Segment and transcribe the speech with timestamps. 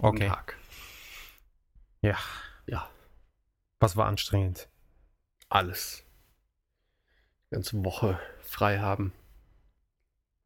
[0.00, 0.28] Okay.
[0.28, 0.56] Tag.
[2.02, 2.16] Ja.
[2.66, 2.88] Ja,
[3.80, 4.68] Was war anstrengend?
[5.48, 6.04] alles.
[7.46, 9.12] Die ganze Woche frei haben.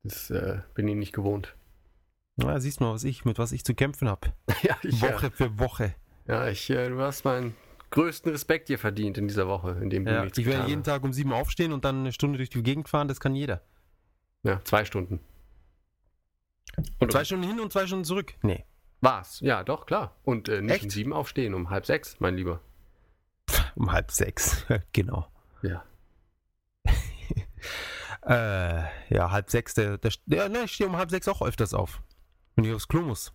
[0.05, 1.57] Das äh, bin ich nicht gewohnt.
[2.37, 4.33] Na, siehst mal, was ich, mit was ich zu kämpfen habe.
[4.63, 5.95] ja, ich, Woche für Woche.
[6.27, 7.57] Äh, ja, ich, äh, du hast meinen
[7.91, 10.85] größten Respekt dir verdient in dieser Woche, in dem du Ja, nichts ich werde jeden
[10.85, 13.63] Tag um sieben aufstehen und dann eine Stunde durch die Gegend fahren, das kann jeder.
[14.45, 15.21] Ja, zwei Stunden.
[16.99, 18.35] Und Zwei Stunden hin und zwei Stunden zurück.
[18.43, 18.65] Nee.
[19.03, 19.41] War's.
[19.41, 20.17] Ja, doch, klar.
[20.25, 20.85] Und äh, nicht Echt?
[20.85, 22.61] um sieben aufstehen, um halb sechs, mein Lieber.
[23.75, 24.65] Um halb sechs.
[24.93, 25.27] genau.
[25.63, 25.85] Ja.
[28.25, 31.75] Äh, ja, halb sechs, der, der, ja, ne, ich stehe um halb sechs auch öfters
[31.75, 32.03] auf.
[32.55, 33.33] Wenn ich aufs Klo muss.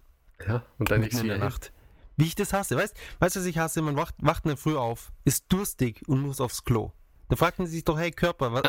[0.48, 1.74] Ja, und dann nichts in der wieder Nacht.
[2.16, 2.78] Wie ich das hasse.
[2.78, 3.82] Weißt du, was ich hasse?
[3.82, 6.94] Man wacht, wacht in der Früh auf, ist durstig und muss aufs Klo.
[7.30, 8.64] Da fragt man sich doch, hey Körper, was,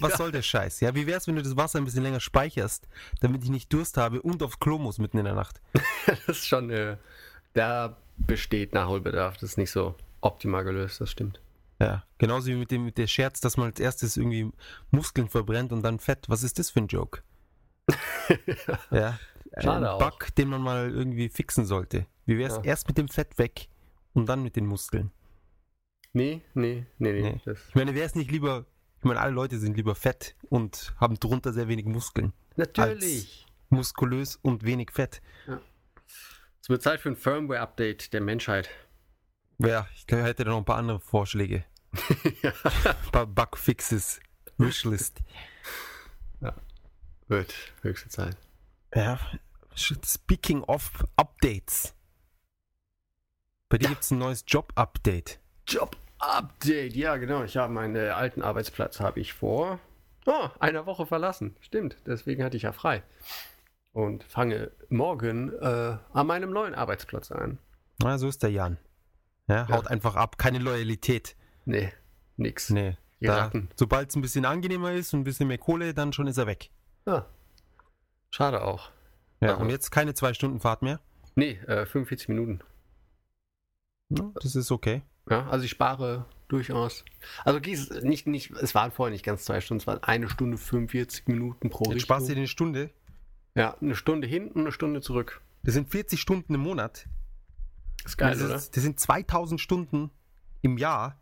[0.00, 0.80] was soll der Scheiß?
[0.80, 2.88] Ja, wie wär's, wenn du das Wasser ein bisschen länger speicherst,
[3.20, 5.60] damit ich nicht Durst habe und aufs Klo muss mitten in der Nacht?
[6.06, 6.96] Das ist schon, äh,
[7.54, 9.34] da besteht Nachholbedarf.
[9.38, 11.40] Das ist nicht so optimal gelöst, das stimmt.
[11.80, 14.50] Ja, genauso wie mit dem mit der Scherz, dass man als erstes irgendwie
[14.90, 16.28] Muskeln verbrennt und dann Fett.
[16.28, 17.22] Was ist das für ein Joke?
[18.90, 19.18] ja.
[19.58, 19.98] Schade ein auch.
[19.98, 22.06] Bug, den man mal irgendwie fixen sollte.
[22.26, 22.62] Wie wäre es Ja.
[22.64, 23.68] erst mit dem Fett weg
[24.14, 25.10] und dann mit den Muskeln?
[26.14, 27.20] Nee, nee, nee, nee.
[27.22, 27.40] Nee.
[27.44, 28.64] Das, Ich meine, wäre es nicht lieber,
[28.98, 32.32] ich meine, alle Leute sind lieber fett und haben drunter sehr wenig Muskeln.
[32.56, 33.46] natürlich.
[33.68, 35.20] Muskulös und wenig Fett.
[36.62, 38.70] Es wird Zeit für ein Firmware-Update der Menschheit.
[39.58, 41.64] Ja, ich glaub, hätte da noch ein paar andere Vorschläge.
[42.42, 42.52] ja.
[42.84, 44.20] Ein paar Bugfixes.
[44.58, 45.20] Wishlist.
[47.28, 48.36] Wird höchste Zeit.
[48.94, 49.18] Ja,
[49.74, 51.94] speaking of Updates.
[53.68, 53.90] Bei dir Ja.
[53.90, 55.40] gibt es ein neues Job-Update.
[56.24, 56.94] Job-Update.
[56.94, 57.44] Ja, genau.
[57.44, 59.78] Ich habe meinen äh, alten Arbeitsplatz habe ich vor
[60.26, 61.56] oh, einer Woche verlassen.
[61.60, 61.96] Stimmt.
[62.06, 63.02] Deswegen hatte ich ja frei.
[63.92, 67.58] Und fange morgen äh, an meinem neuen Arbeitsplatz an.
[68.02, 68.78] Na, so ist der Jan.
[69.46, 71.36] Ja, haut einfach ab, keine Loyalität.
[71.64, 71.92] Nee,
[72.36, 72.70] nix.
[72.70, 72.96] Nee.
[73.20, 76.36] Da, sobald es ein bisschen angenehmer ist und ein bisschen mehr Kohle, dann schon ist
[76.36, 76.70] er weg.
[77.06, 77.26] Ja.
[78.30, 78.90] Schade auch.
[79.40, 79.62] Ja, Aha.
[79.62, 81.00] und jetzt keine zwei Stunden Fahrt mehr.
[81.34, 82.60] Nee, äh, 45 Minuten.
[84.10, 85.02] Ja, das ist okay.
[85.30, 87.04] Ja, also ich spare durchaus.
[87.44, 87.58] Also
[88.02, 91.70] nicht, nicht, es waren vorher nicht ganz zwei Stunden, es waren eine Stunde 45 Minuten
[91.70, 92.00] pro Jetzt Richtung.
[92.00, 92.90] sparst du dir eine Stunde.
[93.54, 95.40] Ja, eine Stunde hin und eine Stunde zurück.
[95.62, 97.06] Das sind 40 Stunden im Monat.
[98.04, 98.54] Ist geil, das, oder?
[98.56, 100.10] ist, das sind 2000 Stunden
[100.60, 101.18] im Jahr.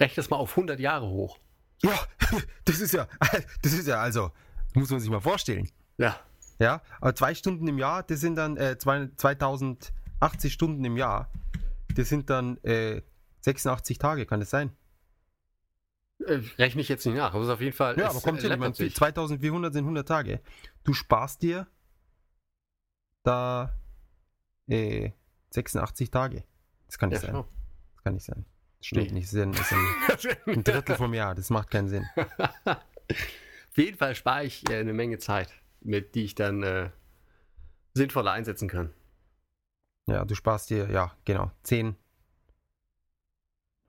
[0.00, 1.38] Rechne das mal auf 100 Jahre hoch.
[1.82, 1.98] Ja,
[2.64, 3.06] das ist ja,
[3.62, 4.30] das ist ja also,
[4.74, 5.68] muss man sich mal vorstellen.
[5.98, 6.18] Ja.
[6.58, 11.30] Ja, aber zwei Stunden im Jahr, das sind dann äh, zwei- 2080 Stunden im Jahr.
[11.96, 13.02] Das sind dann äh,
[13.40, 14.70] 86 Tage, kann das sein?
[16.20, 17.98] Äh, rechne ich jetzt nicht nach, aber es ist auf jeden Fall.
[17.98, 18.94] Ja, aber kommt hin, sich.
[18.94, 20.40] 2400 sind 100 Tage.
[20.84, 21.66] Du sparst dir
[23.22, 23.78] da
[24.68, 25.10] äh,
[25.50, 26.44] 86 Tage.
[26.86, 27.34] Das kann nicht Ja, sein.
[27.34, 27.48] schau.
[27.94, 28.44] Das kann nicht sein.
[28.78, 29.12] Das stimmt Nee.
[29.14, 29.26] nicht.
[29.28, 31.34] Das ist, ein, das ist ein, ein Drittel vom Jahr.
[31.34, 32.06] Das macht keinen Sinn.
[32.66, 36.90] Auf jeden Fall spare ich äh, eine Menge Zeit, mit die ich dann äh,
[37.94, 38.92] sinnvoller einsetzen kann.
[40.08, 41.96] Ja, du sparst dir, ja, genau, 10.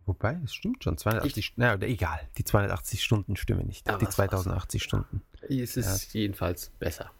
[0.05, 1.61] Wobei, es stimmt schon, 280 Stunden.
[1.61, 3.87] Na, oder egal, die 280 Stunden stimmen nicht.
[3.87, 5.21] Ja, die was- 2080 Stunden.
[5.41, 7.11] Es ist jedenfalls besser.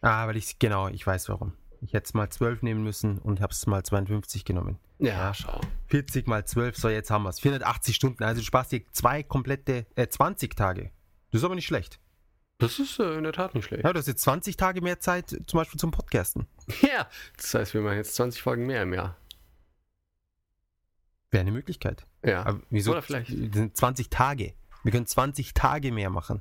[0.00, 1.54] Ah, weil ich, genau, ich weiß warum.
[1.80, 4.78] Ich hätte es mal 12 nehmen müssen und habe es mal 52 genommen.
[4.98, 5.34] Ja, Ja.
[5.34, 5.60] schau.
[5.86, 7.40] 40 mal 12, so jetzt haben wir es.
[7.40, 10.90] 480 Stunden, also du sparst dir zwei komplette, äh, 20 Tage.
[11.30, 12.00] Das ist aber nicht schlecht.
[12.58, 13.84] Das ist äh, in der Tat nicht schlecht.
[13.84, 16.46] Ja, du hast jetzt 20 Tage mehr Zeit, zum Beispiel zum Podcasten.
[16.82, 19.16] Ja, das heißt, wir machen jetzt 20 Folgen mehr im Jahr.
[21.30, 22.06] Wäre eine Möglichkeit.
[22.24, 22.44] Ja.
[22.46, 22.92] Aber wieso?
[22.92, 24.54] Oder vielleicht- Das sind 20 Tage.
[24.82, 26.40] Wir können 20 Tage mehr machen.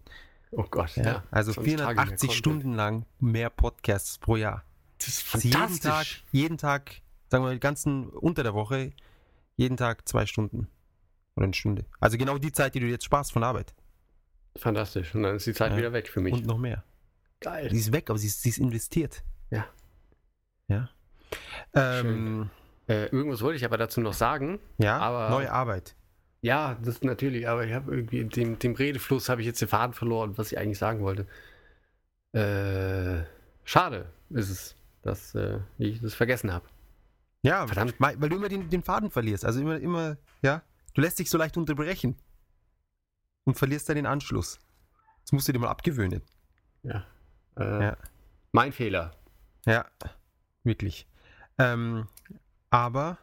[0.52, 1.24] Oh Gott, Ja, ja.
[1.32, 2.38] also 20 Tage mehr 480 Content.
[2.38, 4.64] Stunden lang mehr Podcasts pro Jahr.
[5.00, 6.24] Das ist Also jeden Tag, fantastisch.
[6.32, 8.94] jeden Tag, sagen wir mal, die ganzen unter der Woche,
[9.56, 10.68] jeden Tag zwei Stunden.
[11.36, 11.86] Oder eine Stunde.
[12.00, 13.74] Also genau die Zeit, die du jetzt sparst von Arbeit.
[14.58, 15.14] Fantastisch.
[15.16, 15.78] Und dann ist die Zeit Ja.
[15.78, 16.34] wieder weg für mich.
[16.34, 16.84] Und noch mehr.
[17.42, 17.70] Geil.
[17.72, 19.24] Sie ist weg, aber sie ist, sie ist investiert.
[19.50, 19.66] Ja.
[20.68, 20.90] Ja.
[21.74, 22.50] Ähm,
[22.88, 24.60] Äh, irgendwas wollte ich aber dazu noch sagen.
[24.78, 25.96] ja, Aber- neue Arbeit.
[26.42, 29.94] Ja, das natürlich, aber ich habe irgendwie dem, dem Redefluss habe ich jetzt den Faden
[29.94, 31.26] verloren, was ich eigentlich sagen wollte.
[32.34, 33.24] Äh,
[33.64, 36.66] schade ist es, dass äh, ich das vergessen habe.
[37.44, 37.96] Ja, Verdammt.
[38.00, 39.46] weil weil du immer den, den Faden verlierst.
[39.46, 40.62] Also immer, immer, ja.
[40.94, 42.16] Du lässt dich so leicht unterbrechen.
[43.46, 44.60] Und verlierst dann den Anschluss.
[45.24, 46.22] Das musst du dir mal abgewöhnen.
[46.84, 47.06] Ja.
[47.58, 47.98] Äh, Ja.
[48.52, 49.16] Mein Fehler.
[49.66, 49.86] Ja,
[50.64, 51.08] wirklich.
[51.58, 52.08] Ähm,
[52.70, 53.18] aber,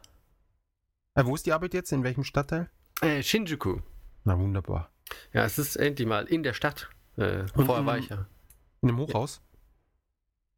[1.14, 1.92] äh, wo ist die Arbeit jetzt?
[1.92, 2.68] In welchem Stadtteil?
[3.00, 3.80] Äh, Shinjuku.
[4.24, 4.90] Na wunderbar.
[5.32, 6.88] Ja, es ist endlich mal in der Stadt.
[7.16, 8.26] Äh, Und- vorher war ich ja.
[8.82, 9.40] In einem Hochhaus?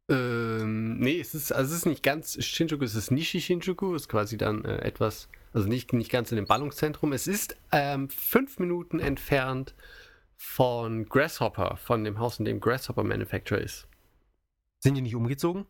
[0.09, 4.09] Ähm, nee, es ist, also es ist nicht ganz Shinjuku, es ist Nishi Shinjuku, ist
[4.09, 7.13] quasi dann äh, etwas, also nicht, nicht ganz in dem Ballungszentrum.
[7.13, 9.75] Es ist ähm, fünf Minuten entfernt
[10.35, 13.87] von Grasshopper, von dem Haus, in dem Grasshopper Manufacturer ist.
[14.79, 15.65] Sind die nicht umgezogen?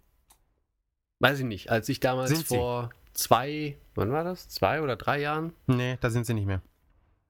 [1.20, 1.70] Weiß ich nicht.
[1.70, 2.56] Als ich damals Sind sie?
[2.56, 4.50] vor zwei, wann war das?
[4.50, 5.54] Zwei oder drei Jahren?
[5.68, 6.62] Nee, da sind sie nicht mehr.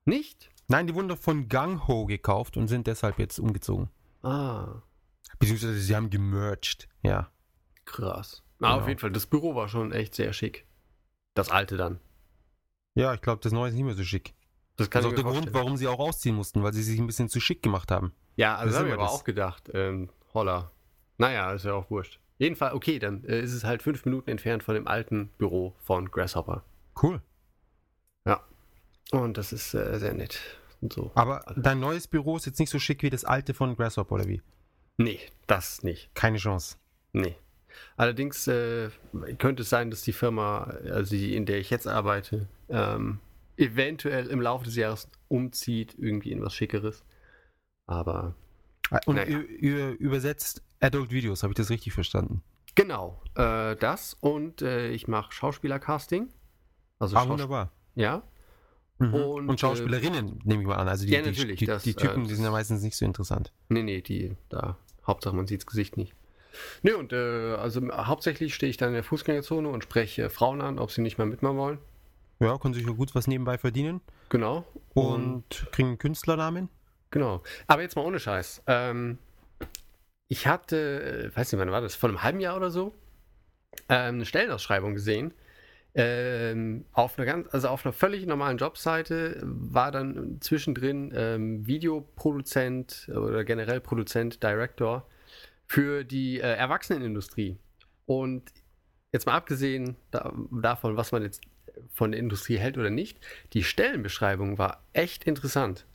[0.06, 0.50] Nicht?
[0.70, 3.90] Nein, die wurden doch von Gang Ho gekauft und sind deshalb jetzt umgezogen.
[4.22, 4.82] Ah,
[5.40, 6.88] Beziehungsweise sie haben gemerged.
[7.02, 7.30] Ja.
[7.86, 8.44] krass.
[8.60, 8.82] Na, Genau.
[8.82, 10.66] auf jeden Fall, das Büro war schon echt sehr schick.
[11.34, 12.00] Das alte dann.
[12.96, 14.34] Ja, ich glaube, das neue ist nicht mehr so schick.
[14.76, 15.66] Das kann das ist auch der mir Grund, vorstellen.
[15.66, 18.14] warum sie auch ausziehen mussten, weil sie sich ein bisschen zu schick gemacht haben.
[18.36, 19.12] Ja, also Das habe ich aber das.
[19.12, 19.70] auch gedacht.
[19.74, 20.72] Ähm, holla.
[21.18, 22.20] Naja, ist ja auch wurscht.
[22.40, 26.10] Jedenfalls, okay, dann äh, ist es halt fünf Minuten entfernt von dem alten Büro von
[26.10, 26.64] Grasshopper.
[27.02, 27.22] Cool.
[29.12, 30.40] Und das ist äh, sehr nett.
[30.82, 31.12] Und so.
[31.14, 34.28] Aber dein neues Büro ist jetzt nicht so schick wie das alte von Grasshopper oder
[34.28, 34.42] wie?
[34.98, 36.10] Nee, das nicht.
[36.16, 36.78] Keine Chance.
[37.12, 37.36] Nee.
[37.96, 38.90] Allerdings äh,
[39.38, 43.20] könnte es sein, dass die Firma, also die, in der ich jetzt arbeite, ähm,
[43.58, 47.04] eventuell im Laufe des Jahres umzieht, irgendwie in was Schickeres.
[47.88, 48.36] Aber
[49.06, 49.40] Und Naja.
[49.40, 52.44] übersetzt Adult Videos, habe ich das richtig verstanden?
[52.76, 56.30] genau, äh, das und äh, ich mache Schauspielercasting.
[57.00, 57.72] Also Ah, Schaus wunderbar.
[57.96, 58.24] ja,
[59.00, 59.14] Mhm.
[59.14, 60.88] Und, Und, Schauspielerinnen, nehme ich mal an.
[60.88, 63.06] Also die, ja, natürlich, die, das, die Typen, äh, die sind ja meistens nicht so
[63.06, 63.52] interessant.
[63.70, 66.14] Nee, nee, die, da, Hauptsache man sieht das Gesicht nicht.
[66.84, 70.78] Nee, und äh, also hauptsächlich stehe ich dann in der Fußgängerzone und spreche Frauen an,
[70.78, 71.80] ob sie nicht mal mitmachen wollen.
[72.40, 74.02] Ja, können sich ja gut was nebenbei verdienen.
[74.30, 74.66] Genau.
[74.94, 76.70] Und, kriegen einen Künstlernamen.
[77.12, 77.44] Genau.
[77.68, 78.64] Aber jetzt mal ohne Scheiß.
[78.68, 79.20] Ähm,
[80.28, 82.94] ich hatte, äh, weiß nicht, wann war das, vor einem halben Jahr oder so,
[83.90, 85.34] ähm, eine Stellenausschreibung gesehen.
[85.96, 93.12] Ähm, auf einer ganz, also auf einer völlig normalen Jobseite war dann zwischendrin ähm, Videoproduzent
[93.16, 95.08] oder generell Produzent, Director
[95.68, 97.60] für die äh, Erwachsenenindustrie.
[98.08, 98.52] Und
[99.12, 101.44] jetzt mal abgesehen da, davon, was man jetzt
[101.94, 103.20] von der Industrie hält oder nicht,
[103.54, 105.86] die Stellenbeschreibung war echt interessant.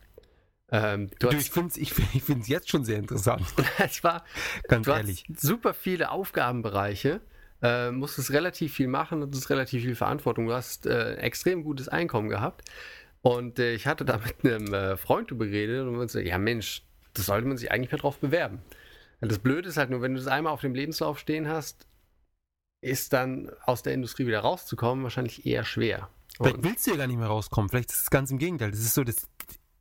[0.70, 3.42] Ähm, du Du, hast, ich finde es ich, ich find's jetzt schon sehr interessant,
[3.78, 4.24] es war,
[4.68, 5.24] ganz ehrlich.
[5.34, 7.20] super viele Aufgabenbereiche,
[7.62, 10.46] äh, musstest relativ viel machen und hast relativ viel Verantwortung.
[10.46, 12.68] Du hast äh, ein extrem gutes Einkommen gehabt.
[13.20, 16.38] Und äh, ich hatte da mit einem äh, Freund drüber geredet und man so, ja
[16.38, 16.84] Mensch,
[17.14, 18.62] das sollte man sich eigentlich mehr drauf bewerben.
[19.20, 21.87] Das Blöde ist halt nur, wenn du das einmal auf dem Lebenslauf stehen hast,
[22.80, 26.08] ist dann aus der Industrie wieder rauszukommen wahrscheinlich eher schwer.
[26.36, 27.68] Vielleicht Und willst du ja gar nicht mehr rauskommen.
[27.68, 28.70] Vielleicht ist es ganz im Gegenteil.
[28.70, 29.28] Das ist so das,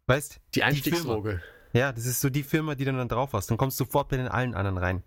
[0.08, 0.64] weißt die.
[0.64, 1.42] Einstiegsdroge.
[1.74, 3.52] Ja, das ist so die Firma, die du dann drauf hast.
[3.52, 5.04] Dann kommst du sofort bei den allen anderen rein.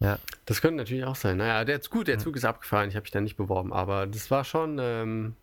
[0.00, 0.18] Ja.
[0.46, 1.36] Das könnte natürlich auch sein.
[1.36, 2.20] Naja, der ist gut, der Ja.
[2.20, 4.78] Zug ist abgefahren, ich habe mich da nicht beworben, aber das war schon.
[4.80, 5.36] Ähm,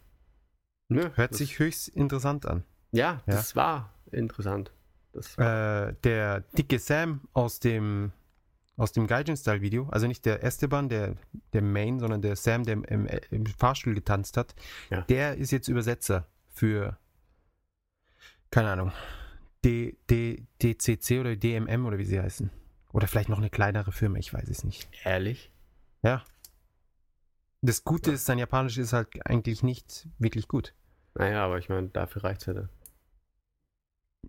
[0.89, 2.63] ne, Hört sich höchst interessant an.
[2.92, 3.36] Ja, Ja.
[3.36, 4.71] das war interessant.
[5.13, 8.12] Das war, Äh, der dicke Sam aus dem
[8.79, 11.15] aus dem Gaijin-Style-Video, also nicht der Esteban, der,
[11.53, 14.55] der Main, sondern der Sam, der im, im Fahrstuhl getanzt hat,
[14.89, 15.01] Ja.
[15.01, 16.97] der ist jetzt Übersetzer für,
[18.51, 18.91] keine Ahnung,
[19.65, 22.49] D, D, DCC oder DMM oder wie sie heißen.
[22.93, 24.89] Oder vielleicht noch eine kleinere Firma, ich weiß es nicht.
[25.03, 25.51] ehrlich.
[26.01, 26.23] Ja.
[27.61, 28.15] Das Gute Ja.
[28.15, 30.73] ist, sein Japanisch ist halt eigentlich nicht wirklich gut.
[31.15, 32.69] Naja, aber ich meine, dafür reicht es ja dann.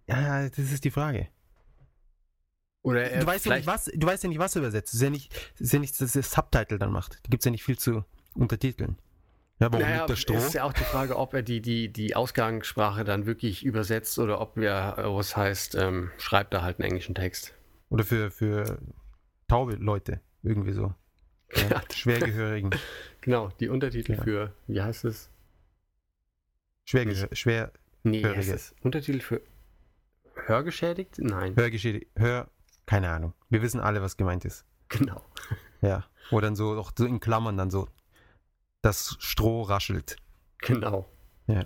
[0.08, 1.29] Ja, das ist die Frage.
[2.82, 4.88] Oder er Du weißt, ja nicht, was, du weißt ja nicht, was er übersetzt.
[4.88, 7.15] Es ist ja nicht, es ist ja nicht dass das Subtitle dann macht.
[7.23, 8.05] Da gibt es ja nicht viel zu
[8.35, 8.96] untertiteln.
[9.58, 10.37] Ja, warum Naja, der Stroh?
[10.39, 14.41] ist ja auch die Frage, ob er die, die, die Ausgangssprache dann wirklich übersetzt oder
[14.41, 17.55] ob er, äh, was heißt, ähm, schreibt da halt einen englischen Text.
[17.91, 18.79] Oder für, für
[19.49, 20.20] taube Leute.
[20.43, 20.94] Irgendwie so.
[21.55, 21.82] Ja.
[21.94, 22.70] Schwergehörigen.
[23.20, 24.22] Genau, die Untertitel Ja.
[24.22, 25.29] für, wie heißt es?
[26.87, 27.72] Schwergehör, schwer,
[28.03, 28.25] Nee,
[28.82, 29.43] Untertitel für
[30.46, 31.19] Hörgeschädigt?
[31.19, 32.49] Nein, Hörgeschädigt, Hör,
[32.91, 33.35] keine Ahnung.
[33.51, 34.65] Wir wissen alle, was gemeint ist.
[34.89, 35.25] genau.
[35.81, 36.05] Ja.
[36.31, 37.89] Oder dann so, auch so in Klammern dann so,
[38.82, 40.17] das Stroh raschelt.
[40.59, 41.09] Genau.
[41.47, 41.65] Ja.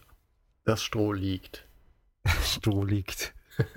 [0.64, 1.66] Das Stroh liegt.
[2.44, 3.34] Stroh liegt.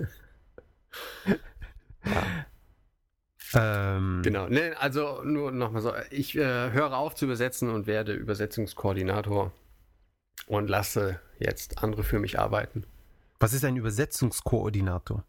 [2.04, 2.22] Ja.
[3.54, 8.12] Ähm, Genau, nee, also nur nochmal so, ich äh, höre auf zu übersetzen und werde
[8.12, 9.52] Übersetzungskoordinator
[10.46, 12.84] und lasse jetzt andere für mich arbeiten.
[13.40, 15.24] Was ist ein Übersetzungskoordinator?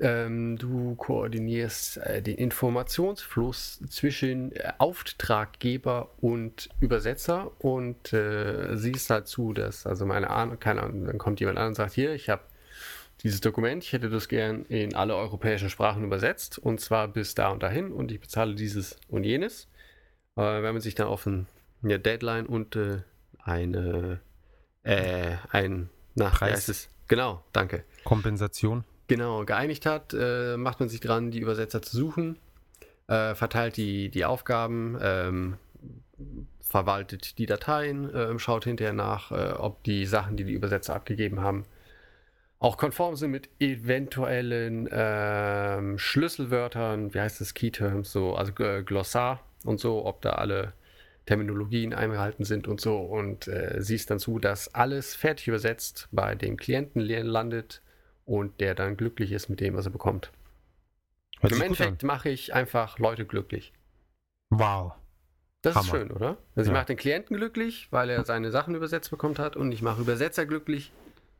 [0.00, 9.28] Ähm, du koordinierst äh, den Informationsfluss zwischen äh, Auftraggeber und Übersetzer und äh, siehst halt
[9.28, 12.30] zu, dass, also meine Ahnung, keine Ahnung, dann kommt jemand an und sagt, hier, ich
[12.30, 12.42] habe
[13.22, 17.50] dieses Dokument, ich hätte das gern in alle europäischen Sprachen übersetzt und zwar bis da
[17.50, 19.68] und dahin und ich bezahle dieses und jenes.
[20.36, 21.46] Äh, wenn man sich dann auf ein,
[21.82, 23.02] eine Deadline und äh,
[23.44, 24.20] eine,
[24.84, 26.88] äh, ein, nach, Preis.
[27.12, 27.84] Genau, danke.
[28.04, 28.84] Kompensation?
[29.06, 32.38] Genau, geeinigt hat, äh, macht man sich dran, die Übersetzer zu suchen.
[33.06, 35.58] äh, verteilt die, die Aufgaben, ähm,
[36.62, 41.42] verwaltet die Dateien, äh, schaut hinterher nach, äh, ob die Sachen, die die Übersetzer abgegeben
[41.42, 41.66] haben,
[42.60, 49.40] auch konform sind mit eventuellen ähm, Schlüsselwörtern, wie heißt das, Keyterms, so, also äh, Glossar
[49.66, 50.72] und so, ob da alle
[51.26, 56.34] Terminologien eingehalten sind und so und äh, siehst dann zu, dass alles fertig übersetzt bei
[56.34, 57.82] dem Klienten landet
[58.24, 60.32] und der dann glücklich ist mit dem, was er bekommt.
[61.40, 61.62] Hört Im.
[61.62, 63.72] Endeffekt mache ich einfach Leute glücklich.
[64.50, 64.92] Wow.
[65.62, 65.98] Das ist Hammer.
[66.00, 66.38] schön, oder?
[66.56, 66.80] Also ich Ja.
[66.80, 70.44] mache den Klienten glücklich, weil er seine Sachen übersetzt bekommt hat und ich mache Übersetzer
[70.44, 70.92] glücklich,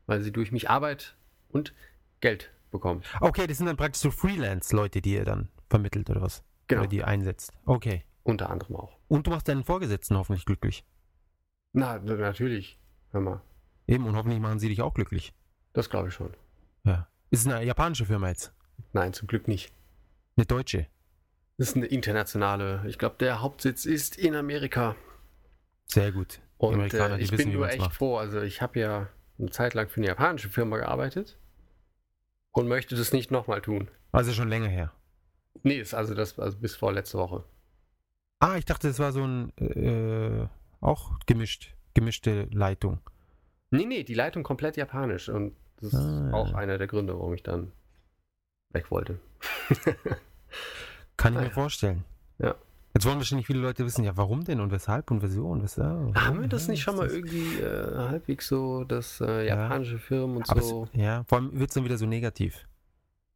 [0.05, 1.15] weil sie durch mich Arbeit
[1.49, 1.73] und
[2.21, 3.03] Geld bekommen.
[3.19, 6.43] Okay, das sind dann praktisch so Freelance-Leute, die ihr dann vermittelt oder was?
[6.67, 6.81] Genau.
[6.81, 7.51] Oder die einsetzt.
[7.65, 8.03] Okay.
[8.23, 8.97] Unter anderem auch.
[9.13, 10.83] Und du machst deinen Vorgesetzten hoffentlich glücklich.
[11.71, 12.79] Na, natürlich.
[13.11, 13.41] Hör mal.
[13.85, 15.35] Eben, und hoffentlich machen sie dich auch glücklich.
[15.71, 16.35] Das glaube ich schon.
[16.83, 17.07] Ja.
[17.29, 18.55] Ist eine japanische Firma jetzt.
[18.91, 19.71] Nein, zum Glück nicht.
[20.35, 20.87] Eine deutsche.
[21.59, 22.83] Das ist eine internationale.
[22.87, 24.95] Ich glaube, der Hauptsitz ist in Amerika.
[25.85, 26.41] Sehr gut.
[26.57, 27.95] Und Amerikaner, äh, ich wissen, bin nur echt macht.
[27.95, 28.17] froh.
[28.17, 31.37] Also ich habe ja eine Zeit lang für eine japanische Firma gearbeitet
[32.51, 33.91] und möchte das nicht nochmal tun.
[34.11, 34.91] Also schon länger her.
[35.61, 37.43] Nee, ist also das also bis vor letzte Woche.
[38.43, 40.47] Ah, ich dachte, das war so ein äh,
[40.81, 42.99] auch gemischt, gemischte Leitung.
[43.71, 45.29] Nee, nee, die Leitung komplett japanisch.
[45.29, 46.31] Und das ist Ah.
[46.33, 47.71] auch einer der Gründe, warum ich dann
[48.71, 49.17] weg wollte.
[51.17, 51.53] Kann ich Ah, mir ja.
[51.53, 52.03] vorstellen.
[52.39, 52.55] Ja.
[52.93, 56.13] Jetzt wollen wahrscheinlich viele Leute wissen, ja, warum denn und weshalb und wieso und weshalb.
[56.15, 59.55] Haben wir das Ja, nicht schon ist mal irgendwie äh, halbwegs so, dass äh, Ja.
[59.55, 60.89] japanische Firmen und Aber so.
[60.93, 62.67] es, ja, vor allem wird es dann wieder so negativ.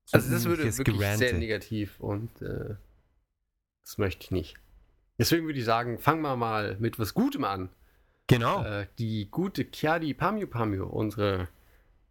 [0.05, 1.37] So also das würde wirklich sehr Gerante.
[1.39, 2.75] negativ und äh,
[3.85, 4.57] das möchte ich nicht.
[5.17, 7.69] Deswegen würde ich sagen, fangen wir mal mit was Gutem an.
[8.27, 8.63] Genau.
[8.63, 11.47] Äh, die gute Kiadi Pamyu Pamyu, unsere,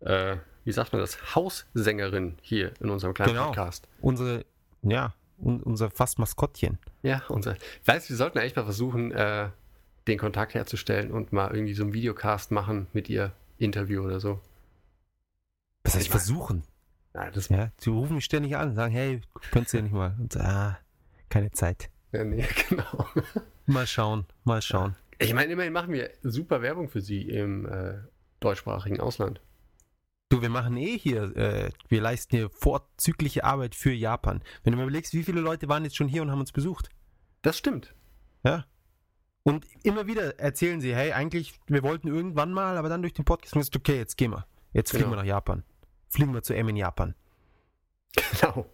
[0.01, 3.47] äh, wie sagt man das, Haussängerin hier in unserem kleinen Genau.
[3.47, 3.87] Podcast.
[4.01, 4.45] Unsere,
[4.83, 6.79] ja, un, unser fast Maskottchen.
[7.03, 7.55] Ja, unser.
[7.81, 9.51] Ich weiß, wir sollten echt mal versuchen, äh,
[10.09, 14.41] den Kontakt herzustellen und mal irgendwie so einen Videocast machen mit ihr, Interview oder so.
[15.85, 16.63] Was heißt Ich versuchen?
[17.13, 20.15] Das Ja, sie rufen mich ständig an und sagen, hey, könntest du ja nicht mal.
[20.19, 20.79] Und ah,
[21.31, 21.89] keine Zeit.
[22.13, 23.07] Ja, nee, genau.
[23.67, 24.97] Mal schauen, mal schauen.
[25.19, 27.95] Ich meine, immerhin machen wir super Werbung für sie im äh,
[28.41, 29.41] deutschsprachigen Ausland.
[30.29, 34.43] Du, wir machen eh hier, äh, wir leisten hier vorzügliche Arbeit für Japan.
[34.65, 36.91] Wenn du mal überlegst, wie viele Leute waren jetzt schon hier und haben uns besucht.
[37.43, 37.95] Das stimmt.
[38.45, 38.67] Ja.
[39.45, 43.25] Und immer wieder erzählen sie, hey, eigentlich, wir wollten irgendwann mal, aber dann durch den
[43.25, 44.47] Podcast haben wir gesagt, okay, jetzt gehen wir.
[44.73, 45.17] Jetzt fliegen Genau.
[45.19, 45.63] wir nach Japan.
[46.11, 47.15] Fliegen wir zu M in Japan.
[48.41, 48.67] Genau.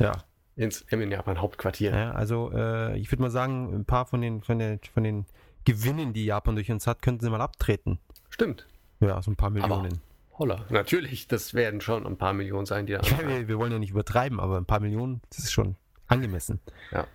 [0.00, 0.24] Ja.
[0.56, 1.94] Ins in Japan Hauptquartier.
[1.94, 5.26] ja also, äh, ich würde mal sagen, ein paar von den, von, den, von den
[5.64, 7.98] Gewinnen, die Japan durch uns hat, könnten sie mal abtreten.
[8.28, 8.66] Stimmt.
[9.00, 10.00] Ja, so ein paar Millionen.
[10.38, 10.64] Holla.
[10.70, 13.78] Natürlich, das werden schon ein paar Millionen sein, die da Ja, wir, wir wollen ja
[13.78, 15.76] nicht übertreiben, aber ein paar Millionen, das ist schon
[16.06, 16.60] angemessen.
[16.90, 17.06] Ja.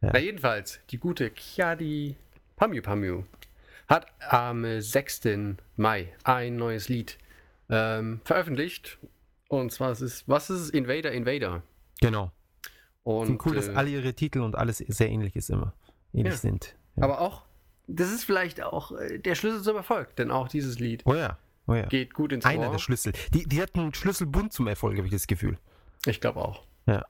[0.00, 2.16] Na jedenfalls, die gute Kiadi
[2.56, 3.24] Pamyu Pamyu
[3.88, 5.22] hat am äh, 6.
[5.76, 7.18] Mai ein neues Lied
[7.70, 8.98] ähm, veröffentlicht.
[9.48, 10.70] Und zwar ist es, was ist es?
[10.70, 11.62] Invader Invader.
[12.00, 12.32] Genau.
[13.08, 15.72] Und, Find cool, dass äh, alle ihre Titel und alles sehr ähnlich ist immer.
[16.12, 16.38] Ähnlich ja.
[16.40, 16.76] sind.
[16.96, 17.04] Ja.
[17.04, 17.46] Aber auch,
[17.86, 21.38] das ist vielleicht auch äh, der Schlüssel zum Erfolg, denn auch dieses Lied oh ja.
[21.66, 23.14] Oh geht gut ins Einer der Schlüssel.
[23.32, 25.56] Die, die hatten Schlüsselbund zum Erfolg, habe ich das Gefühl.
[26.04, 26.64] Ich glaube auch.
[26.84, 27.06] Ja.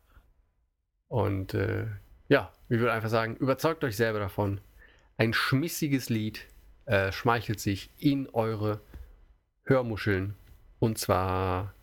[1.09, 1.87] Und äh,
[2.29, 4.61] ja, ich würde einfach sagen, überzeugt euch selber davon.
[5.17, 6.47] Ein schmissiges Lied
[6.87, 8.83] äh, schmeichelt sich in eure
[9.65, 10.37] Hörmuscheln.
[10.79, 11.75] Und zwar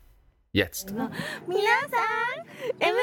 [0.53, 0.91] jetzt.
[0.91, 2.44] Minasan!
[2.67, 2.97] M ゲーム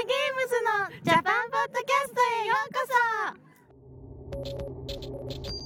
[0.49, 2.81] ズのジャパンポッドキャストへようこ
[5.49, 5.62] そ。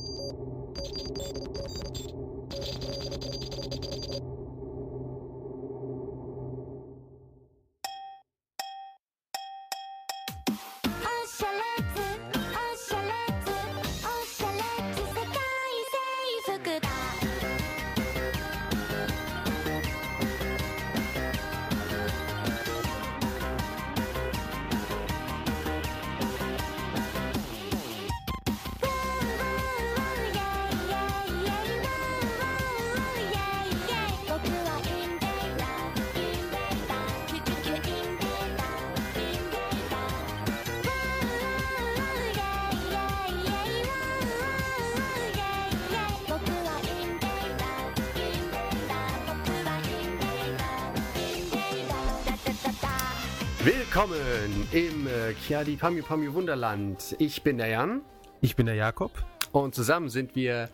[53.66, 57.16] Willkommen im äh, Kiadi Pamyu Pamyu Wunderland.
[57.18, 58.02] Ich bin der Jan
[58.40, 59.10] Ich bin der Jakob.
[59.50, 60.70] und zusammen sind wir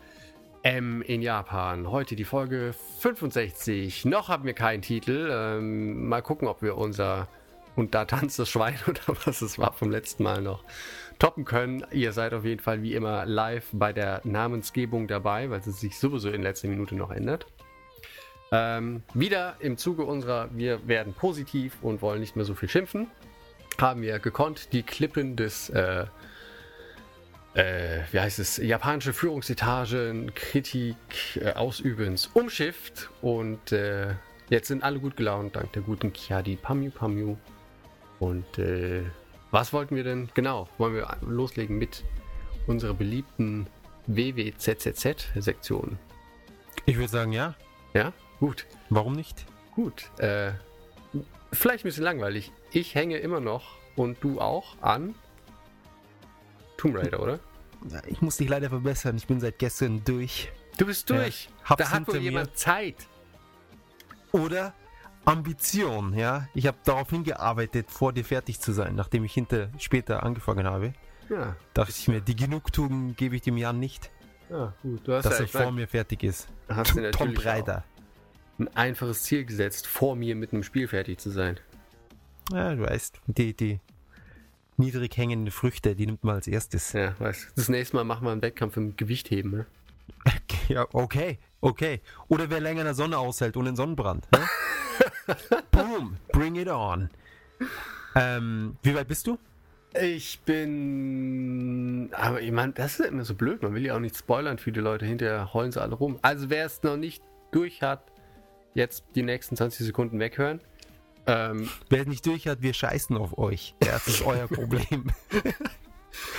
[0.62, 1.90] M in Japan.
[1.90, 4.04] Heute die Folge 65.
[4.04, 5.30] Noch haben wir keinen Titel.
[5.32, 7.28] Ähm, mal gucken, ob wir unser
[7.76, 10.62] und da tanzt das Schwein oder was es war vom letzten Mal noch
[11.18, 11.86] toppen können.
[11.92, 15.98] Ihr seid auf jeden Fall wie immer live bei der Namensgebung dabei, weil es sich
[15.98, 17.46] sowieso in letzter Minute noch ändert.
[18.54, 23.10] Ähm, wieder im Zuge unserer Wir werden positiv und wollen nicht mehr so viel schimpfen,
[23.80, 26.04] haben wir gekonnt die Klippen des, äh,
[27.54, 30.96] äh, wie heißt es, japanische Führungsetagen Kritik
[31.36, 34.14] äh, ausübens umschifft und äh,
[34.50, 37.36] jetzt sind alle gut gelaunt dank der guten Kiadi Pamyu Pamyu.
[38.20, 39.02] Und äh,
[39.50, 40.28] was wollten wir denn?
[40.34, 42.04] Genau, wollen wir loslegen mit
[42.66, 43.66] unserer beliebten
[44.06, 45.98] WWZZZ-Sektion.
[46.84, 47.54] Ich würde sagen, ja.
[47.94, 48.66] Ja, gut.
[48.90, 49.46] Warum nicht?
[49.74, 50.10] Gut.
[50.18, 50.50] Äh,
[51.52, 52.50] vielleicht ein bisschen langweilig.
[52.72, 55.14] Ich hänge immer noch und du auch an
[56.76, 57.38] Tomb Raider, oder?
[57.88, 59.16] Ja, Ich muss dich leider verbessern.
[59.16, 60.50] Ich bin seit gestern durch.
[60.76, 61.44] Du bist durch.
[61.44, 62.20] Ja, hab's da hat wohl mir.
[62.20, 62.96] jemand Zeit.
[64.32, 64.74] Oder
[65.24, 66.48] Ambition, ja.
[66.52, 70.94] Ich habe darauf hingearbeitet, vor dir fertig zu sein, nachdem ich hinter später angefangen habe.
[71.28, 74.10] Ja, Dachte ich mir, die Genugtuung gebe ich dem Jan nicht,
[74.50, 75.06] ja gut.
[75.06, 76.48] Du hast dass ja er vor mein, mir fertig ist.
[77.12, 77.82] Tom auch
[78.58, 81.58] ein einfaches Ziel gesetzt, vor mir mit einem Spiel fertig zu sein.
[82.52, 83.80] Ja, du weißt, die, die
[84.76, 86.92] niedrig hängenden Früchte, die nimmt man als erstes.
[86.92, 89.66] Ja, weißt Das nächste Mal machen wir einen Wettkampf im Gewichtheben, ne?
[90.68, 92.00] Ja, okay, okay.
[92.28, 94.26] Oder wer länger in der Sonne aushält ohne einen Sonnenbrand.
[94.32, 94.46] Ne?
[95.70, 97.10] Boom, bring it on.
[98.14, 99.38] Ähm, wie weit bist du?
[100.00, 102.08] Ich bin.
[102.12, 103.62] Aber ich meine, das ist immer so blöd.
[103.62, 105.04] Man will ja auch nicht spoilern für die Leute.
[105.04, 106.18] Hinterher heulen sie alle rum.
[106.22, 108.11] Also, wer es noch nicht durch hat,
[108.74, 110.60] jetzt die nächsten 20 Sekunden weghören.
[111.26, 113.74] Ähm, Wer es nicht durch hat, wir scheißen auf euch.
[113.82, 115.06] Ja, das ist euer Problem.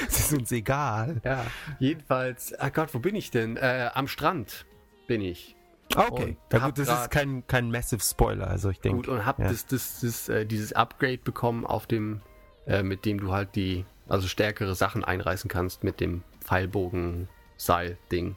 [0.07, 1.19] Es ist uns egal.
[1.23, 1.47] ja,
[1.79, 2.53] jedenfalls.
[2.59, 3.57] Ach Gott, wo bin ich denn?
[3.57, 4.67] Äh, am Strand
[5.07, 5.55] bin ich.
[5.95, 6.37] Okay.
[6.51, 8.97] Ja, gut, das ist kein, kein massive Spoiler, also ich denke.
[8.97, 9.49] Gut, und hab ja.
[9.49, 12.21] das, das, das, äh, dieses Upgrade bekommen, auf dem,
[12.67, 18.35] äh, mit dem du halt die, also stärkere Sachen einreißen kannst mit dem Pfeilbogen-Seil-Ding.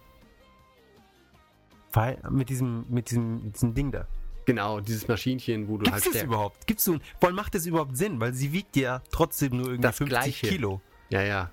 [1.97, 4.07] Weil- Mit diesem, mit diesem, mit diesem Ding da.
[4.44, 6.29] Genau, dieses Maschinchen, wo du Gibt halt es das stärker.
[6.29, 6.66] überhaupt?
[6.68, 9.66] Gibt's so ein, vor allem macht das überhaupt Sinn, weil sie wiegt ja trotzdem nur
[9.66, 10.47] irgendwie Das 50 Gleiche.
[10.49, 10.81] Kilo.
[11.09, 11.51] Ja, ja.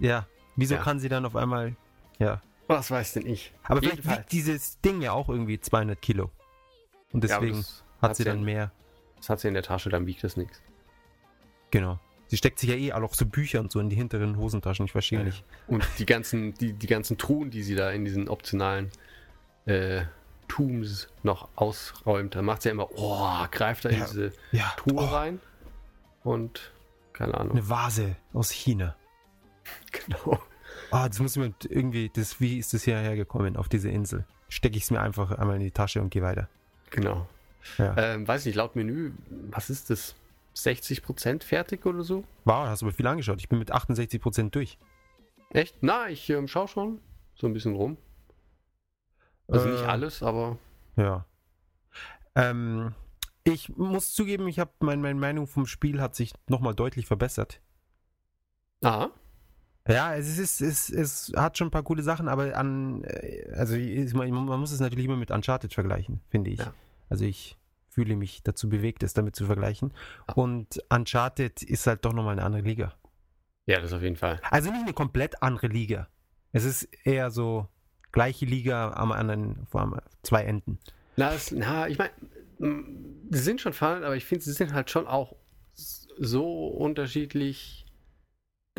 [0.00, 0.26] Ja.
[0.56, 0.82] Wieso Ja.
[0.82, 1.76] kann sie dann auf einmal.
[2.18, 2.42] Ja.
[2.66, 3.52] Was weiß denn ich?
[3.64, 4.18] Aber vielleicht Jedenfalls.
[4.20, 6.30] wiegt dieses Ding ja auch irgendwie 200 Kilo.
[7.12, 8.72] Und Ja, deswegen das hat sie ja, dann mehr.
[9.18, 10.60] Das hat sie in der Tasche, dann wiegt das nichts.
[11.70, 11.98] Genau.
[12.28, 14.86] Sie steckt sich ja eh auch so Bücher und so in die hinteren Hosentaschen.
[14.86, 15.44] Ich verstehe Ja, nicht.
[15.66, 18.90] Und die ganzen, die, die ganzen Truhen, die sie da in diesen optionalen
[19.66, 20.04] äh,
[20.48, 24.04] Tooms noch ausräumt, da macht sie ja immer, oh, greift da in Ja.
[24.06, 24.72] diese Ja.
[24.76, 25.40] Truhe Oh, rein
[26.24, 26.72] und
[27.12, 27.52] keine Ahnung.
[27.52, 28.96] eine Vase aus China.
[29.92, 30.40] Genau.
[30.90, 32.10] Ah, das muss ich mir irgendwie.
[32.12, 34.26] Das, wie ist das hierher gekommen auf diese Insel?
[34.48, 36.48] Stecke ich es mir einfach einmal in die Tasche und gehe weiter.
[36.90, 37.26] Genau.
[37.78, 37.96] Ja.
[37.96, 39.12] Ähm, weiß nicht, laut Menü,
[39.50, 40.14] was ist das?
[40.56, 42.24] 60% fertig oder so?
[42.44, 43.38] Wow, hast du aber viel angeschaut.
[43.38, 44.76] Ich bin mit 68% durch.
[45.50, 45.76] Echt?
[45.80, 47.00] Na, ich ähm, schau schon
[47.36, 47.96] so ein bisschen rum.
[49.48, 50.58] Also nicht Äh, alles, aber
[50.96, 51.26] Ja.
[52.34, 52.94] Ähm,
[53.44, 57.60] ich muss zugeben, ich habe mein, meine Meinung vom Spiel hat sich nochmal deutlich verbessert.
[58.82, 59.08] ah,
[59.88, 63.76] Ja, es ist, es, es hat schon ein paar coole Sachen, aber an, äh, also
[64.16, 66.60] man man muss es natürlich immer mit Uncharted vergleichen, finde ich.
[66.60, 66.72] Ja.
[67.08, 69.92] Also ich fühle mich dazu bewegt, es damit zu vergleichen.
[70.26, 70.32] Ah.
[70.34, 72.94] Und Uncharted ist halt doch nochmal eine andere Liga.
[73.66, 74.40] ja, das auf jeden Fall.
[74.50, 76.08] Also nicht eine komplett andere Liga.
[76.52, 77.68] Es ist eher so
[78.12, 80.78] gleiche Liga am anderen, vor allem zwei Enden.
[81.16, 82.12] Na, es, na ich meine,
[83.30, 85.34] sie sind schon fallen, aber ich finde, sie sind halt schon auch
[86.18, 87.86] so unterschiedlich.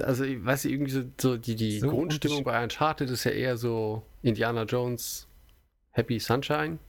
[0.02, 3.32] Also, ich weiß nicht, irgendwie so, so die, die So Grundstimmung bei Uncharted ist ja
[3.32, 5.28] eher so Indiana Jones
[5.92, 6.80] Happy Sunshine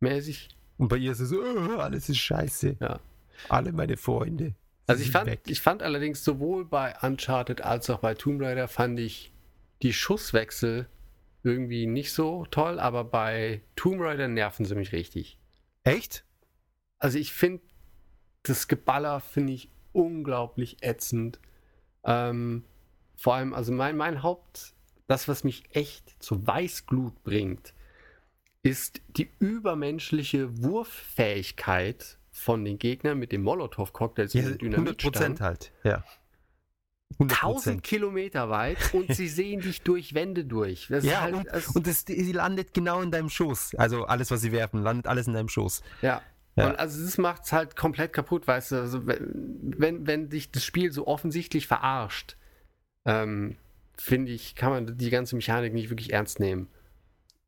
[0.00, 0.48] mäßig.
[0.78, 2.76] Und bei ihr ist es so, "Oh, alles ist scheiße.
[2.80, 3.00] Ja.
[3.48, 4.54] Alle meine Freunde.
[4.86, 5.40] Also ich fand, weg.
[5.46, 9.32] ich fand allerdings sowohl bei Uncharted als auch bei Tomb Raider fand ich
[9.82, 10.86] die Schusswechsel
[11.42, 15.38] irgendwie nicht so toll, aber bei Tomb Raider nerven sie mich richtig.
[15.84, 16.24] Echt?
[16.98, 17.62] Also ich finde,
[18.42, 21.40] das Geballer finde ich unglaublich ätzend.
[22.04, 22.64] Ähm,
[23.16, 24.74] vor allem, also mein, mein Haupt,
[25.06, 27.74] das, was mich echt zu Weißglut bringt,
[28.62, 35.12] ist die übermenschliche Wurffähigkeit von den Gegnern mit dem Molotow-Cocktails Ja, und dem 100 Dynamitstein.
[35.12, 35.72] Prozent halt.
[35.82, 36.04] Ja.
[37.14, 40.86] 100 1000 Kilometer weit und sie sehen dich durch Wände durch.
[40.88, 43.74] Das Ja, halt, und, das, und das, sie landet genau in deinem Schoß.
[43.76, 45.82] Also alles, was sie werfen, landet alles in deinem Schoß.
[46.02, 46.22] Ja.
[46.56, 46.68] Ja.
[46.68, 50.50] Und also das macht es halt komplett kaputt, weißt du, also wenn, wenn, wenn dich
[50.50, 52.36] das Spiel so offensichtlich verarscht,
[53.04, 53.56] ähm,
[53.96, 56.66] finde ich, kann man die ganze Mechanik nicht wirklich ernst nehmen.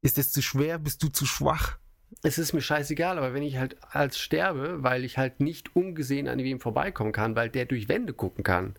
[0.02, 0.78] Ist es zu schwer?
[0.78, 1.78] Bist du zu schwach?
[2.22, 6.28] es ist mir scheißegal, aber wenn ich halt als sterbe, weil ich halt nicht ungesehen
[6.28, 8.74] an wem vorbeikommen kann, weil der durch Wände gucken kann,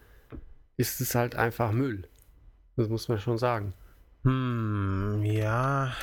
[0.78, 2.08] ist es halt einfach Müll.
[2.76, 3.74] Das muss man schon sagen.
[4.24, 5.94] Hm, ja.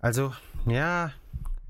[0.00, 0.34] Also,
[0.66, 1.12] ja,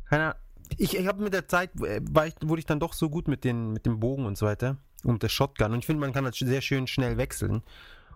[0.09, 0.37] keine.
[0.77, 3.29] Ich, ich habe mit der Zeit, äh, war ich, wurde ich dann doch so gut
[3.29, 5.73] mit, den, mit dem Bogen und so weiter und der Shotgun.
[5.73, 7.63] Und ich finde, man kann das sehr schön schnell wechseln.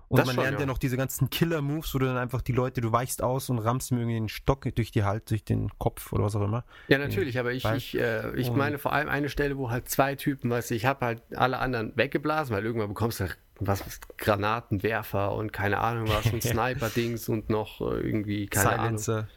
[0.09, 0.65] Und Das man schon, lernt ja.
[0.67, 3.93] noch diese ganzen Killer-Moves, wo du dann einfach die Leute, du weichst aus und rammst
[3.93, 6.65] mir irgendwie den Stock durch die Halt, durch den Kopf oder was auch immer.
[6.89, 9.89] Ja, natürlich, aber ich, ich, äh, ich und- meine vor allem eine Stelle, wo halt
[9.91, 13.27] zwei Typen, weißt du, ich habe halt alle anderen weggeblasen, weil irgendwann bekommst du
[13.61, 18.99] was, was Granatenwerfer und keine Ahnung was und Sniper-Dings und noch äh, irgendwie, keine Ahnung.
[18.99, 19.29] Silencer.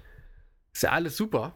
[0.73, 1.53] Ist ja alles super.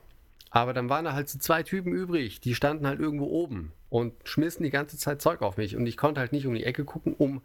[0.49, 4.13] Aber dann waren da halt so zwei Typen übrig, die standen halt irgendwo oben und
[4.23, 5.75] schmissen die ganze Zeit Zeug auf mich.
[5.75, 7.41] Und ich konnte halt nicht um die Ecke gucken, um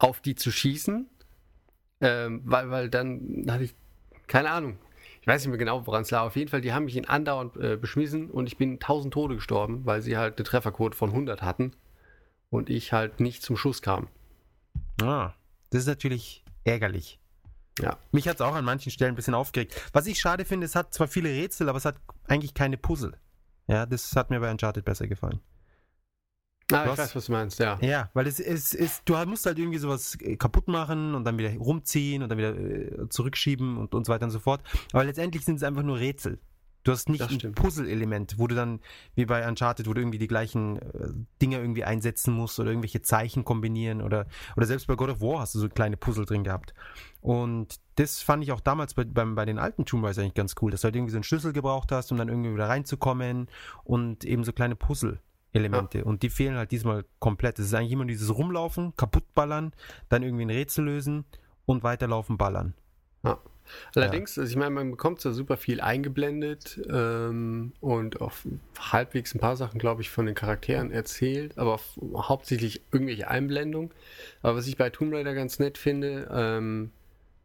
[0.00, 1.08] auf die zu schießen.
[2.00, 3.74] Ähm, weil, weil dann hatte ich,
[4.26, 4.78] keine Ahnung,
[5.20, 6.22] ich weiß nicht mehr genau, woran es lag.
[6.22, 9.34] Auf jeden Fall, die haben mich in andauernd äh, beschmissen und ich bin 1000 Tode
[9.36, 11.72] gestorben, weil sie halt eine Trefferquote von 100 hatten
[12.48, 14.08] und ich halt nicht zum Schuss kam.
[15.02, 15.34] Ah,
[15.70, 17.18] das ist natürlich ärgerlich.
[17.78, 17.98] Ja.
[18.12, 19.74] Mich hat es auch an manchen Stellen ein bisschen aufgeregt.
[19.92, 23.16] Was ich schade finde, es hat zwar viele Rätsel, aber es hat eigentlich keine Puzzle.
[23.68, 25.40] Ja, das hat mir bei Uncharted besser gefallen.
[26.72, 26.98] Ah, ich Was?
[26.98, 27.78] weiß, was du meinst, ja.
[27.80, 31.38] Ja, weil es ist, ist, du musst halt irgendwie sowas äh, kaputt machen und dann
[31.38, 34.62] wieder rumziehen und dann wieder äh, zurückschieben und, und so weiter und so fort.
[34.92, 36.38] Aber letztendlich sind es einfach nur Rätsel.
[36.82, 37.52] Du hast nicht ein.
[37.52, 38.80] Puzzle-Element, wo du dann,
[39.14, 41.08] wie bei Uncharted, wo du irgendwie die gleichen äh,
[41.42, 45.40] Dinge irgendwie einsetzen musst oder irgendwelche Zeichen kombinieren oder, oder selbst bei God of War
[45.40, 46.72] hast du so kleine Puzzle drin gehabt.
[47.20, 50.54] Und das fand ich auch damals bei, beim, bei den alten Tomb Raider eigentlich ganz
[50.62, 53.48] cool, dass du halt irgendwie so einen Schlüssel gebraucht hast, um dann irgendwie wieder reinzukommen
[53.84, 54.74] und eben so kleine
[55.52, 56.04] Puzzle-Elemente.
[56.04, 57.58] Und die fehlen halt diesmal komplett.
[57.58, 59.72] Es ist eigentlich immer dieses Rumlaufen, kaputtballern,
[60.08, 61.24] dann irgendwie ein Rätsel lösen
[61.66, 62.74] und weiterlaufen, ballern.
[63.94, 68.44] Allerdings, also ich meine, man bekommt zwar super viel eingeblendet ähm, und auf
[68.78, 73.90] halbwegs ein paar Sachen, glaube ich, von den Charakteren erzählt, aber f- hauptsächlich irgendwelche Einblendungen.
[74.42, 76.90] Aber was ich bei Tomb Raider ganz nett finde, ähm,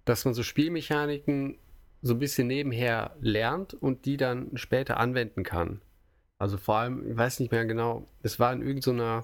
[0.06, 1.58] dass man so Spielmechaniken
[2.02, 5.82] so ein bisschen nebenher lernt und die dann später anwenden kann.
[6.45, 9.23] Also vor allem, ich weiß nicht mehr genau, es war in irgendeiner,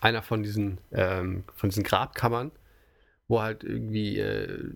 [0.00, 2.52] einer von diesen, ähm, von diesen Grabkammern,
[3.28, 4.70] wo halt irgendwie äh,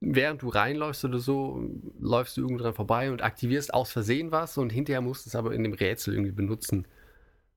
[0.00, 1.66] während du reinläufst oder so,
[1.98, 5.34] läufst du irgendwo dran vorbei und aktivierst aus Versehen was und hinterher musst du es
[5.34, 6.86] aber in dem Rätsel irgendwie benutzen.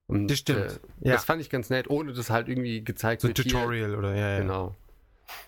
[0.08, 1.14] Und, Das stimmt, Äh, ja.
[1.16, 3.40] Das fand ich ganz nett, ohne dass halt irgendwie gezeigt So ein wird.
[3.40, 4.40] hier- Tutorial oder ja, ja.
[4.40, 4.76] Genau.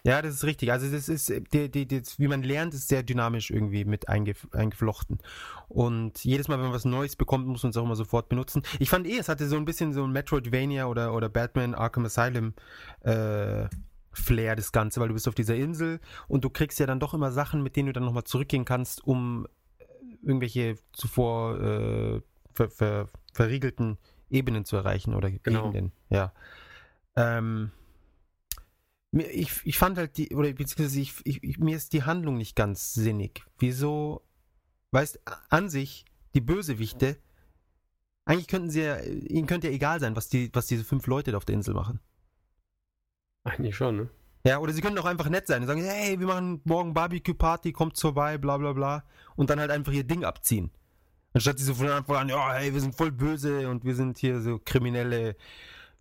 [0.03, 0.71] Ja, das ist richtig.
[0.71, 4.47] Also das ist, die, die, die, wie man lernt, ist sehr dynamisch irgendwie mit eingef
[4.51, 5.19] eingeflochten.
[5.67, 8.63] Und jedes Mal, wenn man was Neues bekommt, muss man es auch immer sofort benutzen.
[8.79, 12.05] Ich fand eh, es hatte so ein bisschen so ein Metroidvania oder, oder Batman Arkham
[12.05, 12.53] Asylum
[13.01, 13.67] äh,
[14.13, 17.13] Flair, das Ganze, weil du bist auf dieser Insel und du kriegst ja dann doch
[17.13, 19.47] immer Sachen, mit denen du dann nochmal zurückgehen kannst, um
[19.79, 19.85] äh,
[20.21, 22.21] irgendwelche zuvor äh,
[22.53, 23.97] ver, ver, verriegelten
[24.29, 25.71] Ebenen zu erreichen oder Genau.
[25.71, 25.91] Gegenden.
[26.09, 26.33] Ja.
[27.15, 27.71] Ähm,
[29.11, 32.55] ich, ich fand halt die, oder beziehungsweise ich, ich, ich, mir ist die Handlung nicht
[32.55, 33.43] ganz sinnig.
[33.59, 34.21] Wieso,
[34.91, 35.19] weißt,
[35.49, 37.17] an sich, die Bösewichte,
[38.25, 41.31] eigentlich könnten sie ja, ihnen könnte ja egal sein, was die, was diese fünf Leute
[41.31, 41.99] da auf der Insel machen.
[43.43, 44.09] Eigentlich schon, ne?
[44.45, 47.73] Ja, oder sie können auch einfach nett sein und sagen, hey, wir machen morgen Barbecue-Party,
[47.73, 49.03] kommt vorbei, bla bla bla.
[49.35, 50.71] Und dann halt einfach ihr Ding abziehen.
[51.33, 54.17] Anstatt sie so von Anfang an, ja, hey, wir sind voll böse und wir sind
[54.17, 55.35] hier so kriminelle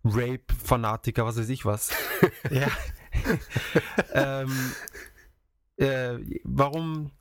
[0.03, 1.91] Rape-Fanatiker, was weiß ich was.
[2.51, 2.67] ja.
[4.13, 4.71] ähm,
[5.77, 7.11] äh, warum?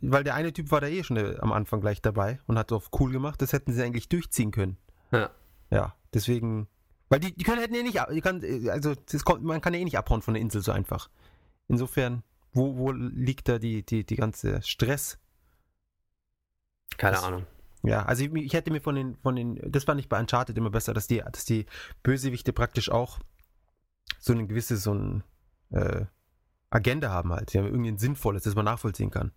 [0.00, 2.72] Weil der eine Typ war da eh schon äh, am Anfang gleich dabei und hat
[2.72, 3.40] auf cool gemacht.
[3.42, 4.76] Das hätten sie eigentlich durchziehen können.
[5.12, 5.30] Ja.
[5.70, 6.68] Ja, deswegen.
[7.10, 9.72] Weil die, die können hätten ja nicht, ab- die kann, also das kommt, man kann
[9.74, 11.08] ja eh nicht abhauen von der Insel so einfach.
[11.68, 15.18] Insofern, wo, wo liegt da die, die, die ganze Stress?
[16.96, 17.46] Keine Das- Ahnung.
[17.84, 20.58] Ja, also ich, ich hätte mir von den, von den, das fand ich bei Uncharted
[20.58, 21.64] immer besser, dass die, dass die
[22.02, 23.20] Bösewichte praktisch auch
[24.18, 25.22] so eine gewisse, so ein
[25.70, 26.04] äh,
[26.70, 27.52] Agenda haben halt.
[27.52, 29.32] Die haben irgendwie ein sinnvolles, das man nachvollziehen kann.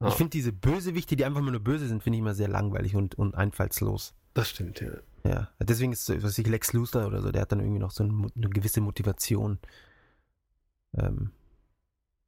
[0.00, 0.08] Ja.
[0.08, 3.16] Ich finde diese Bösewichte, die einfach nur böse sind, finde ich immer sehr langweilig und,
[3.16, 4.14] und einfallslos.
[4.34, 4.90] Das stimmt, ja.
[5.24, 7.80] Ja, deswegen ist, so, was weiß ich, Lex Luthor oder so, der hat dann irgendwie
[7.80, 9.58] noch so eine, eine gewisse Motivation.
[10.94, 11.32] Ähm,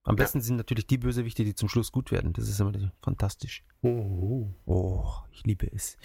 [0.03, 0.25] am Ja.
[0.25, 2.33] besten sind natürlich die Bösewichte, die zum Schluss gut werden.
[2.33, 2.73] Das ist immer
[3.03, 3.63] fantastisch.
[3.83, 5.97] Oh, Oh, ich liebe es.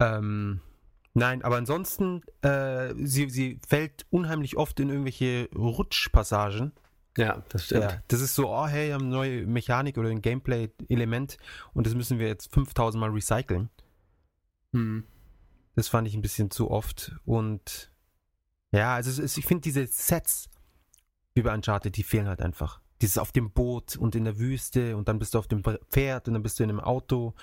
[0.00, 0.60] Ähm,
[1.16, 6.72] nein, aber ansonsten, äh, sie, sie fällt unheimlich oft in irgendwelche Rutschpassagen.
[7.16, 7.84] Ja, das stimmt.
[7.84, 11.38] Ja, das ist so, oh hey, wir haben eine neue Mechanik oder ein Gameplay-Element
[11.72, 13.70] und das müssen wir jetzt 5000 Mal recyceln.
[14.72, 15.04] Hm.
[15.74, 17.12] Das fand ich ein bisschen zu oft.
[17.24, 17.90] Und
[18.72, 20.48] ja, also ist, ich finde diese Sets
[21.34, 22.80] wie bei Uncharted, die fehlen halt einfach.
[23.00, 26.28] Dieses auf dem Boot und in der Wüste und dann bist du auf dem Pferd
[26.28, 27.34] und dann bist du in einem Auto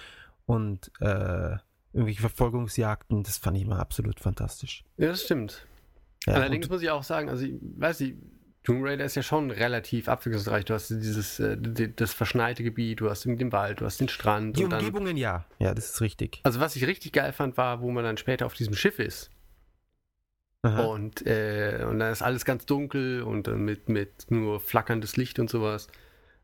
[0.45, 1.57] und äh,
[1.93, 4.83] irgendwelche Verfolgungsjagden, das fand ich immer absolut fantastisch.
[4.97, 5.67] Ja, das stimmt.
[6.25, 8.17] Ja, Allerdings muss ich auch sagen, also ich weiß nicht,
[8.63, 10.63] Tomb Raider ist ja schon relativ abwechslungsreich.
[10.65, 11.57] Du hast dieses äh,
[11.95, 14.79] das verschneite Gebiet, du hast den Wald, du hast den Strand die und dann.
[14.79, 15.45] Umgebungen, ja.
[15.59, 16.39] Ja, das ist richtig.
[16.43, 19.31] Also was ich richtig geil fand, war, wo man dann später auf diesem Schiff ist.
[20.61, 20.83] Aha.
[20.85, 25.39] Und, äh, und dann ist alles ganz dunkel und dann mit, mit nur flackerndes Licht
[25.39, 25.89] und sowas.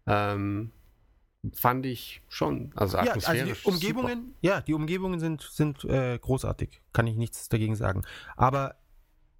[0.05, 0.71] Ähm,
[1.53, 2.71] fand ich schon.
[2.75, 3.63] Also Ja, also atmosphärisch.
[3.63, 6.81] die Umgebungen, ja, die Umgebungen sind, sind äh, großartig.
[6.93, 8.01] Kann ich nichts dagegen sagen.
[8.35, 8.75] Aber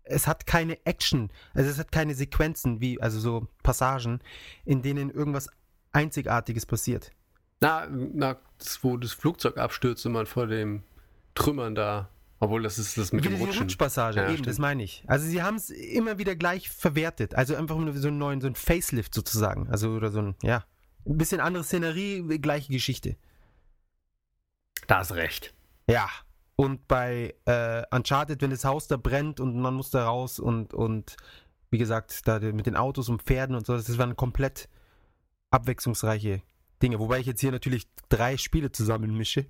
[0.03, 4.21] es hat keine Action, also es hat keine Sequenzen, wie, also so Passagen,
[4.65, 5.49] in denen irgendwas
[5.91, 7.11] Einzigartiges passiert.
[7.61, 10.83] Na, na das, wo das Flugzeug abstürzt und man vor dem
[11.35, 12.09] Trümmern da.
[12.41, 13.63] Obwohl, das ist das mit Wieder dem die Rutschen.
[13.63, 14.47] Rutschpassage, Ja, eben, stimmt.
[14.47, 15.03] das meine ich.
[15.07, 17.35] Also sie haben es immer wieder gleich verwertet.
[17.35, 19.67] Also einfach nur so einen neuen, so ein Facelift sozusagen.
[19.69, 20.63] Also oder so ein, ja,
[21.13, 23.17] ein bisschen andere Szenerie, gleiche Geschichte.
[24.87, 25.53] Da hast recht.
[25.89, 26.07] Ja.
[26.55, 30.73] Und bei äh, Uncharted, wenn das Haus da brennt und man muss da raus und,
[30.73, 31.15] und
[31.71, 34.67] wie gesagt, da mit den Autos und Pferden und so, das waren komplett
[35.51, 36.41] abwechslungsreiche
[36.81, 36.99] Dinge.
[36.99, 39.47] Wobei ich jetzt hier natürlich drei Spiele zusammenmische,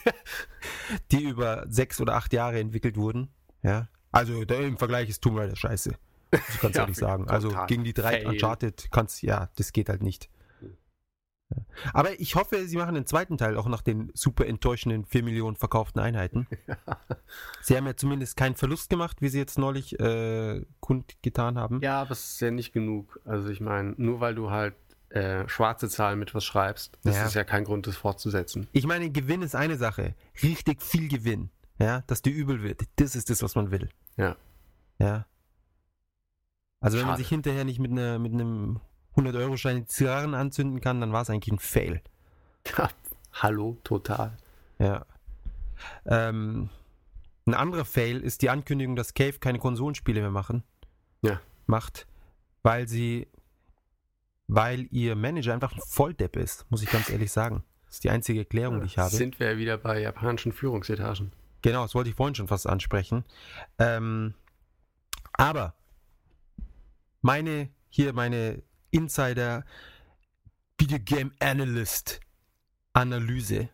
[1.10, 3.28] die über sechs oder acht Jahre entwickelt wurden.
[3.62, 3.88] Ja.
[4.10, 5.94] Also da im Vergleich ist Tomb Raider scheiße.
[6.30, 7.28] Das kannst du Ja, ehrlich sagen.
[7.28, 8.26] Also total gegen die drei fail.
[8.28, 10.28] Uncharted kannst ja, das geht halt nicht.
[11.54, 11.90] Ja.
[11.94, 15.56] Aber ich hoffe, sie machen den zweiten Teil auch nach den super enttäuschenden 4 Millionen
[15.56, 16.46] verkauften Einheiten.
[17.62, 21.80] Sie haben ja zumindest keinen Verlust gemacht, wie sie jetzt neulich äh, kundgetan haben.
[21.82, 23.20] Ja, aber es ist ja nicht genug.
[23.24, 24.74] Also ich meine, nur weil du halt
[25.10, 27.26] äh, schwarze Zahlen mit was schreibst, das Ja.
[27.26, 28.66] ist ja kein Grund, das fortzusetzen.
[28.72, 30.14] Ich meine, Gewinn ist eine Sache.
[30.42, 31.50] Richtig viel Gewinn.
[31.78, 32.82] Ja, dass dir übel wird.
[32.96, 33.88] Das ist das, was man will.
[34.16, 34.36] Ja.
[34.98, 35.26] Ja.
[36.80, 37.22] Also wenn man Schade.
[37.22, 38.80] sich hinterher nicht mit, einer, mit einem
[39.16, 42.00] 100-Euro-Schein Zigarren anzünden kann, dann war es eigentlich ein Fail.
[43.32, 44.36] Hallo, total.
[44.78, 45.04] Ja.
[46.06, 46.68] Ähm,
[47.46, 50.62] ein anderer Fail ist die Ankündigung, dass Cave keine Konsolenspiele mehr machen.
[51.22, 51.40] Ja.
[51.66, 52.06] Macht,
[52.62, 53.28] weil sie,
[54.46, 57.64] weil ihr Manager einfach ein Volldepp ist, muss ich ganz ehrlich sagen.
[57.86, 59.14] Das ist die einzige Erklärung, die ich habe.
[59.14, 61.32] Sind wir ja wieder bei japanischen Führungsetagen.
[61.62, 63.24] Genau, das wollte ich vorhin schon fast ansprechen.
[63.78, 64.34] Ähm,
[65.32, 65.74] aber
[67.20, 69.64] meine, hier meine Insider
[70.78, 72.20] Video Game Analyst
[72.92, 73.68] Analyse,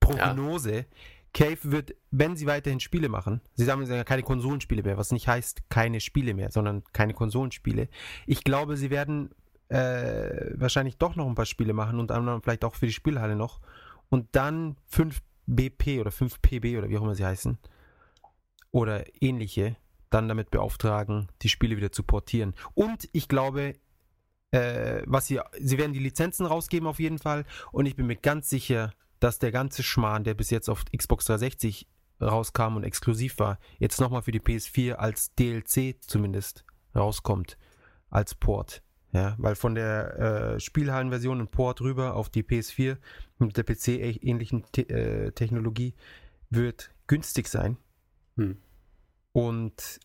[0.00, 0.86] Prognose,
[1.34, 5.28] Cave wird, wenn sie weiterhin Spiele machen, sie sagen ja keine Konsolenspiele mehr, was nicht
[5.28, 7.88] heißt keine Spiele mehr, sondern keine Konsolenspiele.
[8.26, 9.30] Ich glaube, sie werden
[9.68, 13.36] äh, wahrscheinlich doch noch ein paar Spiele machen und anderem vielleicht auch für die Spielhalle
[13.36, 13.60] noch
[14.08, 17.58] und dann 5 BP oder 5 PB oder wie auch immer sie heißen
[18.70, 19.76] oder ähnliche
[20.08, 22.54] dann damit beauftragen, die Spiele wieder zu portieren.
[22.74, 23.74] Und ich glaube,
[24.50, 28.16] äh, was sie, sie werden die Lizenzen rausgeben auf jeden Fall und ich bin mir
[28.16, 31.86] ganz sicher, dass der ganze Schmarrn, der bis jetzt auf Xbox 360
[32.20, 37.58] rauskam und exklusiv war, jetzt nochmal für die PS4 als DLC zumindest rauskommt,
[38.10, 38.82] als Port.
[39.12, 42.98] Ja, weil von der äh, Spielhallenversion ein Port rüber auf die PS4
[43.38, 45.94] mit der PC-ähnlichen Te äh, Technologie
[46.50, 47.78] wird günstig sein.
[48.36, 48.58] Hm.
[49.32, 50.00] Und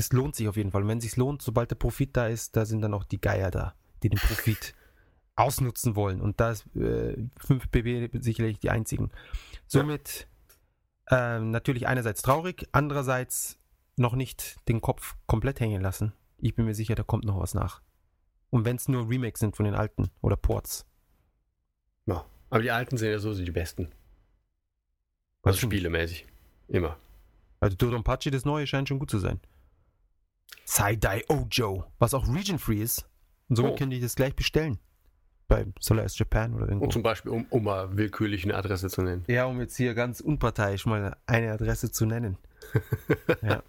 [0.00, 0.80] das lohnt sich auf jeden Fall.
[0.82, 3.20] Und wenn es sich lohnt, sobald der Profit da ist, da sind dann auch die
[3.20, 4.74] Geier da, die den Profit
[5.36, 6.22] ausnutzen wollen.
[6.22, 9.10] Und da ist äh, 5 BB sicherlich die einzigen.
[9.66, 10.26] Somit
[11.10, 13.58] ähm, natürlich einerseits traurig, andererseits
[13.96, 16.14] noch nicht den Kopf komplett hängen lassen.
[16.38, 17.82] Ich bin mir sicher, da kommt noch was nach.
[18.48, 20.86] Und wenn es nur Remakes sind von den alten oder Ports.
[22.06, 22.24] Ja.
[22.48, 23.92] Aber die alten sind ja so die besten.
[25.42, 26.26] Also spielemäßig.
[26.68, 26.96] Immer.
[27.60, 29.40] Also Dodonpachi, das neue, scheint schon gut zu sein.
[30.64, 33.06] Sai-Dai Ojo, was auch region-free ist.
[33.48, 33.76] Und somit Oh.
[33.76, 34.78] könnte ich das gleich bestellen.
[35.48, 36.84] Bei Solaris Japan oder irgendwo.
[36.84, 39.24] Und zum Beispiel, um, um mal willkürlich eine Adresse zu nennen.
[39.26, 42.38] ja, um jetzt hier ganz unparteiisch mal eine Adresse zu nennen.
[43.42, 43.62] ja.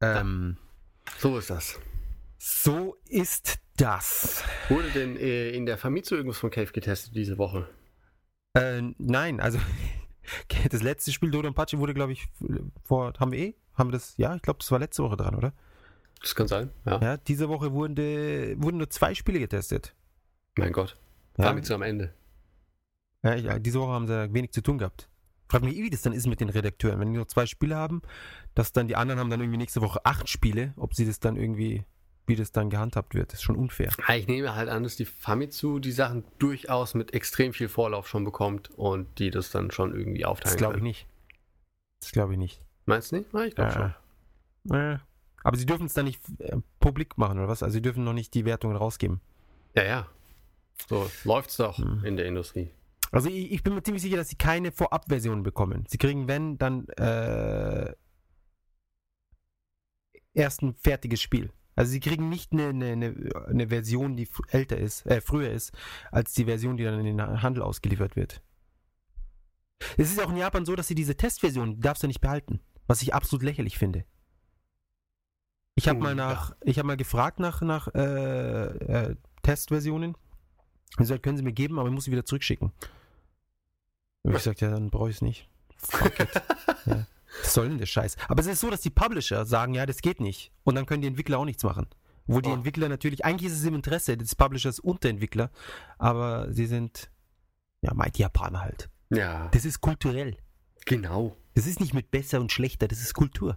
[0.00, 0.56] Ähm,
[1.18, 1.78] So ist das.
[2.38, 4.42] so ist das.
[4.68, 7.68] Wurde denn äh, in der Famitsu irgendwas von Cave getestet diese Woche?
[8.54, 9.58] Äh, nein, also
[10.70, 12.28] das letzte Spiel Dodonpachi wurde, glaube ich,
[12.84, 13.54] vor, haben wir eh?
[13.76, 15.52] Haben wir das, ja, ich glaube, das war letzte Woche dran, oder?
[16.20, 17.00] Das kann sein, ja.
[17.00, 19.94] Ja, diese Woche wurde, wurden nur zwei Spiele getestet.
[20.56, 20.96] Mein Gott.
[21.36, 21.44] Ja.
[21.44, 22.14] Famitsu am Ende.
[23.22, 25.08] Ja, ja, diese Woche haben sie wenig zu tun gehabt.
[25.48, 26.98] Frag mich, wie das dann ist mit den Redakteuren.
[26.98, 28.02] Wenn die nur zwei Spiele haben,
[28.54, 31.36] dass dann die anderen haben dann irgendwie nächste Woche acht Spiele, ob sie das dann
[31.36, 31.84] irgendwie,
[32.26, 33.92] wie das dann gehandhabt wird, ist schon unfair.
[34.16, 38.24] Ich nehme halt an, dass die Famitsu die Sachen durchaus mit extrem viel Vorlauf schon
[38.24, 41.06] bekommt und die das dann schon irgendwie Das aufteilen glaube ich nicht.
[42.00, 42.65] Das glaube ich nicht.
[42.86, 43.32] Meinst du nicht?
[43.32, 44.76] Ja, ich glaube schon.
[44.76, 44.98] Äh,
[45.42, 47.62] aber sie dürfen es dann nicht äh, publik machen, oder was?
[47.62, 49.20] Also sie dürfen noch nicht die Wertungen rausgeben.
[49.74, 50.06] Ja, ja.
[50.88, 52.04] So läuft's doch Hm.
[52.04, 52.70] in der Industrie.
[53.12, 55.84] Also ich, ich bin mir ziemlich sicher, dass sie keine Vorabversion bekommen.
[55.88, 57.94] Sie kriegen, wenn, dann äh,
[60.34, 61.50] erst ein fertiges Spiel.
[61.74, 63.14] Also sie kriegen nicht eine, eine,
[63.46, 65.72] eine, Version, die älter ist, äh, früher ist,
[66.10, 68.42] als die Version, die dann in den Handel ausgeliefert wird.
[69.98, 72.60] Es ist auch in Japan so, dass sie diese Testversion, die darfst du nicht behalten.
[72.86, 74.04] Was ich absolut lächerlich finde.
[75.74, 80.16] Ich habe mal nach, ich habe mal gefragt nach, nach äh, äh, Testversionen.
[80.90, 82.72] Ich gesagt, können Sie mir geben, aber ich muss sie wieder zurückschicken.
[84.22, 85.48] Und ich gesagt, ja, dann brauche ich es nicht.
[85.76, 86.28] Fuck it.
[86.86, 87.06] ja.
[87.42, 88.16] Was soll denn der Scheiß?
[88.28, 90.50] Aber es ist so, dass die Publisher sagen, ja, das geht nicht.
[90.64, 91.86] Und dann können die Entwickler auch nichts machen.
[92.26, 92.54] Wo die Oh.
[92.54, 95.50] Entwickler natürlich, eigentlich ist es im Interesse des Publishers und der Entwickler,
[95.98, 97.10] aber sie sind,
[97.82, 98.88] ja, meint die Japaner halt.
[99.10, 100.36] Ja, Das ist kulturell.
[100.86, 101.36] genau.
[101.56, 103.56] Das ist nicht mit besser und schlechter, das ist Kultur.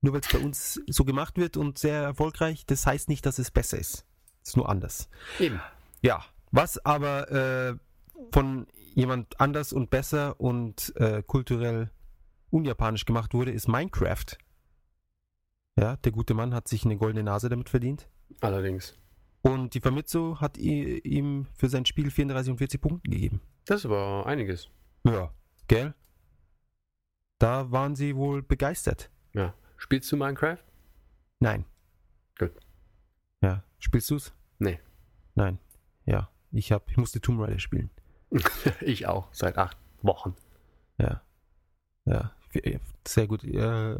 [0.00, 3.38] Nur weil es bei uns so gemacht wird und sehr erfolgreich, das heißt nicht, dass
[3.38, 4.04] es besser ist.
[4.42, 5.08] Es ist nur anders.
[5.38, 5.60] Eben.
[6.00, 7.76] Ja, was aber äh,
[8.32, 8.66] von
[8.96, 11.92] jemand anders und besser und äh, kulturell
[12.50, 14.36] unjapanisch gemacht wurde, ist Minecraft.
[15.78, 18.08] Ja, der gute Mann hat sich eine goldene Nase damit verdient.
[18.40, 18.98] Allerdings.
[19.42, 23.40] Und die Famitsu hat ihm für sein Spiel 34 und 40 Punkte gegeben.
[23.66, 24.68] Das ist aber einiges.
[25.04, 25.32] Ja,
[25.68, 25.94] gell?
[27.42, 29.10] Da waren sie wohl begeistert.
[29.32, 29.52] Ja.
[29.76, 30.58] Spielst du Minecraft?
[31.40, 31.64] Nein.
[32.38, 32.52] Gut.
[33.40, 34.32] Ja, spielst du's?
[34.60, 34.78] Nee.
[35.34, 35.58] Nein.
[36.06, 37.90] Ja, ich hab, ich musste Tomb Raider spielen.
[38.80, 39.26] ich auch.
[39.32, 40.36] Seit acht Wochen.
[40.98, 41.20] Ja.
[42.04, 42.32] Ja,
[43.04, 43.42] sehr gut.
[43.42, 43.94] Äh,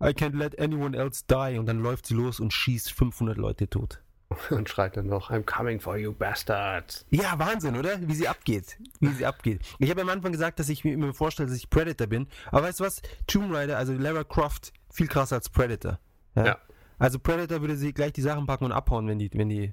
[0.00, 1.58] I can't let anyone else die.
[1.58, 4.00] Und dann läuft sie los und schießt 500 Leute tot.
[4.50, 7.04] Und schreit dann noch, I'm coming for you, bastards.
[7.10, 7.98] Ja, Wahnsinn, oder?
[8.00, 8.78] Wie sie abgeht.
[9.00, 9.60] Wie sie abgeht.
[9.78, 12.28] Ich habe am Anfang gesagt, dass ich mir immer vorstelle, dass ich Predator bin.
[12.50, 13.02] Aber weißt du was?
[13.26, 15.98] Tomb Raider, also Lara Croft, viel krasser als Predator.
[16.36, 16.58] Ja.
[16.98, 19.72] Also Predator würde sie gleich die Sachen packen und abhauen, wenn die, wenn die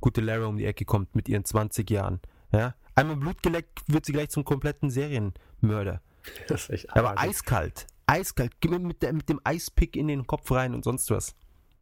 [0.00, 2.20] gute Lara um die Ecke kommt mit ihren 20 Jahren.
[2.52, 2.74] Ja.
[2.94, 6.00] Einmal Blut geleckt, wird sie gleich zum kompletten Serienmörder.
[6.48, 7.86] Das ist echt Aber eiskalt.
[8.06, 8.60] Eiskalt.
[8.60, 11.36] Geh mir mit, der, mit dem Eispick in den Kopf rein und sonst was.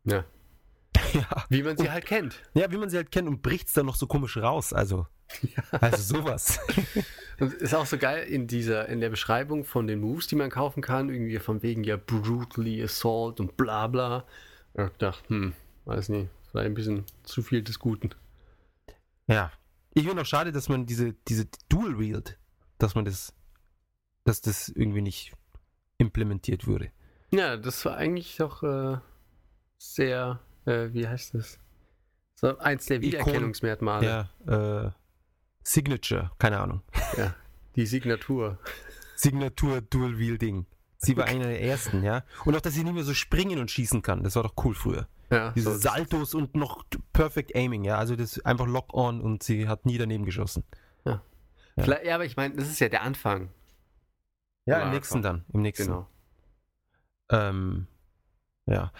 [0.04, 0.24] Ja.
[1.14, 1.44] Ja.
[1.48, 2.42] Wie man sie halt kennt.
[2.54, 4.72] Ja, wie man sie halt kennt und bricht's dann noch so komisch raus.
[4.72, 5.06] Also,
[5.70, 6.58] also sowas.
[7.40, 10.50] Und ist auch so geil in dieser, in der Beschreibung von den Moves, die man
[10.50, 14.24] kaufen kann, irgendwie von wegen ja brutally assault und bla bla.
[14.74, 15.52] Und ich dachte, hm,
[15.84, 18.10] weiß nicht, vielleicht ein bisschen zu viel des Guten.
[19.26, 19.50] Ja.
[19.94, 22.38] Ich finde auch schade, dass man diese, diese Dual Wield,
[22.78, 23.32] dass man das,
[24.24, 25.32] dass das irgendwie nicht
[25.98, 26.90] implementiert wurde.
[27.30, 28.98] Ja, das war eigentlich doch äh,
[29.78, 31.58] sehr, äh, wie heißt das?
[32.34, 34.28] So eins der Wiedererkennungsmerkmale.
[34.46, 34.90] Ja, äh,
[35.62, 36.82] Signature, keine Ahnung.
[37.16, 37.34] Ja,
[37.76, 38.58] die Signatur.
[39.16, 40.66] Signatur Dual Wielding.
[40.98, 42.24] Sie war einer der ersten, ja.
[42.44, 44.24] Und auch, dass sie nicht mehr so springen und schießen kann.
[44.24, 45.06] Das war doch cool früher.
[45.30, 47.98] Ja, Diese so, Saltos und noch Perfect Aiming, ja.
[47.98, 50.64] Also das ist einfach Lock-on und sie hat nie daneben geschossen.
[51.76, 53.50] Vielleicht, ja, aber ich meine, das ist ja der Anfang.
[54.66, 55.44] Ja, Ja, im nächsten dann.
[55.52, 55.86] Im nächsten.
[55.86, 56.08] Genau.
[57.30, 57.86] Ähm,
[58.66, 58.92] ja.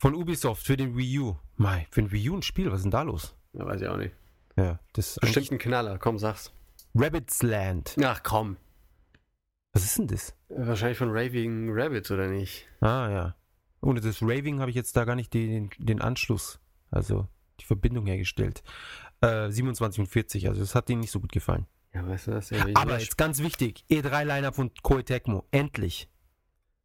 [0.00, 1.36] Von Ubisoft für den Wii U.
[1.56, 3.36] Mei, für den Wii U ein Spiel, was ist denn da los?
[3.52, 4.14] Ja, weiß ich auch nicht.
[4.56, 6.52] Ja, das ist Bestimmt ein Knaller, komm, sag's.
[6.94, 7.96] Rabbit's Land.
[8.02, 8.56] Ach komm.
[9.74, 10.34] Was ist denn das?
[10.48, 12.66] Wahrscheinlich von Raving Rabbits, oder nicht?
[12.80, 13.36] Ah, ja.
[13.82, 16.60] Ohne das Raving habe ich jetzt da gar nicht den, den Anschluss,
[16.90, 17.28] also
[17.60, 18.62] die Verbindung hergestellt.
[19.20, 21.66] Äh, 27 und 40, also das hat denen nicht so gut gefallen.
[21.92, 22.48] Ja, weißt du das?
[22.48, 26.08] Ja, Aber jetzt ganz wichtig, E3-Line-Up von Koei Tecmo, endlich.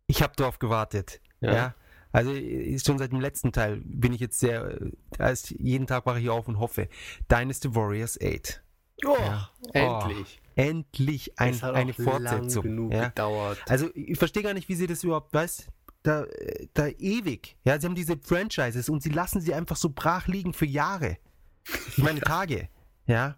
[0.07, 1.21] Ich habe drauf gewartet.
[1.39, 1.53] Ja.
[1.53, 1.75] Ja.
[2.15, 6.05] Also äh, schon seit dem letzten Teil bin ich jetzt sehr, äh, als jeden Tag
[6.05, 6.87] wache ich auf und hoffe.
[7.29, 8.63] Dynasty Warriors 8.
[9.05, 9.49] Oh, Ja.
[9.73, 10.41] endlich.
[10.55, 12.63] Endlich ein, eine Fortsetzung.
[12.63, 13.09] genug ja.
[13.09, 13.61] gedauert.
[13.67, 15.67] Also ich verstehe gar nicht, wie sie das überhaupt, weißt
[16.03, 17.57] da, äh, da ewig.
[17.65, 21.17] Ja, sie haben diese Franchises und sie lassen sie einfach so brach liegen für Jahre.
[21.89, 22.69] Ich meine Tage.
[23.07, 23.37] Ja.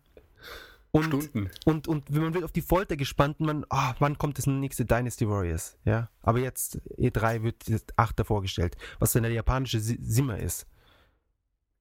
[0.91, 1.51] Und, Stunden.
[1.65, 4.85] und, und wenn man wird auf die Folter gespannt, man, ah, wann kommt das nächste
[4.85, 5.77] Dynasty Warriors?
[5.85, 6.09] Ja.
[6.21, 8.25] Aber jetzt, E3 wird das 8.
[8.25, 10.65] vorgestellt, was dann der japanische Si- Simmer ist.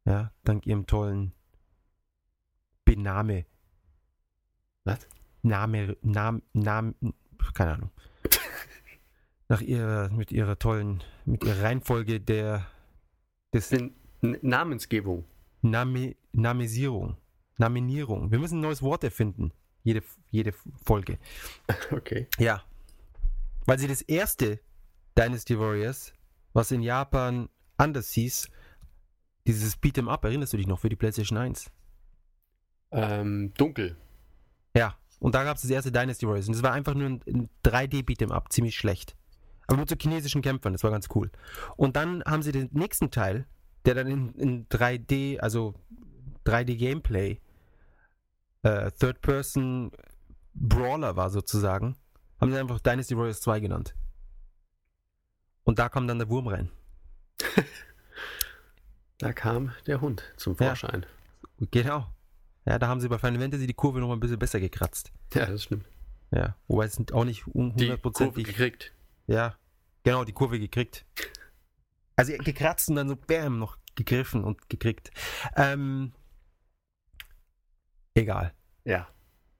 [0.04, 1.32] Ja, dank ihrem tollen
[2.84, 3.46] Bename.
[4.84, 5.06] Was?
[5.42, 6.94] Name, Nam, Nam,
[7.54, 7.90] keine Ahnung.
[9.48, 12.66] Nach ihrer, mit ihrer tollen, mit ihrer Reihenfolge der,
[13.54, 13.72] des
[14.20, 15.24] Namensgebung.
[15.62, 17.16] Name, Namesierung.
[17.58, 18.30] Naminierung.
[18.30, 19.52] Wir müssen ein neues Wort erfinden.
[19.82, 20.52] Jede, jede
[20.84, 21.18] Folge.
[21.90, 22.26] Okay.
[22.38, 22.62] Ja.
[23.66, 24.60] Weil sie das erste
[25.18, 26.12] Dynasty Warriors,
[26.52, 28.48] was in Japan anders hieß,
[29.46, 31.70] dieses Beat'em Up, erinnerst du dich noch, für die PlayStation 1?
[32.92, 33.96] Ähm, dunkel.
[34.74, 34.96] Ja.
[35.18, 36.48] Und da gab es das erste Dynasty Warriors.
[36.48, 39.16] Und das war einfach nur ein, ein 3D Beat'em Up, ziemlich schlecht.
[39.66, 41.30] Aber mit so chinesischen Kämpfern, das war ganz cool.
[41.76, 43.46] Und dann haben sie den nächsten Teil,
[43.84, 45.74] der dann in, in 3D, also
[46.44, 47.40] 3D Gameplay,
[48.66, 51.96] äh, Third-Person-Brawler war sozusagen,
[52.40, 53.94] haben sie einfach Dynasty Warriors 2 genannt.
[55.64, 56.70] Und da kam dann der Wurm rein.
[59.18, 60.66] Da kam der Hund zum Ja.
[60.66, 61.06] Vorschein.
[61.70, 62.06] Genau.
[62.66, 65.10] Ja, da haben sie bei Final Fantasy die Kurve noch ein bisschen besser gekratzt.
[65.32, 65.86] Ja, das stimmt.
[66.32, 68.44] Ja, wobei es sind auch nicht un- Die Kurve hundertprozentig.
[68.44, 68.92] gekriegt.
[69.26, 69.56] Ja,
[70.02, 71.06] genau, die Kurve gekriegt.
[72.16, 75.10] Also gekratzt und dann so bam, noch gegriffen und gekriegt.
[75.56, 76.12] Ähm,
[78.14, 78.52] egal.
[78.86, 79.06] Ja.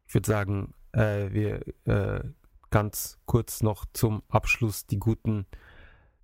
[0.07, 2.22] Ich würde sagen, äh, wir äh,
[2.70, 5.47] ganz kurz noch zum Abschluss die guten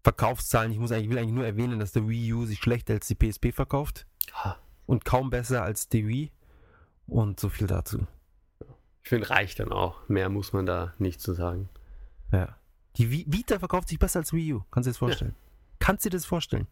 [0.03, 0.73] Verkaufszahlen.
[0.73, 3.15] Ich muss eigentlich, will eigentlich nur erwähnen, dass der Wii U sich schlechter als die
[3.15, 6.33] PSP verkauft Ah, und kaum besser als die Wii.
[7.07, 8.07] Und so viel dazu.
[9.03, 10.09] Ich finde, reicht dann auch.
[10.09, 11.69] Mehr muss man da nicht zu sagen.
[12.31, 12.57] Ja.
[12.97, 14.63] Die Vi- Vita verkauft sich besser als Wii U.
[14.71, 15.35] Kannst du dir das vorstellen?
[15.81, 16.69] Kannst du dir das vorstellen?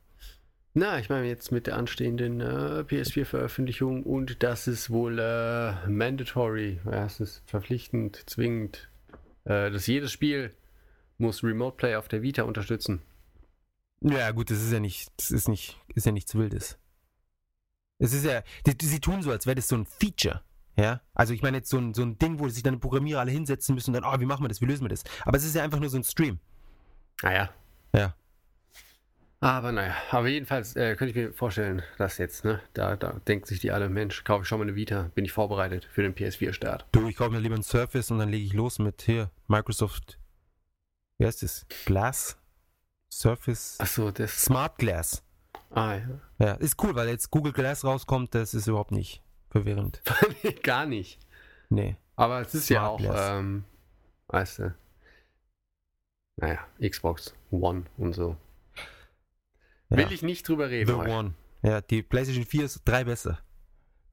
[0.72, 6.80] Na, ich meine jetzt mit der anstehenden äh, PS4-Veröffentlichung und das ist wohl äh, mandatory,
[6.84, 8.88] ja, es ist verpflichtend, zwingend,
[9.44, 10.54] äh, dass jedes Spiel
[11.18, 13.02] muss Remote Play auf der Vita unterstützen.
[14.00, 16.78] Ja, gut, das ist ja nicht, das ist nicht, ist ja nichts Wildes.
[17.98, 20.40] Es ist ja, die, die, sie tun so, als wäre das so ein Feature.
[20.76, 23.20] Ja, also ich meine jetzt so ein, so ein Ding, wo sich dann die Programmierer
[23.20, 25.02] alle hinsetzen müssen und dann, oh, wie machen wir das, wie lösen wir das?
[25.24, 26.38] Aber es ist ja einfach nur so ein Stream.
[27.22, 27.50] Naja.
[27.92, 28.14] Ja.
[29.42, 33.46] Aber naja, aber jedenfalls äh, könnte ich mir vorstellen, dass jetzt, ne, da, da denkt
[33.46, 36.14] sich die alle, Mensch, kaufe ich schon mal eine Vita, bin ich vorbereitet für den
[36.14, 36.86] PS4-Start.
[36.92, 40.18] Du, ich kaufe mir lieber ein Surface und dann lege ich los mit hier, Microsoft,
[41.18, 41.66] wie heißt das?
[41.86, 42.36] Glass?
[43.10, 43.80] Surface?
[43.80, 44.42] Achso, das.
[44.44, 45.22] Smart Glass.
[45.70, 46.20] Ah, ja.
[46.38, 50.02] Ja, ist cool, weil jetzt Google Glass rauskommt, das ist überhaupt nicht verwirrend.
[50.62, 51.18] Gar nicht.
[51.70, 51.96] Nee.
[52.16, 53.30] Aber es ist ja Smart auch, Glass.
[53.38, 53.64] ähm,
[54.28, 54.74] weißt du,
[56.36, 58.36] naja, Xbox One und so.
[59.90, 59.96] Ja.
[59.98, 60.88] Will ich nicht drüber reden.
[60.88, 61.10] The heute.
[61.10, 61.34] One.
[61.62, 63.38] Ja, die PlayStation 4 ist drei besser.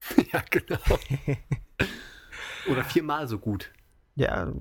[0.32, 0.78] ja, genau.
[2.70, 3.70] Oder viermal so gut.
[4.14, 4.52] Ja,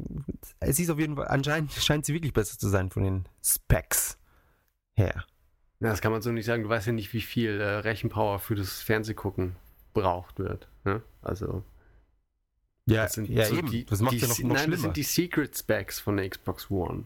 [0.60, 4.18] es ist auf jeden Fall, anscheinend scheint sie wirklich besser zu sein von den Specs
[4.96, 5.26] her.
[5.80, 6.64] Ja, das kann man so nicht sagen.
[6.64, 9.56] Du weißt ja nicht, wie viel äh, Rechenpower für das Fernsehgucken
[9.94, 10.68] braucht wird.
[10.86, 11.02] Ne?
[11.22, 11.64] Also,
[12.88, 13.70] Ja, das sind ja so eben.
[13.72, 14.78] die- das macht die, ja noch, noch Nein, das schlimmer.
[14.78, 17.04] sind die Secret Specs von der Xbox One.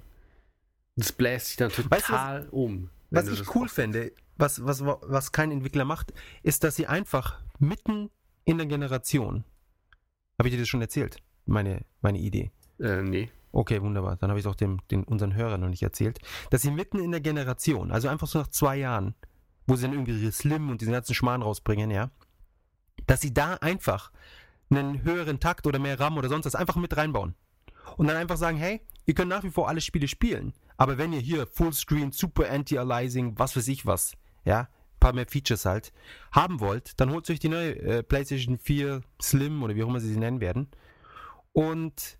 [0.97, 2.09] Das bläst sich dann total Weißt
[2.49, 2.89] du, um.
[3.12, 8.09] Was ich cool fände, was, was, was kein Entwickler macht, ist, dass sie einfach mitten
[8.45, 9.43] in der Generation,
[10.39, 12.51] habe ich dir das schon erzählt, meine, meine Idee.
[12.80, 13.30] Äh, nee.
[13.51, 14.16] Okay, wunderbar.
[14.16, 16.20] Dann habe ich es auch dem, den, unseren Hörern noch nicht erzählt.
[16.49, 19.14] Dass sie mitten in der Generation, also einfach so nach zwei Jahren,
[19.68, 22.12] wo sie dann irgendwie ihre Slim und diesen ganzen Schmarrn rausbringen, ja,
[23.07, 24.12] dass sie da einfach
[24.70, 27.36] einen höheren Takt oder mehr RAM oder sonst was einfach mit reinbauen.
[27.97, 31.13] Und dann einfach sagen, hey, ihr könnt nach wie vor alle Spiele spielen, aber wenn
[31.13, 35.93] ihr hier Fullscreen, Super Anti-Aliasing, was weiß ich was, ja, ein paar mehr Features halt,
[36.32, 39.99] haben wollt, dann holt euch die neue äh, PlayStation 4 Slim oder wie auch immer
[39.99, 40.71] sie sie nennen werden.
[41.53, 42.17] Und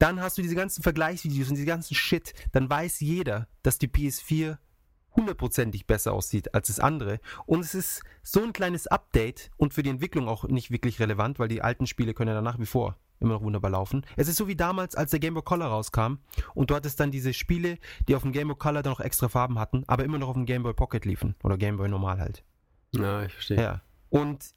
[0.00, 2.34] dann hast du diese ganzen Vergleichsvideos und diese ganzen Shit.
[2.50, 4.58] Dann weiß jeder, dass die PS4
[5.14, 7.20] hundertprozentig besser aussieht als das andere.
[7.46, 11.38] Und es ist so ein kleines Update und für die Entwicklung auch nicht wirklich relevant,
[11.38, 14.04] weil die alten Spiele können ja nach wie vor immer noch wunderbar laufen.
[14.16, 16.18] Es ist so wie damals, als der Game Boy Color rauskam
[16.54, 19.28] und du hattest dann diese Spiele, die auf dem Game Boy Color dann noch extra
[19.28, 21.34] Farben hatten, aber immer noch auf dem Game Boy Pocket liefen.
[21.42, 22.44] Oder Game Boy normal halt.
[22.94, 23.60] Ja, ich verstehe.
[23.60, 23.80] Ja.
[24.10, 24.54] Und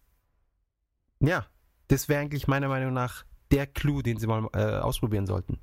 [1.19, 1.45] ja,
[1.87, 5.59] das wäre eigentlich meiner Meinung nach der Clou, den sie mal äh, ausprobieren sollten.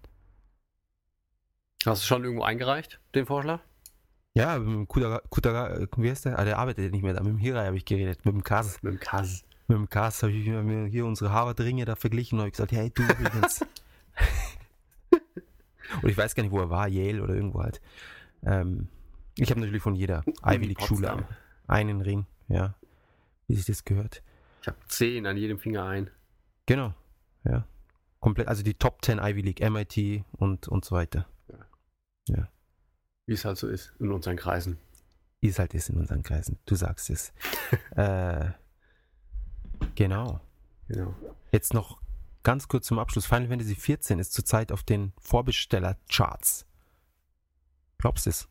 [1.85, 3.61] Hast du schon irgendwo eingereicht, den Vorschlag?
[4.35, 6.39] Ja, mit dem Kutara, Kutara äh, wie heißt der?
[6.39, 7.23] Ah, der arbeitet ja nicht mehr da.
[7.23, 8.25] Mit dem Hirai habe ich geredet.
[8.25, 8.83] Mit dem Kas.
[8.83, 9.43] Mit dem Kass.
[9.73, 12.91] Mit dem Kas habe ich mir hier unsere Harvard-Ringe da verglichen und habe gesagt, hey,
[12.91, 13.65] du übrigens.
[16.03, 17.81] und ich weiß gar nicht, wo er war, Yale oder irgendwo halt.
[18.43, 18.89] Ähm,
[19.39, 21.27] ich habe natürlich von jeder Ivy League-Schule
[21.69, 22.75] einen Ring, ja.
[23.47, 24.23] Wie sich das gehört.
[24.61, 26.11] Ich habe zehn an jedem Finger ein.
[26.67, 26.93] Genau,
[27.45, 27.67] ja.
[28.21, 31.27] Komplett, also die Top 10 Ivy League, MIT und, und so weiter.
[33.25, 34.77] Wie es halt so ist in unseren Kreisen.
[35.41, 36.59] Wie es halt ist in unseren Kreisen.
[36.67, 37.33] Du sagst es.
[37.97, 38.51] äh,
[39.95, 40.41] genau.
[40.89, 41.15] Genau.
[41.53, 42.01] Jetzt noch
[42.43, 43.27] ganz kurz zum Abschluss.
[43.27, 46.67] Final Fantasy 14 ist zurzeit auf den Vorbesteller-Charts.
[47.99, 48.49] Glaubst du es?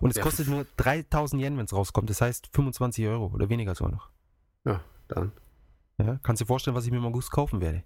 [0.00, 0.22] Und es Ja.
[0.22, 2.08] kostet nur 3000 Yen, wenn es rauskommt.
[2.10, 4.10] Das heißt 25 Euro oder weniger sogar noch.
[4.64, 5.32] Ja, dann
[5.98, 6.18] Ja?
[6.22, 7.84] Kannst du dir vorstellen, was ich mir im August kaufen werde?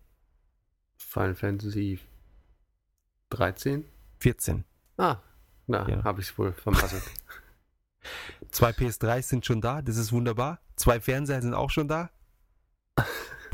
[0.96, 2.00] Final Fantasy
[3.30, 3.84] 13.
[4.20, 4.64] 14.
[4.96, 5.18] Ah,
[5.66, 6.02] na, Ja.
[6.04, 7.02] habe ich es wohl vermasselt.
[8.50, 10.60] Zwei PS3s sind schon da, das ist wunderbar.
[10.76, 12.10] Zwei Fernseher sind auch schon da.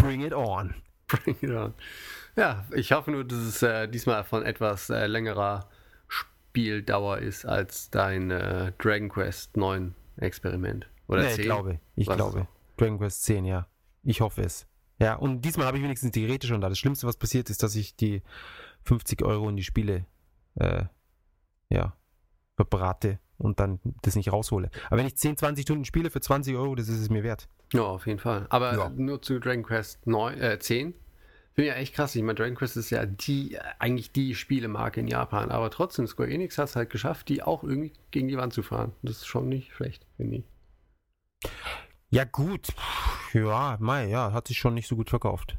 [0.04, 0.74] Bring it on.
[1.06, 1.74] Bring it on.
[2.36, 5.68] Ja, ich hoffe nur, dass es äh, diesmal von etwas äh, längerer
[6.08, 10.88] Spieldauer ist als dein äh, Dragon Quest 9 Experiment.
[11.08, 11.40] Oder nee, 10.
[11.40, 11.80] ich glaube.
[11.96, 12.48] Ich Was glaube.
[12.76, 13.66] Dragon Quest 10, ja.
[14.02, 14.66] Ich hoffe es.
[14.98, 16.68] Ja, und diesmal habe ich wenigstens die Geräte schon da.
[16.68, 18.22] Das Schlimmste, was passiert, ist, dass ich die
[18.84, 20.06] 50 Euro in die Spiele,
[20.56, 20.84] äh,
[21.70, 21.96] ja,
[22.56, 24.70] verbrate und dann das nicht raushole.
[24.88, 27.48] Aber wenn ich 10, 20 Stunden spiele für 20 Euro, das ist es mir wert.
[27.72, 28.46] Ja, auf jeden Fall.
[28.50, 28.88] Aber Ja.
[28.90, 30.94] nur zu Dragon Quest 9, äh, 10.
[31.54, 32.14] Finde ich ja echt krass.
[32.16, 35.50] Ich meine, Dragon Quest ist ja die, eigentlich die Spielemarke in Japan.
[35.52, 38.62] Aber trotzdem, Square Enix hat es halt geschafft, die auch irgendwie gegen die Wand zu
[38.64, 38.92] fahren.
[39.02, 40.44] Das ist schon nicht schlecht, finde ich.
[42.10, 42.68] Ja, gut.
[43.32, 45.56] Ja, mei, ja, hat sich schon nicht so gut verkauft.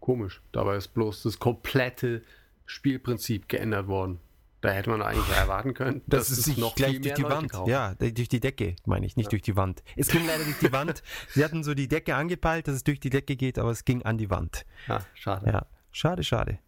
[0.00, 0.42] Komisch.
[0.52, 2.22] Dabei ist bloß das komplette
[2.66, 4.18] Spielprinzip geändert worden.
[4.62, 7.34] Da hätte man eigentlich erwarten können, Das dass ist es sich gleich durch die Leute
[7.34, 7.52] Wand.
[7.52, 7.68] kaufen.
[7.70, 9.82] Ja, durch die Decke, meine ich, nicht durch die Wand.
[9.96, 11.02] Es ging leider durch die Wand.
[11.30, 14.02] Sie hatten so die Decke angepeilt, dass es durch die Decke geht, aber es ging
[14.04, 14.64] an die Wand.
[14.88, 15.50] ja schade.
[15.50, 16.58] Ja, schade, schade.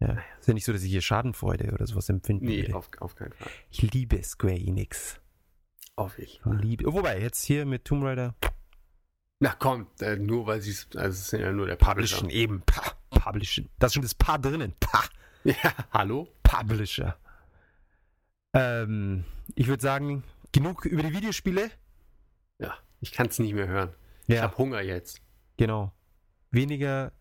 [0.00, 2.76] Ja, ist ja nicht so, dass ich hier Schadenfreude oder sowas empfinden Nee, würde.
[2.76, 3.48] auf, auf keinen Fall.
[3.70, 5.20] Ich liebe Square Enix.
[5.96, 6.40] Auf ich.
[6.44, 6.92] Liebe.
[6.92, 8.34] Wobei, jetzt hier mit Tomb Raider.
[9.40, 12.16] Na komm, äh, nur weil sie es, also es sind ja nur der Publisher.
[12.18, 12.62] Publishen eben.
[12.62, 13.68] Pa, Publishen.
[13.78, 14.74] Da ist schon das Paar drinnen.
[14.80, 15.04] Pa,
[15.44, 15.54] Ja,
[15.92, 16.28] hallo?
[16.42, 17.16] Publisher.
[18.58, 21.70] Ähm, ich würde sagen, genug über die Videospiele.
[22.58, 23.90] Ja, ich kann es nicht mehr hören.
[24.26, 25.20] Ich Ja, habe Hunger jetzt.
[25.56, 25.92] genau.
[26.50, 27.12] Weniger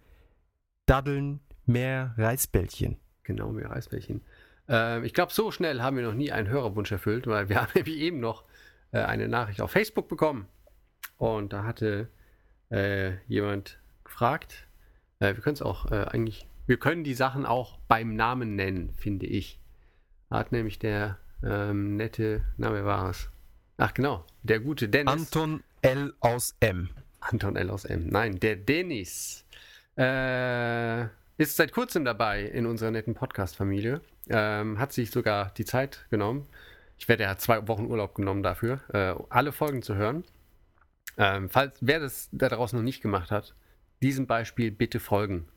[0.85, 2.97] Daddeln, mehr Reisbällchen.
[3.23, 4.23] Genau, mehr Reisbällchen.
[4.69, 7.71] Ähm, ich glaube, so schnell haben wir noch nie einen Hörerwunsch erfüllt, weil wir haben
[7.75, 8.45] nämlich eben noch
[8.91, 10.47] äh, eine Nachricht auf Facebook bekommen.
[11.17, 12.09] Und da hatte
[12.71, 14.67] äh, jemand gefragt,
[15.19, 18.93] äh, wir können es auch äh, eigentlich, wir können die Sachen auch beim Namen nennen,
[18.95, 19.59] finde ich.
[20.29, 23.29] Hat nämlich der ähm, nette, na, wer war es?
[23.77, 25.13] Ach genau, der gute Dennis.
[25.13, 26.13] Anton L.
[26.19, 26.89] aus M.
[27.19, 28.07] Anton L aus M.
[28.07, 29.45] Nein, der Dennis
[29.97, 31.03] äh,
[31.37, 34.01] ist seit kurzem dabei in unserer netten Podcast-Familie.
[34.29, 36.47] Ähm, hat sich sogar die Zeit genommen.
[36.97, 40.23] Ich werde, er hat zwei Wochen Urlaub genommen dafür, äh, alle Folgen zu hören.
[41.17, 43.55] Ähm, falls wer das da draußen noch nicht gemacht hat,
[44.01, 45.47] diesem Beispiel bitte folgen.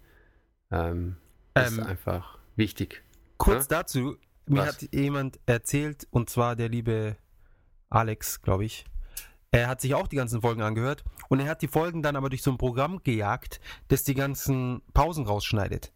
[0.71, 1.17] Ähm,
[1.55, 3.03] ist Ähm, einfach wichtig.
[3.39, 3.79] Kurz Ja?
[3.79, 4.17] dazu,
[4.47, 4.69] mir Was?
[4.69, 7.17] hat jemand erzählt, und zwar der liebe
[7.89, 8.85] Alex, glaube ich.
[9.53, 12.29] Er hat sich auch die ganzen Folgen angehört und er hat die Folgen dann aber
[12.29, 15.93] durch so ein Programm gejagt, das die ganzen Pausen rausschneidet.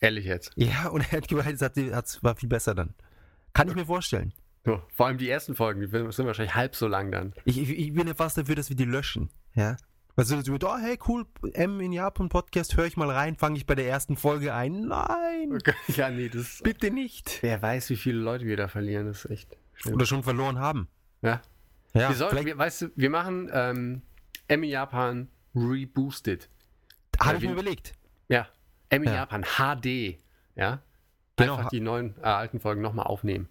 [0.00, 0.52] Ehrlich jetzt.
[0.56, 2.94] Ja, und er hat gemeint, es hat, es war viel besser dann.
[3.52, 4.32] Kann ich mir vorstellen.
[4.64, 7.34] Vor allem die ersten Folgen, die sind wahrscheinlich halb so lang dann.
[7.44, 9.28] Ich, ich, ich bin ja fast dafür, dass wir die löschen.
[9.54, 9.76] Ja.
[10.16, 13.66] Weil so, oh, hey, cool, M in Japan Podcast, höre ich mal rein, fange ich
[13.66, 14.82] bei der ersten Folge ein.
[14.86, 15.58] Nein,
[15.88, 16.60] ja, nee, das.
[16.62, 17.38] bitte nicht.
[17.42, 19.94] Wer weiß, wie viele Leute wir da verlieren, das ist echt schlimm.
[19.94, 20.86] Oder schon verloren haben.
[21.22, 21.42] Ja.
[21.94, 24.02] Ja, wir, sollten, wir, weißt du, wir machen ähm,
[24.48, 26.48] M in Japan reboosted.
[27.20, 27.94] habe ich wir- mir überlegt.
[28.28, 28.48] Ja.
[28.90, 29.14] M in Ja.
[29.16, 30.18] Japan HD.
[30.56, 30.80] Ja.
[31.36, 31.56] Genau.
[31.56, 33.48] Einfach die neuen äh, alten Folgen nochmal aufnehmen.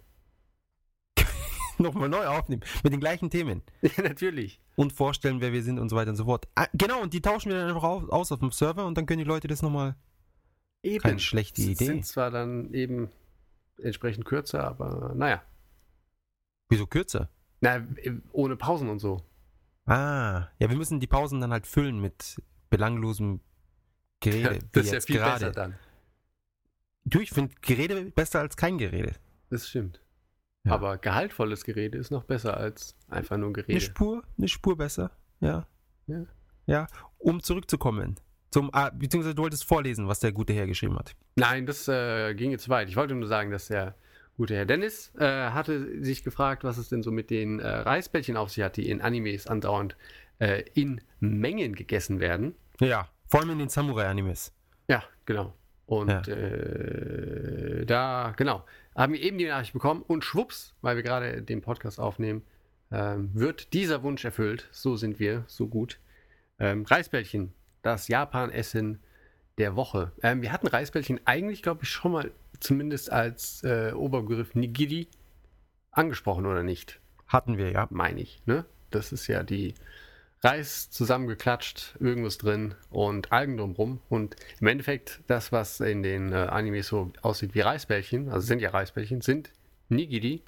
[1.78, 2.62] Nochmal neu aufnehmen.
[2.82, 3.62] Mit den gleichen Themen.
[3.82, 4.60] Ja, natürlich.
[4.76, 6.48] Und vorstellen, wer wir sind und so weiter und so fort.
[6.56, 9.06] Ah, genau, und die tauschen wir dann einfach au- aus auf dem Server und dann
[9.06, 9.94] können die Leute das nochmal.
[10.82, 11.00] Eben.
[11.02, 11.84] Keine schlechte Idee.
[11.86, 13.08] Sind zwar dann eben
[13.78, 15.42] entsprechend kürzer, aber naja.
[16.68, 17.30] Wieso kürzer?
[17.60, 19.22] Na, äh, ohne Pausen und so.
[19.86, 23.40] Ah, ja, wir müssen die Pausen dann halt füllen mit belanglosem
[24.20, 24.60] Gerede.
[24.62, 25.32] wie das ist ja viel gerade.
[25.46, 25.78] besser dann.
[27.04, 29.12] Du, ich finde Gerede besser als kein Gerede.
[29.50, 30.00] Das stimmt.
[30.64, 30.72] Ja.
[30.72, 33.80] Aber gehaltvolles Gerede ist noch besser als einfach nur Eine Gerede.
[33.80, 35.10] Spur, eine Spur besser.
[35.40, 35.66] Ja.
[36.06, 36.24] Ja.
[36.66, 36.86] Ja,
[37.18, 38.16] um zurückzukommen.
[38.50, 41.14] Zum, ah, beziehungsweise du wolltest vorlesen, was der gute Herr geschrieben hat.
[41.36, 42.88] Nein, das äh, ging jetzt weit.
[42.88, 43.94] Ich wollte nur sagen, dass der
[44.36, 48.36] gute Herr Dennis äh, hatte sich gefragt, was es denn so mit den äh, Reisbällchen
[48.36, 49.96] auf sich hat, die in Animes andauernd
[50.38, 52.54] äh, in Mengen gegessen werden.
[52.80, 54.52] Ja, vor allem in den Samurai-Animes.
[54.88, 55.52] Ja, genau.
[55.86, 56.20] Und Ja.
[56.22, 58.64] äh, da, genau,
[58.94, 62.42] haben wir eben die Nachricht bekommen und schwupps, weil wir gerade den Podcast aufnehmen,
[62.90, 64.68] ähm, wird dieser Wunsch erfüllt.
[64.70, 65.98] So sind wir, so gut.
[66.58, 69.00] Ähm, Reisbällchen, das Japan-Essen
[69.58, 70.12] der Woche.
[70.22, 72.30] Ähm, wir hatten Reisbällchen eigentlich, glaube ich, schon mal
[72.60, 75.08] zumindest als äh, Oberbegriff Nigiri
[75.90, 77.88] angesprochen oder nicht, Hatten wir, ja.
[77.90, 78.42] meine ich.
[78.46, 78.64] Ne?
[78.90, 79.74] Das ist ja die
[80.44, 84.00] Reis zusammengeklatscht, irgendwas drin und Algen drumrum.
[84.10, 88.60] Und im Endeffekt, das, was in den äh, Animes so aussieht wie Reisbällchen, also sind
[88.60, 89.50] ja Reisbällchen, sind
[89.88, 90.42] Nigiri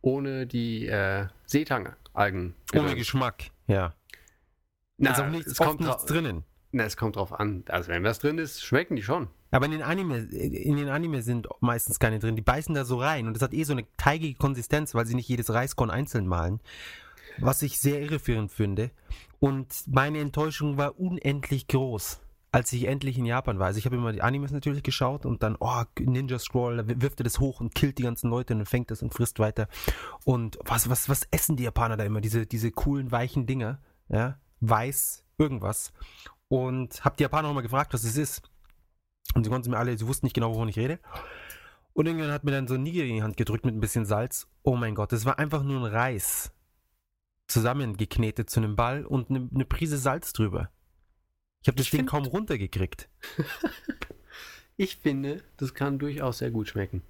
[0.00, 2.54] ohne die äh, Seetang-Algen.
[2.74, 3.94] Ohne Geschmack, ja.
[4.98, 6.44] Na, ist auch nichts, es, kommt nichts drinnen.
[6.72, 7.64] Na, es kommt drauf an.
[7.68, 9.28] Also wenn was drin ist, schmecken die schon.
[9.50, 12.36] Aber in den Anime, in den Anime sind meistens keine drin.
[12.36, 15.14] Die beißen da so rein und das hat eh so eine teigige Konsistenz, weil sie
[15.14, 16.60] nicht jedes Reiskorn einzeln malen.
[17.38, 18.90] Was ich sehr irreführend finde.
[19.40, 22.20] Und meine Enttäuschung war unendlich groß,
[22.52, 23.66] als ich endlich in Japan war.
[23.66, 27.20] Also ich habe immer die Animes natürlich geschaut und dann, oh, Ninja Scroll, da wirft
[27.20, 29.68] er das hoch und killt die ganzen Leute und fängt das und frisst weiter.
[30.24, 32.20] Und was, was, was essen die Japaner da immer?
[32.20, 35.92] Diese, diese coolen, weichen Dinger, ja, weiß, irgendwas.
[36.48, 38.42] und habe die Japaner auch mal gefragt, was es ist.
[39.34, 41.00] Und sie konnten mir alle, sie wussten nicht genau, wovon ich rede.
[41.92, 44.04] Und irgendwann hat mir dann so ein Nigiri in die Hand gedrückt mit ein bisschen
[44.04, 44.46] Salz.
[44.62, 46.52] Oh mein Gott, das war einfach nur ein Reis.
[47.48, 50.70] Zusammengeknetet zu einem Ball und eine, eine Prise Salz drüber.
[51.62, 53.08] Ich habe das Ich Ding find- kaum runtergekriegt.
[54.76, 57.02] Ich finde, das kann durchaus sehr gut schmecken.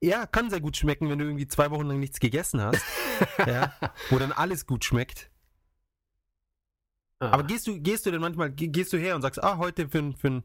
[0.00, 2.80] Ja, kann sehr gut schmecken, wenn du irgendwie zwei Wochen lang nichts gegessen hast.
[3.44, 3.74] ja,
[4.10, 5.28] wo dann alles gut schmeckt.
[7.18, 7.30] Ah.
[7.30, 9.88] Aber gehst du, gehst du denn manchmal, ge- gehst du her und sagst, ah, heute
[9.88, 10.44] für, ein- für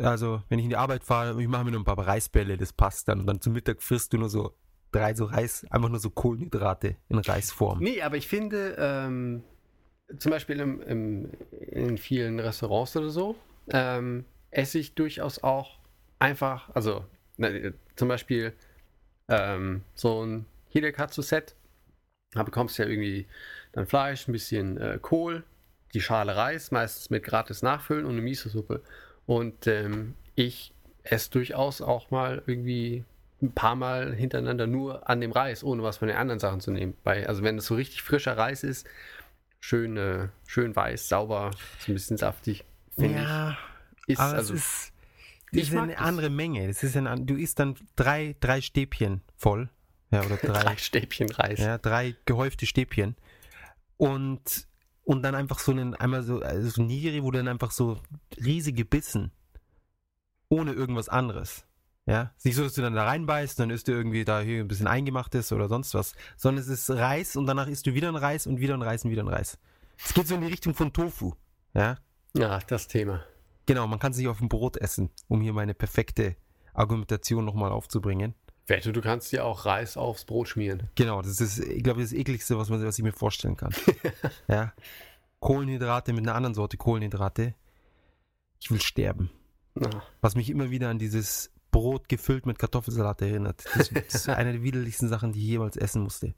[0.00, 2.72] also wenn ich in die Arbeit fahre, ich mache mir nur ein paar Reisbälle, das
[2.72, 3.20] passt dann.
[3.20, 4.58] Und dann zum Mittag frisst du nur so
[4.92, 7.80] drei so Reis, einfach nur so Kohlenhydrate in Reisform.
[7.80, 9.42] Nee, aber ich finde, ähm,
[10.18, 13.36] zum Beispiel im, im, in vielen Restaurants oder so,
[13.70, 15.78] ähm, esse ich durchaus auch
[16.18, 17.04] einfach, also
[17.36, 17.48] na,
[17.96, 18.52] zum Beispiel
[19.28, 21.54] ähm, so ein Hidekatsu-Set.
[22.32, 23.26] Da bekommst du ja irgendwie
[23.72, 25.44] dann Fleisch, ein bisschen äh, Kohl,
[25.94, 28.82] die Schale Reis, meistens mit gratis Nachfüllen und eine Miso-Suppe.
[29.26, 30.72] Und ähm, ich
[31.02, 33.04] esse durchaus auch mal irgendwie
[33.40, 36.70] ein paar Mal hintereinander nur an dem Reis, ohne was von den anderen Sachen zu
[36.70, 36.96] nehmen.
[37.04, 38.86] Bei, also wenn es so richtig frischer Reis ist,
[39.60, 42.64] schön, äh, schön weiß, sauber, so ein bisschen saftig,
[42.96, 44.14] finde ja, ich.
[44.14, 44.92] Ist, aber also, es
[45.52, 46.02] ist, ist eine das.
[46.02, 46.66] andere Menge.
[46.66, 49.68] Das ist ein, du isst dann drei, drei Stäbchen voll.
[50.10, 51.58] Ja, oder drei, drei Stäbchen Reis.
[51.58, 53.16] Ja, drei gehäufte Stäbchen.
[53.98, 54.66] Und,
[55.04, 58.00] und dann einfach so einen, einmal so, also so ein Nigiri, wo dann einfach so
[58.42, 59.30] riesige Bissen.
[60.48, 61.67] Ohne irgendwas anderes.
[62.08, 64.60] Ja, ist nicht so, dass du dann da reinbeißt, dann isst du irgendwie da hier
[64.60, 68.08] ein bisschen Eingemachtes oder sonst was, sondern es ist Reis und danach isst du wieder
[68.08, 69.58] ein Reis und wieder ein Reis und wieder ein Reis.
[70.02, 71.32] Es geht so in die Richtung von Tofu.
[71.74, 71.98] Ja,
[72.34, 73.24] Ja, das Thema.
[73.66, 76.36] genau, man kann sich auf dem Brot essen, um hier meine perfekte
[76.72, 78.34] Argumentation nochmal aufzubringen.
[78.68, 80.88] Wette, du kannst dir auch Reis aufs Brot schmieren.
[80.94, 83.74] Genau, das ist, ich glaube, das ekligste, was, man, was ich mir vorstellen kann.
[84.48, 84.72] ja.
[85.40, 87.54] Kohlenhydrate mit einer anderen Sorte Kohlenhydrate.
[88.60, 89.30] Ich will sterben.
[89.74, 93.64] Na, Was mich immer wieder an dieses Brot gefüllt mit Kartoffelsalat erinnert.
[93.74, 96.34] Das, das ist eine der widerlichsten Sachen, die ich jemals essen musste.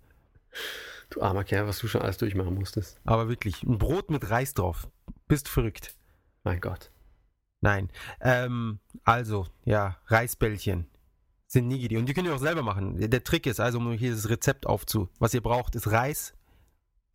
[1.10, 3.00] du armer Kerl, was du schon alles durchmachen musstest.
[3.04, 4.88] Aber wirklich, ein Brot mit Reis drauf.
[5.28, 5.94] Bist verrückt.
[6.42, 6.90] Mein Gott.
[7.60, 7.90] Nein.
[8.20, 10.86] Ähm, also, ja, Reisbällchen
[11.46, 11.98] sind Nigiri.
[11.98, 12.98] Und die könnt ihr auch selber machen.
[12.98, 15.08] Der Trick ist also, um hier das Rezept aufzu.
[15.18, 16.34] Was ihr braucht, ist Reis,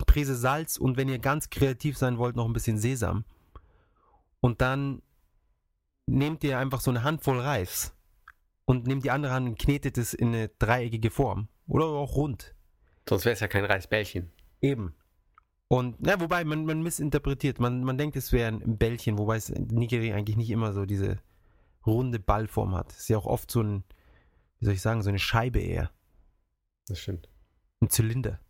[0.06, 3.24] Prise Salz und wenn ihr ganz kreativ sein wollt, noch ein bisschen Sesam.
[4.40, 5.02] Und dann
[6.06, 7.95] nehmt ihr einfach so eine Handvoll Reis
[8.66, 11.48] und nehmt die andere Hand und knetet es in eine dreieckige Form.
[11.66, 12.54] Oder auch rund.
[13.08, 14.30] Sonst wäre es ja kein Reisbällchen.
[14.60, 14.94] Eben.
[15.68, 17.58] Und, ja, wobei, man, man missinterpretiert.
[17.58, 20.84] Man, man denkt, es wäre ein Bällchen, wobei es in Nigiri eigentlich nicht immer so
[20.84, 21.18] diese
[21.86, 22.92] runde Ballform hat.
[22.92, 23.84] Es ist ja auch oft so ein,
[24.58, 25.90] wie soll ich sagen, so eine Scheibe eher.
[26.88, 27.28] Das stimmt.
[27.80, 28.40] Ein Zylinder.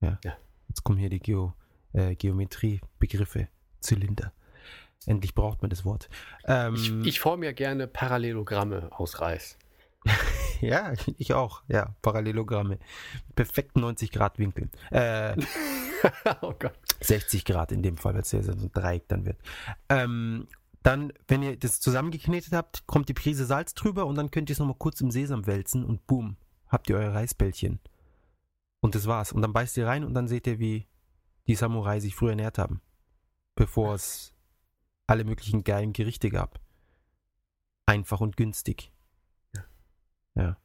[0.00, 0.18] Ja.
[0.24, 0.36] Ja.
[0.68, 1.54] Jetzt kommen hier die Geo,
[1.92, 3.48] äh, Geometrie-Begriffe.
[3.80, 4.32] Zylinder.
[5.06, 6.08] Endlich braucht man das Wort.
[6.44, 9.56] Ähm, Ich, ich forme ja gerne Parallelogramme aus Reis.
[10.60, 11.62] ja, ich auch.
[11.68, 12.78] Ja, Parallelogramme.
[13.34, 14.70] Perfekt 90 Grad Winkel.
[14.90, 15.36] Äh,
[16.42, 16.78] oh Gott.
[17.00, 19.38] 60 Grad in dem Fall, weil es ja so ein Dreieck dann wird.
[19.88, 20.48] Ähm,
[20.82, 24.54] dann, wenn ihr das zusammengeknetet habt, kommt die Prise Salz drüber und dann könnt ihr
[24.54, 26.36] es nochmal kurz im Sesam wälzen und boom,
[26.68, 27.80] habt ihr euer Reisbällchen.
[28.80, 29.32] Und das war's.
[29.32, 30.86] Und dann beißt ihr rein und dann seht ihr, wie
[31.46, 32.80] die Samurai sich früher ernährt haben.
[33.56, 34.32] Bevor es
[35.10, 36.60] alle möglichen geilen Gerichte gab.
[37.86, 38.92] Einfach und günstig.
[39.54, 39.64] Ja.
[40.36, 40.56] Ja.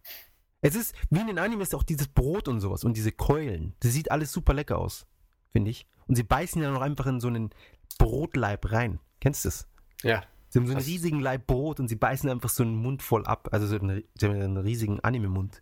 [0.61, 3.75] Es ist, wie in den Animes, auch dieses Brot und sowas und diese Keulen.
[3.79, 5.07] Das sieht alles super lecker aus,
[5.51, 5.87] finde ich.
[6.07, 7.49] Und sie beißen ja noch einfach in so einen
[7.97, 8.99] Brotleib rein.
[9.19, 9.67] Kennst du das?
[10.03, 10.23] Ja.
[10.49, 10.87] Sie haben so einen Was?
[10.87, 13.49] riesigen Leib Brot und sie beißen einfach so einen Mund voll ab.
[13.51, 15.61] Also so einen, sie haben einen riesigen Anime-Mund.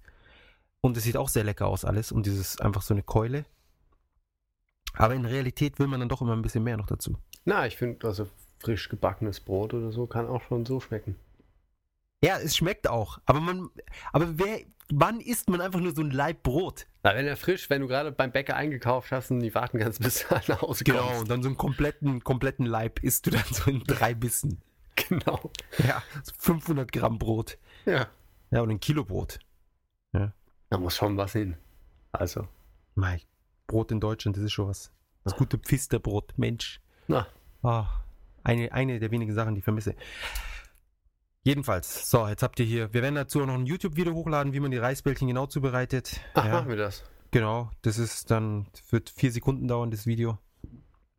[0.82, 2.12] Und es sieht auch sehr lecker aus alles.
[2.12, 3.46] Und dieses einfach so eine Keule.
[4.94, 7.18] Aber in Realität will man dann doch immer ein bisschen mehr noch dazu.
[7.46, 8.28] Na, ich finde, also
[8.64, 11.16] frisch gebackenes Brot oder so kann auch schon so schmecken.
[12.24, 13.20] Ja, es schmeckt auch.
[13.26, 13.70] Aber man,
[14.14, 16.88] aber wer, wann isst man einfach nur so ein Leib Brot?
[17.04, 20.02] Na, wenn er frisch, wenn du gerade beim Bäcker eingekauft hast und die warten kannst,
[20.02, 20.86] bis du nach Hause kommst.
[20.86, 24.62] Genau, und dann so einen kompletten, kompletten Leib isst du dann so in drei Bissen.
[25.10, 25.50] Genau.
[25.80, 27.58] Ja, so 500 Gramm Brot.
[27.86, 28.08] Ja.
[28.52, 29.40] Ja, und ein Kilo Brot.
[30.12, 31.58] Da muss schon was hin.
[32.12, 32.48] Also,
[32.94, 33.20] Mei,
[33.66, 34.92] Brot in Deutschland, das ist schon was.
[35.24, 36.80] Das gute Pfisterbrot, Mensch.
[37.08, 37.26] na,
[37.64, 37.88] Ah,
[38.44, 39.96] eine, eine der wenigen Sachen, die ich vermisse.
[41.44, 44.60] Jedenfalls, so, jetzt habt ihr hier, wir werden dazu auch noch ein YouTube-Video hochladen, wie
[44.62, 46.22] man die Reisbällchen genau zubereitet.
[46.36, 47.04] ach, ja, machen wir das.
[47.32, 50.38] genau, das ist dann, wird vier Sekunden dauern, das Video.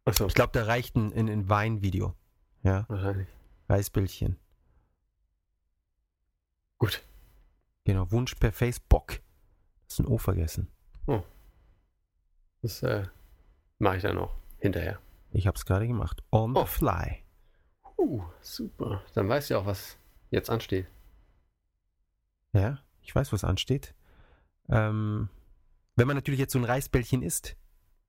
[0.06, 2.14] Achso, Ich glaube, da reicht ein, ein, ein Wein-Video.
[2.62, 3.28] Ja, wahrscheinlich.
[3.68, 4.38] Reisbällchen.
[6.78, 7.02] Gut.
[7.84, 9.20] Genau, Wunsch per Facebook.
[9.86, 10.68] Das ist ein O vergessen.
[12.62, 13.04] Das äh,
[13.78, 14.98] mache ich dann noch hinterher.
[15.34, 16.22] Ich habe es gerade gemacht.
[16.30, 16.60] On Oh.
[16.64, 17.22] the fly.
[17.98, 19.02] Uh, super.
[19.14, 19.96] Dann weißt du auch, was
[20.30, 20.86] jetzt ansteht.
[22.52, 23.94] Ja, ich weiß, was ansteht.
[24.68, 25.28] Ähm,
[25.96, 27.56] wenn man natürlich jetzt so ein Reisbällchen isst,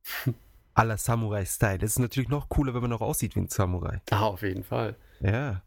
[0.75, 4.01] à la Samurai-Style, das ist natürlich noch cooler, wenn man noch aussieht wie ein Samurai.
[4.11, 4.95] Ah, auf jeden Fall.
[5.19, 5.61] Ja.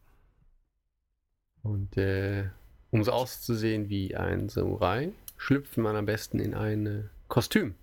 [1.63, 2.51] Und äh,
[2.91, 7.75] um so auszusehen wie ein Samurai, schlüpft man am besten in ein äh, Kostüm.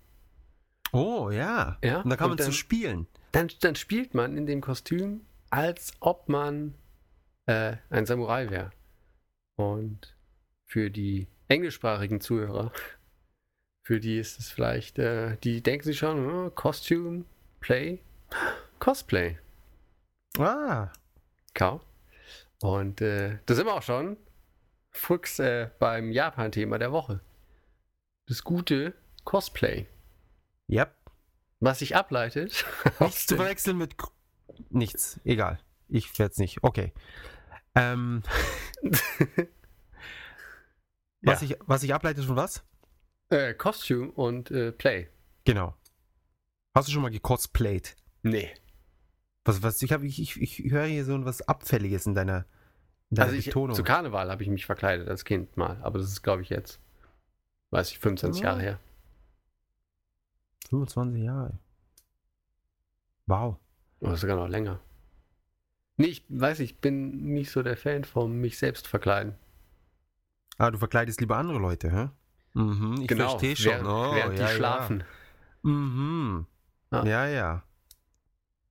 [0.92, 1.78] Oh, ja.
[1.84, 3.06] Ja, Und da kann und man zu dann- spielen.
[3.36, 6.74] Dann, dann spielt man in dem Kostüm, als ob man
[7.44, 8.70] äh, ein Samurai wäre.
[9.56, 10.16] Und
[10.64, 12.72] für die englischsprachigen Zuhörer,
[13.82, 17.26] für die ist es vielleicht, äh, die denken sich schon, oh, Costume,
[17.60, 17.98] Play,
[18.78, 19.36] Cosplay.
[20.38, 20.90] Ah,
[21.52, 21.82] Kau.
[22.62, 24.16] Und äh, da sind wir auch schon.
[24.92, 27.20] Fuchs äh, beim Japan-Thema der Woche.
[28.28, 29.86] Das gute Cosplay.
[30.70, 30.95] yep.
[31.60, 32.64] Was sich ableitet.
[33.00, 33.94] Nichts zu verwechseln mit
[34.70, 35.20] nichts.
[35.24, 35.58] Egal.
[35.88, 36.58] Ich werde es nicht.
[36.62, 36.92] Okay.
[37.74, 38.22] Ähm,
[41.22, 41.48] was, Ja.
[41.48, 42.64] ich, was ich ableite von was?
[43.28, 45.08] äh, Costume und äh, Play.
[45.44, 45.74] Genau.
[46.74, 47.96] Hast du schon mal gecosplayt?
[48.22, 48.50] Nee.
[49.44, 52.44] Was, was, ich, hab, ich, ich, ich höre hier so was Abfälliges in deiner,
[53.10, 53.74] in deiner Also ich, Betonung.
[53.74, 55.78] zu Karneval habe ich mich verkleidet als Kind mal.
[55.82, 56.80] Aber das ist, glaube ich, jetzt,
[57.70, 58.48] weiß ich, 25 Ja.
[58.50, 58.80] Jahre her.
[60.68, 61.58] 25 Jahre.
[63.26, 63.56] Wow.
[64.00, 64.80] Oder sogar noch länger.
[65.96, 69.34] Nee, ich weiß, ich bin nicht so der Fan vom mich selbst verkleiden.
[70.58, 72.10] Ah, du verkleidest lieber andere Leute, hä?
[72.54, 73.72] Mhm, ich genau, verstehe schon.
[73.72, 75.00] während, oh, während ja, die schlafen.
[75.00, 75.70] Ja.
[75.70, 76.46] Mhm.
[76.90, 77.04] Ah.
[77.04, 77.62] Ja, ja.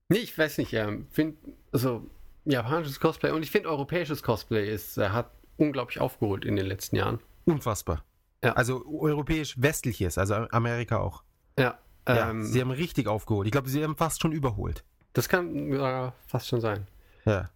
[0.10, 1.38] Nee, ich weiß nicht, ähm, finde,
[1.72, 2.10] also
[2.46, 6.96] japanisches Cosplay und ich finde europäisches Cosplay ist, äh, hat unglaublich aufgeholt in den letzten
[6.96, 7.20] Jahren.
[7.46, 8.04] Unfassbar.
[8.44, 8.54] Ja.
[8.54, 11.24] Also europäisch-westliches, also Amerika auch.
[11.58, 13.48] Ja, Ja, ähm, sie haben richtig aufgeholt.
[13.48, 14.84] Ich glaube, sie haben fast schon überholt.
[15.14, 16.88] das kann äh, fast schon sein.
[17.26, 17.50] Ja.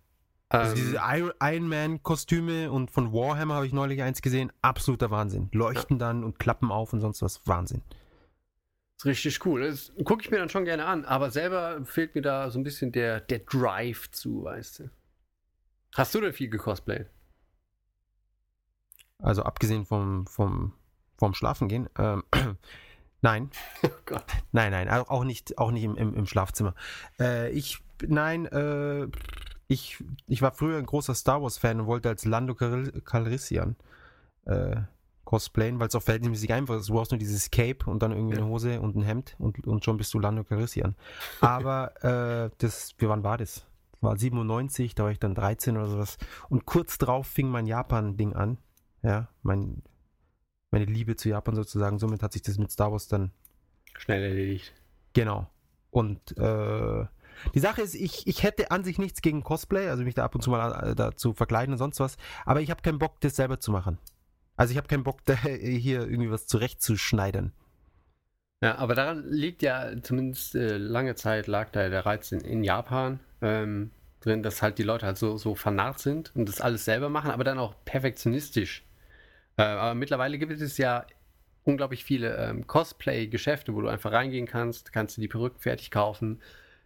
[0.50, 1.00] Also Ähm, diese
[1.42, 4.52] Iron Man-Kostüme und von Warhammer habe ich neulich eins gesehen.
[4.64, 5.50] Absoluter Wahnsinn.
[5.52, 7.46] Leuchten dann und klappen auf und sonst was.
[7.46, 7.84] Wahnsinn.
[8.98, 9.62] ist richtig cool.
[9.68, 12.64] Das gucke ich mir dann schon gerne an, aber selber fehlt mir da so ein
[12.64, 14.90] bisschen der, der Drive zu, weißt du.
[15.96, 17.08] Hast du denn viel gecosplayt?
[19.20, 20.74] Also abgesehen vom, vom,
[21.18, 21.90] vom Schlafengehen.
[21.98, 22.24] Ähm,
[23.22, 23.50] nein,
[23.84, 24.24] Oh Gott.
[24.52, 24.90] nein, nein.
[24.90, 26.74] Auch nicht, auch nicht im, im, im Schlafzimmer.
[27.20, 29.08] Äh, ich, nein, äh,
[29.68, 33.76] ich, ich war früher ein großer Star Wars-Fan und wollte als Lando Calri- Calrissian
[34.46, 34.78] äh,
[35.26, 36.90] cosplayen, weil es auch verhältnismäßig einfach ist.
[36.90, 38.42] Du brauchst nur dieses Cape und dann irgendwie Ja.
[38.42, 40.96] eine Hose und ein Hemd und, und schon bist du Lando Calrissian.
[41.40, 43.66] Aber äh, das, wie wann war das?
[43.92, 46.18] Das war 97, da war ich dann 13 oder sowas.
[46.50, 48.58] Und kurz drauf fing mein Japan-Ding an.
[49.04, 49.84] Ja, mein,
[50.72, 52.00] meine Liebe zu Japan sozusagen.
[52.00, 53.32] Somit hat sich das mit Star Wars dann
[53.98, 54.74] Schnell erledigt.
[55.14, 55.48] Genau.
[55.92, 57.06] Und äh,
[57.54, 60.36] die Sache ist, ich, ich hätte an sich nichts gegen Cosplay, also mich da ab
[60.36, 63.20] und zu mal äh, da zu verkleiden und sonst was, aber ich habe keinen Bock,
[63.22, 63.98] das selber zu machen.
[64.56, 67.54] Also ich habe keinen Bock, da hier irgendwie was zurechtzuschneidern.
[68.62, 72.64] Ja, aber daran liegt ja zumindest äh, lange Zeit lag da der Reiz in, in
[72.64, 76.84] Japan ähm, drin, dass halt die Leute halt so, so vernarrt sind und das alles
[76.84, 78.84] selber machen, aber dann auch perfektionistisch.
[79.60, 81.06] Äh, aber mittlerweile gibt es ja
[81.64, 86.42] unglaublich viele ähm, Cosplay-Geschäfte, wo du einfach reingehen kannst, kannst du die Perücken fertig kaufen,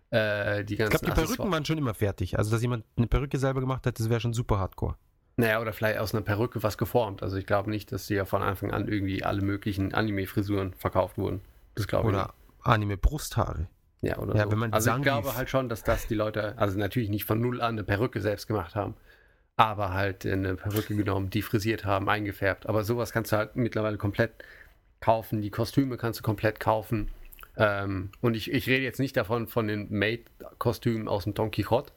[0.09, 2.37] äh, die Ich ganzen glaube, die Perücken waren schon immer fertig.
[2.37, 4.95] Also, dass jemand eine Perücke selber gemacht hat, das wäre schon super hardcore.
[5.35, 7.23] Naja, oder vielleicht aus einer Perücke was geformt.
[7.23, 11.17] Also ich glaube nicht, dass die ja von Anfang an irgendwie alle möglichen Anime-Frisuren verkauft
[11.17, 11.41] wurden.
[11.73, 12.15] Das glaube ich.
[12.15, 13.67] Oder Anime-Brusthaare.
[14.01, 14.51] Ja, oder Ja, so.
[14.51, 17.41] wenn man also ich glaube halt schon, dass das die Leute, also natürlich nicht von
[17.41, 18.95] null an eine Perücke selbst gemacht haben,
[19.55, 22.65] aber halt eine Perücke genommen, die frisiert haben, eingefärbt.
[22.67, 24.31] Aber sowas kannst du halt mittlerweile komplett
[24.99, 25.41] kaufen.
[25.41, 27.11] Die Kostüme kannst du komplett kaufen.
[27.55, 31.93] Ähm, und ich, ich rede jetzt nicht davon, von den Maid-Kostümen aus dem Don Quixote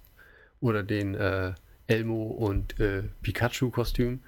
[0.60, 1.54] oder den äh,
[1.86, 4.22] Elmo und äh, Pikachu-Kostümen.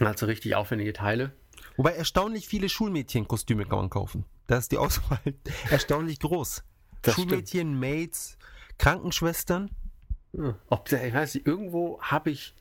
[0.00, 1.32] Also richtig aufwendige Teile.
[1.76, 4.24] Wobei erstaunlich viele Schulmädchenkostüme kann man kaufen.
[4.46, 5.20] Da ist die Auswahl
[5.70, 6.64] erstaunlich groß.
[7.02, 8.36] Das Schulmädchen, Maids,
[8.78, 9.70] Krankenschwestern.
[10.68, 12.54] Ob der, ich weiß nicht, irgendwo habe ich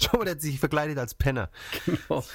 [0.00, 1.50] Schau mal, der hat sich verkleidet als Penner.
[1.86, 2.24] Genau.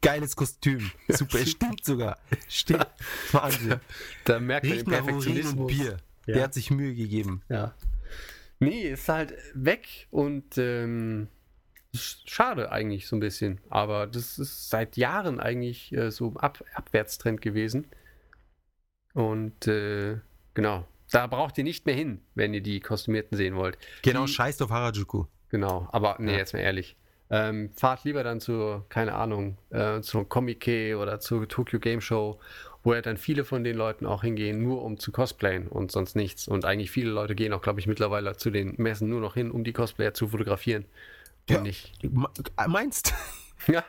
[0.00, 0.90] Geiles Kostüm.
[1.08, 2.18] Super, es stimmt sogar.
[2.48, 2.86] Stimmt.
[3.32, 3.80] Wahnsinn.
[4.24, 5.66] Da merkt man den Riecht nach Urin und Perfektionismus.
[5.72, 5.96] Bier.
[6.26, 6.34] Ja.
[6.34, 7.42] Der hat sich Mühe gegeben.
[7.50, 7.74] Ja.
[8.60, 11.28] Nee, ist halt weg und ähm,
[11.94, 13.60] schade eigentlich so ein bisschen.
[13.68, 17.86] Aber das ist seit Jahren eigentlich äh, so Ab Abwärtstrend gewesen.
[19.14, 20.18] Und äh,
[20.54, 23.76] genau, da braucht ihr nicht mehr hin, wenn ihr die Kostümierten sehen wollt.
[24.02, 25.26] Genau, Die- scheißt auf Harajuku.
[25.52, 26.38] Genau, aber nee, Ja.
[26.38, 26.96] jetzt mal ehrlich.
[27.30, 30.66] Ähm, fahrt lieber dann zu, keine Ahnung, äh, zu Comic
[30.98, 32.40] oder zur Tokyo Game Show,
[32.82, 36.16] wo ja dann viele von den Leuten auch hingehen, nur um zu cosplayen und sonst
[36.16, 36.48] nichts.
[36.48, 39.50] Und eigentlich viele Leute gehen auch, glaube ich, mittlerweile zu den Messen nur noch hin,
[39.50, 40.84] um die Cosplayer zu fotografieren.
[41.48, 41.58] Ja.
[41.58, 41.92] Und nicht.
[42.02, 42.28] Me-
[42.66, 43.14] Meinst
[43.68, 43.84] Ja,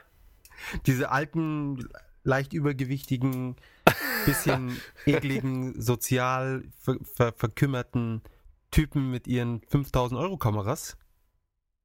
[0.86, 1.90] diese alten,
[2.24, 3.56] leicht übergewichtigen,
[4.26, 8.22] bisschen ekligen, sozial ver ver verkümmerten
[8.72, 10.96] Typen mit ihren 5000 Euro Kameras?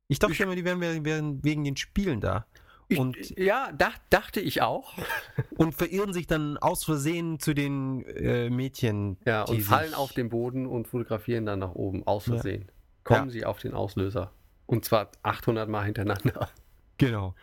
[0.09, 2.47] Ich dachte Ich- immer, die wären, wären, wegen den Spielen da.
[2.89, 4.95] ich, Und- ja dach, dachte ich auch.
[5.59, 9.19] Und verirren sich dann aus Versehen zu den äh, Mädchen.
[9.27, 12.35] Ja, und fallen auf den Boden und fotografieren dann nach oben, aus Ja.
[12.35, 12.71] Versehen.
[13.05, 13.31] Kommen Ja.
[13.31, 14.33] sie auf den Auslöser.
[14.67, 16.49] Und zwar 800 Mal hintereinander.
[17.01, 17.37] Genau.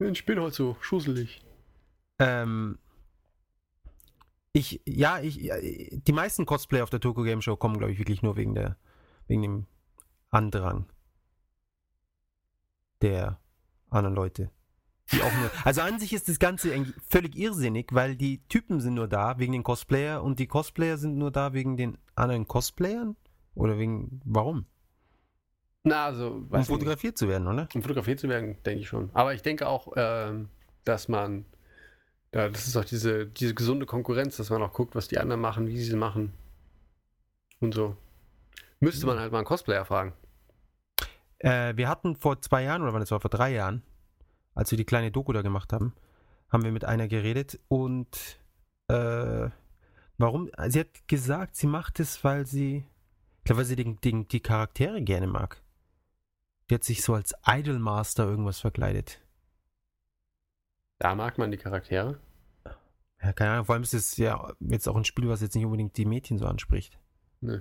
[0.00, 1.44] Ich bin halt so schusselig.
[2.18, 2.76] Ähm,
[4.52, 7.98] ich, ja, ich, ja, die meisten Cosplay auf der Tokyo Game Show kommen, glaube ich,
[8.00, 8.76] wirklich nur wegen der,
[9.28, 9.66] wegen dem
[10.30, 10.86] Andrang
[13.04, 13.38] der
[13.90, 14.50] anderen Leute.
[15.12, 18.80] Die auch nur, also an sich ist das Ganze eigentlich völlig irrsinnig, weil die Typen
[18.80, 22.48] sind nur da wegen den Cosplayer und die Cosplayer sind nur da wegen den anderen
[22.48, 23.14] Cosplayern?
[23.54, 24.66] Oder wegen, warum?
[25.84, 26.78] Na, also, Um weiß ich nicht.
[26.78, 27.68] fotografiert zu werden, oder?
[27.74, 29.10] Um fotografiert zu werden, denke ich schon.
[29.12, 30.48] Aber ich denke auch, ähm,
[30.84, 31.44] dass man,
[32.34, 35.42] ja, das ist auch diese, diese gesunde Konkurrenz, dass man auch guckt, was die anderen
[35.42, 36.32] machen, wie sie sie machen.
[37.60, 37.96] Und so.
[38.80, 40.14] Müsste man halt mal einen Cosplayer fragen.
[41.44, 43.82] Äh, wir hatten vor zwei Jahren, oder wann das war, vor drei Jahren,
[44.54, 45.94] als wir die kleine Doku da gemacht haben,
[46.48, 48.40] haben wir mit einer geredet und
[48.88, 49.50] äh,
[50.16, 50.50] warum?
[50.68, 52.86] Sie hat gesagt, sie macht es, weil sie,
[53.38, 55.62] ich glaube, weil sie den, den, die Charaktere gerne mag.
[56.70, 59.20] Die hat sich so als Idolmaster irgendwas verkleidet.
[60.98, 62.20] Da mag man die Charaktere.
[63.20, 65.64] Ja, keine Ahnung, vor allem ist es ja jetzt auch ein Spiel, was jetzt nicht
[65.66, 66.98] unbedingt die Mädchen so anspricht.
[67.42, 67.60] Nö.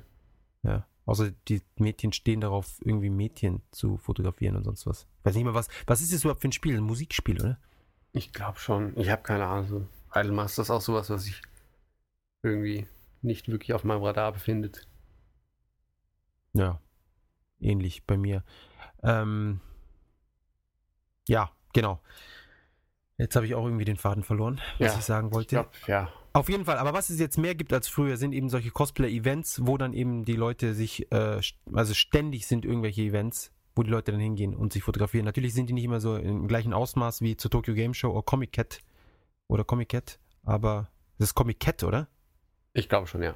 [0.61, 0.87] Ja.
[1.05, 5.07] Außer die Mädchen stehen darauf, irgendwie Mädchen zu fotografieren und sonst was.
[5.19, 5.67] Ich weiß nicht mehr, was.
[5.85, 6.77] Was ist das überhaupt für ein Spiel?
[6.77, 7.59] Ein Musikspiel, oder?
[8.13, 8.97] Ich glaube schon.
[8.97, 9.89] Ich habe keine Ahnung.
[10.15, 11.41] Idolmaster ist auch sowas, was sich
[12.41, 12.87] irgendwie
[13.21, 14.87] nicht wirklich auf meinem Radar befindet.
[16.53, 16.79] Ja,
[17.59, 18.43] ähnlich bei mir.
[19.01, 19.59] Ähm,
[21.27, 21.99] ja, genau.
[23.17, 25.55] Jetzt habe ich auch irgendwie den Faden verloren, was Ja, ich sagen Ich wollte.
[25.55, 26.11] glaube, ja.
[26.33, 29.67] Auf jeden Fall, aber was es jetzt mehr gibt als früher, sind eben solche Cosplay-Events,
[29.67, 31.39] wo dann eben die Leute sich, äh,
[31.71, 35.25] also ständig sind irgendwelche Events, wo die Leute dann hingehen und sich fotografieren.
[35.25, 38.23] Natürlich sind die nicht immer so im gleichen Ausmaß wie zur Tokyo Game Show oder
[38.23, 38.79] Comic Cat
[39.47, 42.07] oder Comic Cat, aber das ist Comic Cat, oder?
[42.73, 43.35] Ich glaube schon, ja.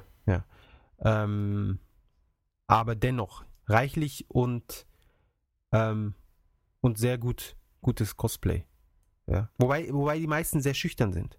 [1.00, 1.78] Ähm,
[2.66, 4.86] aber dennoch reichlich und,
[5.72, 6.14] ähm,
[6.80, 8.64] und sehr gut, gutes Cosplay.
[9.26, 9.50] Ja.
[9.58, 11.37] Wobei, wobei die meisten sehr schüchtern sind.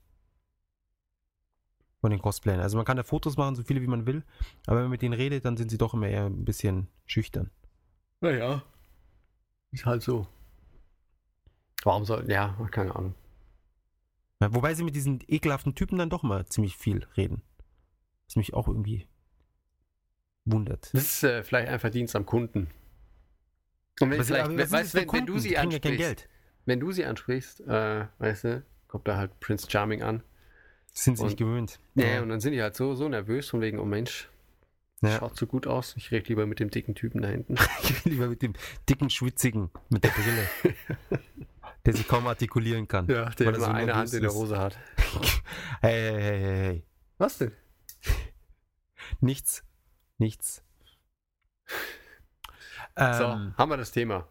[2.02, 2.62] Von den Cosplayern.
[2.62, 4.24] Also man kann da Fotos machen, so viele wie man will,
[4.66, 7.52] aber wenn man mit denen redet, dann sind sie doch immer eher ein bisschen schüchtern.
[8.22, 8.64] Naja.
[9.72, 10.28] Ist halt so.
[11.84, 12.30] Warum soll.
[12.30, 13.16] Ja, keine Ahnung.
[14.42, 17.42] Ja, wobei sie mit diesen ekelhaften Typen dann doch mal ziemlich viel reden.
[18.28, 19.08] Was mich auch irgendwie
[20.46, 20.94] wundert.
[20.94, 22.70] Das ist äh, vielleicht ein Verdienst am Kunden.
[24.00, 26.30] Und wenn, vielleicht, was weißt, wenn, wenn du sie ansprichst, kein Geld.
[26.66, 30.24] wenn du sie ansprichst, äh, weißt du, kommt da halt Prince Charming an.
[31.02, 31.80] Sind sie Und- nicht gewöhnt.
[31.96, 34.30] Ja, und dann sind die halt so, so nervös von wegen, oh Mensch,
[35.02, 35.18] Ja.
[35.20, 35.96] schaut so gut aus.
[35.98, 37.56] Ich rede lieber mit dem dicken Typen da hinten.
[37.84, 38.54] Ich will lieber mit dem
[38.90, 40.50] dicken, schwitzigen, mit der Brille,
[41.86, 43.08] der sich kaum artikulieren kann.
[43.08, 44.34] Ja, der er immer so eine Hand in der.
[44.34, 44.78] Hose hat.
[45.82, 46.84] Hey, hey, hey, hey, hey.
[47.18, 47.54] Was denn?
[49.22, 49.64] Nichts.
[50.18, 50.62] Nichts.
[52.98, 54.28] So, Ähm, haben wir das Thema.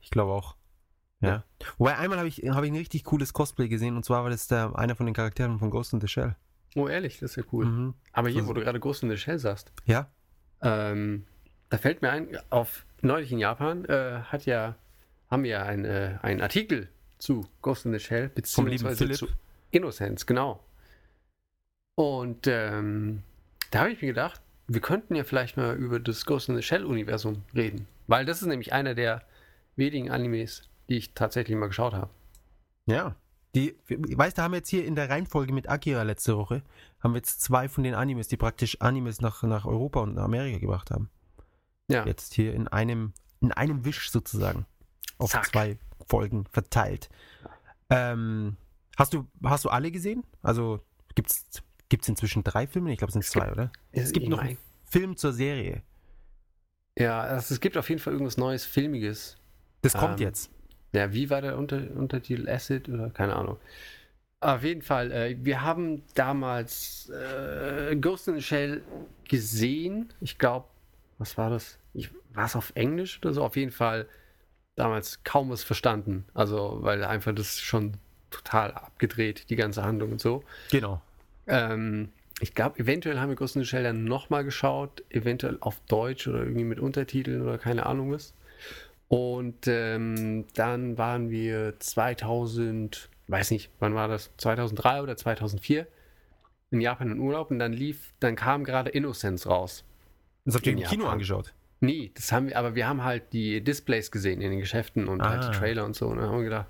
[0.00, 0.55] Ich glaube auch.
[1.20, 1.44] Ja.
[1.78, 4.48] Wobei einmal habe ich, hab ich ein richtig cooles Cosplay gesehen und zwar war das
[4.48, 6.36] der, einer von den Charakteren von Ghost in the Shell.
[6.74, 7.64] Oh, ehrlich, das ist ja cool.
[7.64, 7.94] Mhm.
[8.12, 10.10] Aber hier, Also- wo du gerade Ghost in the Shell sagst, Ja?
[10.60, 11.24] ähm,
[11.70, 14.76] da fällt mir ein, auf neulich in Japan äh, hat ja,
[15.30, 16.88] haben wir ja ein, äh, einen Artikel
[17.18, 19.26] zu Ghost in the Shell, beziehungsweise zu
[19.70, 20.62] Innocence, genau.
[21.94, 23.22] Und ähm,
[23.70, 26.62] da habe ich mir gedacht, wir könnten ja vielleicht mal über das Ghost in the
[26.62, 27.86] Shell-Universum reden.
[28.06, 29.22] Weil das ist nämlich einer der
[29.76, 32.10] wenigen Animes, die ich tatsächlich mal geschaut habe.
[32.86, 33.16] Ja.
[33.54, 36.62] Die, weißt du, haben wir jetzt hier in der Reihenfolge mit Akira letzte Woche,
[37.00, 40.24] haben wir jetzt zwei von den Animes, die praktisch Animes nach, nach Europa und nach
[40.24, 41.08] Amerika gebracht haben.
[41.88, 42.04] Ja.
[42.04, 44.66] Jetzt hier in einem, in einem Wisch sozusagen.
[45.18, 45.46] Auf Zack.
[45.46, 47.08] zwei Folgen verteilt.
[47.88, 48.56] Ähm,
[48.98, 50.22] hast, du, hast du alle gesehen?
[50.42, 50.84] Also
[51.14, 52.92] gibt es inzwischen drei Filme?
[52.92, 53.72] Ich glaube, es sind zwei, oder?
[53.92, 55.82] Es gibt Ich noch mein- einen Film zur Serie.
[56.98, 59.38] Ja, also es gibt auf jeden Fall irgendwas Neues, Filmiges.
[59.82, 60.50] Das kommt Ähm, jetzt.
[60.92, 62.48] Ja, wie war der Unter Untertitel?
[62.48, 63.58] Acid oder keine Ahnung.
[64.40, 68.82] Auf jeden Fall, äh, wir haben damals äh, Ghost in the Shell
[69.28, 70.12] gesehen.
[70.20, 70.66] Ich glaube,
[71.18, 71.78] was war das?
[72.34, 73.42] War es auf Englisch oder so?
[73.42, 74.06] Auf jeden Fall
[74.74, 76.26] damals kaum was verstanden.
[76.34, 77.94] Also, weil einfach das schon
[78.30, 80.44] total abgedreht, die ganze Handlung und so.
[80.70, 81.00] Genau.
[81.46, 82.10] Ähm,
[82.40, 86.28] ich glaube, eventuell haben wir Ghost in the Shell dann nochmal geschaut, eventuell auf Deutsch
[86.28, 88.34] oder irgendwie mit Untertiteln oder keine Ahnung was.
[89.08, 94.30] Und ähm, dann waren wir 2000, weiß nicht, wann war das?
[94.38, 95.86] 2003 oder 2004
[96.72, 99.84] in Japan in Urlaub und dann lief, dann kam gerade Innocence raus.
[100.44, 101.12] Das habt ihr im Kino Japan.
[101.12, 101.54] angeschaut.
[101.80, 105.22] Nee, das haben wir, aber wir haben halt die Displays gesehen in den Geschäften und
[105.22, 105.50] halt Ah.
[105.50, 106.06] die Trailer und so.
[106.08, 106.66] Und dann haben wir gedacht,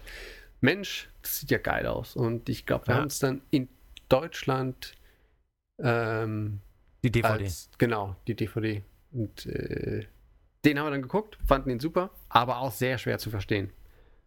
[0.61, 2.16] Mensch, das sieht ja geil aus.
[2.16, 3.01] Und ich glaube, wir Ja.
[3.01, 3.68] haben es dann in
[4.09, 4.93] Deutschland
[5.82, 6.61] ähm,
[7.05, 7.45] Die DVD.
[7.45, 8.82] als, genau, die DVD.
[9.12, 10.07] Und äh,
[10.66, 13.72] den haben wir dann geguckt, fanden ihn super, aber auch sehr schwer zu verstehen.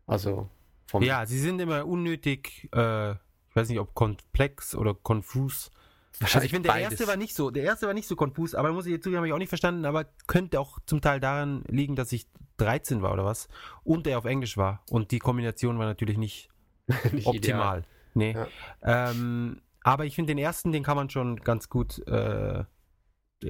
[0.07, 0.49] Also
[0.87, 5.69] vom Ja, sie sind immer unnötig, äh, ich weiß nicht, ob komplex oder konfus.
[6.21, 6.91] Also ich finde, der beides.
[6.91, 9.17] erste war nicht so, der erste war nicht so konfus, aber muss ich jetzt zugeben,
[9.17, 12.27] habe ich auch nicht verstanden, aber könnte auch zum Teil daran liegen, dass ich
[12.57, 13.47] 13 war oder was
[13.83, 16.49] und der auf Englisch war und die Kombination war natürlich nicht
[17.11, 17.83] nicht optimal.
[18.15, 18.33] Nee.
[18.33, 18.47] Ja.
[19.11, 22.63] Ähm, aber ich finde den ersten, den kann man schon ganz gut, äh,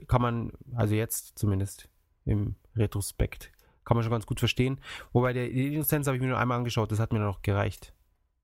[0.07, 1.89] kann man, also jetzt zumindest
[2.30, 3.51] im Retrospekt,
[3.86, 4.80] kann man schon ganz gut verstehen.
[5.13, 7.93] Wobei der die Innocenz habe ich mir nur einmal angeschaut, das hat mir noch gereicht.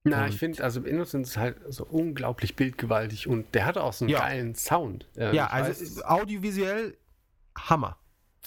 [0.04, 3.94] Na, Und- ich finde, also Innocence ist halt so unglaublich bildgewaltig und der hatte auch
[3.94, 4.20] so einen Ja.
[4.20, 5.08] geilen Sound.
[5.18, 6.98] Ähm, ja, ich also weiß- audiovisuell
[7.58, 7.98] Hammer.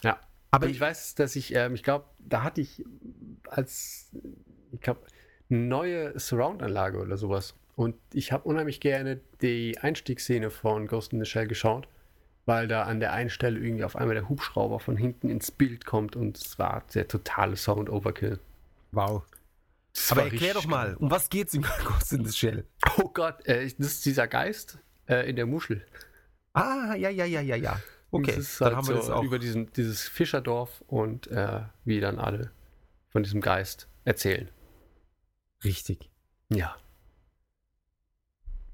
[0.03, 0.18] Ja.
[0.51, 2.84] Aber Und ich weiß, dass ich, ähm, ich glaube, da hatte ich
[3.49, 4.11] als,
[4.72, 5.01] ich glaube,
[5.49, 7.55] neue Surround-Anlage oder sowas.
[7.74, 11.89] Und ich habe unheimlich gerne die Einstiegsszene von Ghost in the Shell geschaut,
[12.49, 15.84] weil da an der einen Stelle irgendwie auf einmal der Hubschrauber von hinten ins Bild
[15.84, 18.40] kommt und es war der totale Sound-Overkill.
[18.90, 19.22] wow.
[19.92, 22.64] Das Aber erklär doch mal, um was geht's in Ghost in the Shell?
[22.96, 24.78] Oh Gott, äh, das ist dieser Geist
[25.09, 25.84] äh, in der Muschel.
[26.55, 27.78] Ah, ja, ja, ja, ja, ja.
[28.11, 29.24] Okay, das ist dann halt haben wir so das auch.
[29.24, 32.51] über diesen, dieses Fischerdorf und äh, wie dann alle
[33.11, 34.49] von diesem Geist erzählen.
[35.64, 36.09] Richtig.
[36.49, 36.76] Ja.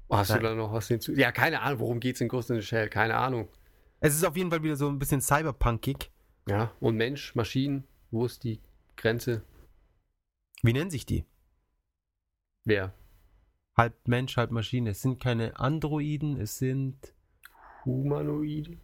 [0.09, 0.39] Hast Nein.
[0.39, 1.11] du da noch was hinzu?
[1.11, 2.87] Ja, keine Ahnung, worum geht's in Ghost in the Shell?
[2.87, 3.49] Keine Ahnung.
[3.99, 6.11] Es ist auf jeden Fall wieder so ein bisschen cyberpunkig.
[6.47, 8.61] Ja, und Mensch, Maschinen, wo ist die
[8.97, 9.43] Grenze?
[10.61, 11.25] Wie nennen sich die?
[12.65, 12.93] Wer?
[13.75, 14.91] Halb Mensch, halb Maschine.
[14.91, 17.13] Es sind keine Androiden, es sind.
[17.83, 18.77] Humanoide?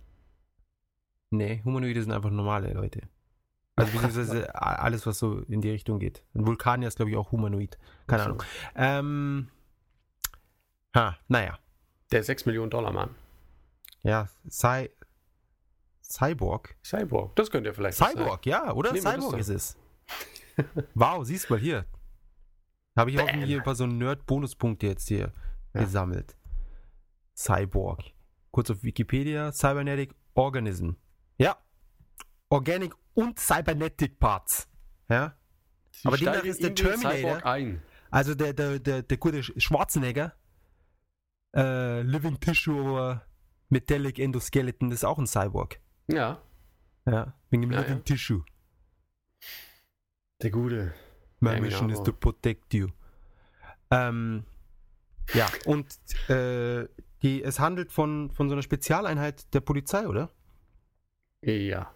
[1.30, 3.02] Nee, Humanoide sind einfach normale Leute.
[3.76, 6.24] Also beziehungsweise a- alles, was so in die Richtung geht.
[6.34, 7.78] Ein Vulkanier ist, glaube ich, auch humanoid.
[8.08, 8.24] Keine.
[8.24, 8.44] Ahnung.
[8.76, 9.50] Ähm.
[10.96, 11.58] Ha, naja.
[12.12, 13.16] Der 6 Millionen Dollar Mann.
[14.04, 14.90] Ja, Cy
[16.12, 16.76] Cyborg.
[16.84, 17.36] Cyborg.
[17.36, 18.96] Das könnte ja vielleicht Cyborg, ja, oder?
[18.96, 19.78] Cyborg ist es.
[20.94, 21.86] wow, siehst mal hier.
[22.98, 25.32] Habe ich auch hier ein paar so Nerd-Bonuspunkte jetzt hier
[25.74, 25.82] Ja.
[25.82, 26.36] gesammelt.
[27.36, 28.04] Cyborg.
[28.52, 29.52] Kurz auf Wikipedia.
[29.54, 30.92] Cybernetic Organism.
[31.38, 31.58] Ja.
[32.50, 34.68] Organic und Cybernetic Parts.
[35.10, 35.38] Ja.
[35.92, 37.42] Sie Aber demnach ist der Terminator-.
[38.10, 40.34] Also der, der, der, der gute Sch- Schwarzenegger.
[41.56, 43.22] Äh, Living Tissue
[43.70, 45.80] Metallic Endoskeleton ist auch ein Cyborg.
[46.14, 46.42] Ja,
[47.06, 47.34] Ja.
[47.50, 48.04] Wegen dem Ja, Living ja.
[48.04, 48.44] Tissue.
[50.42, 50.94] der Gute.
[51.40, 52.00] My Ja, mission genau.
[52.00, 52.88] is to protect you.
[53.90, 54.46] Ähm,
[55.34, 55.88] ja, und
[56.30, 56.88] äh,
[57.24, 60.30] die, es handelt von, von so einer Spezialeinheit der Polizei, oder?
[61.42, 61.94] Ja.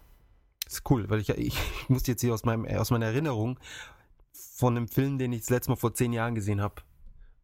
[0.64, 1.58] Das ist cool, weil ich, ich
[1.88, 3.58] musste jetzt hier aus, meinem, aus meiner Erinnerung
[4.32, 6.82] von einem Film, den ich das letzte Mal vor zehn Jahren gesehen habe,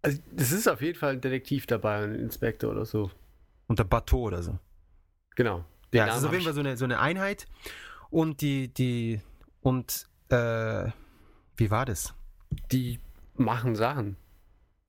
[0.03, 3.11] Also, das ist auf jeden Fall ein Detektiv dabei, ein Inspektor oder so.
[3.69, 4.59] unter Bateau oder so.
[5.37, 5.65] Genau.
[5.93, 7.47] Ja, es ist auf jeden Fall so eine, so eine Einheit
[8.11, 9.21] und die, die,
[9.61, 10.87] und, äh,
[11.57, 12.15] wie war das?
[12.71, 12.99] Die
[13.37, 14.17] machen Sachen.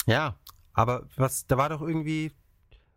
[0.05, 0.35] Ja,
[0.73, 2.31] aber was, da war doch irgendwie,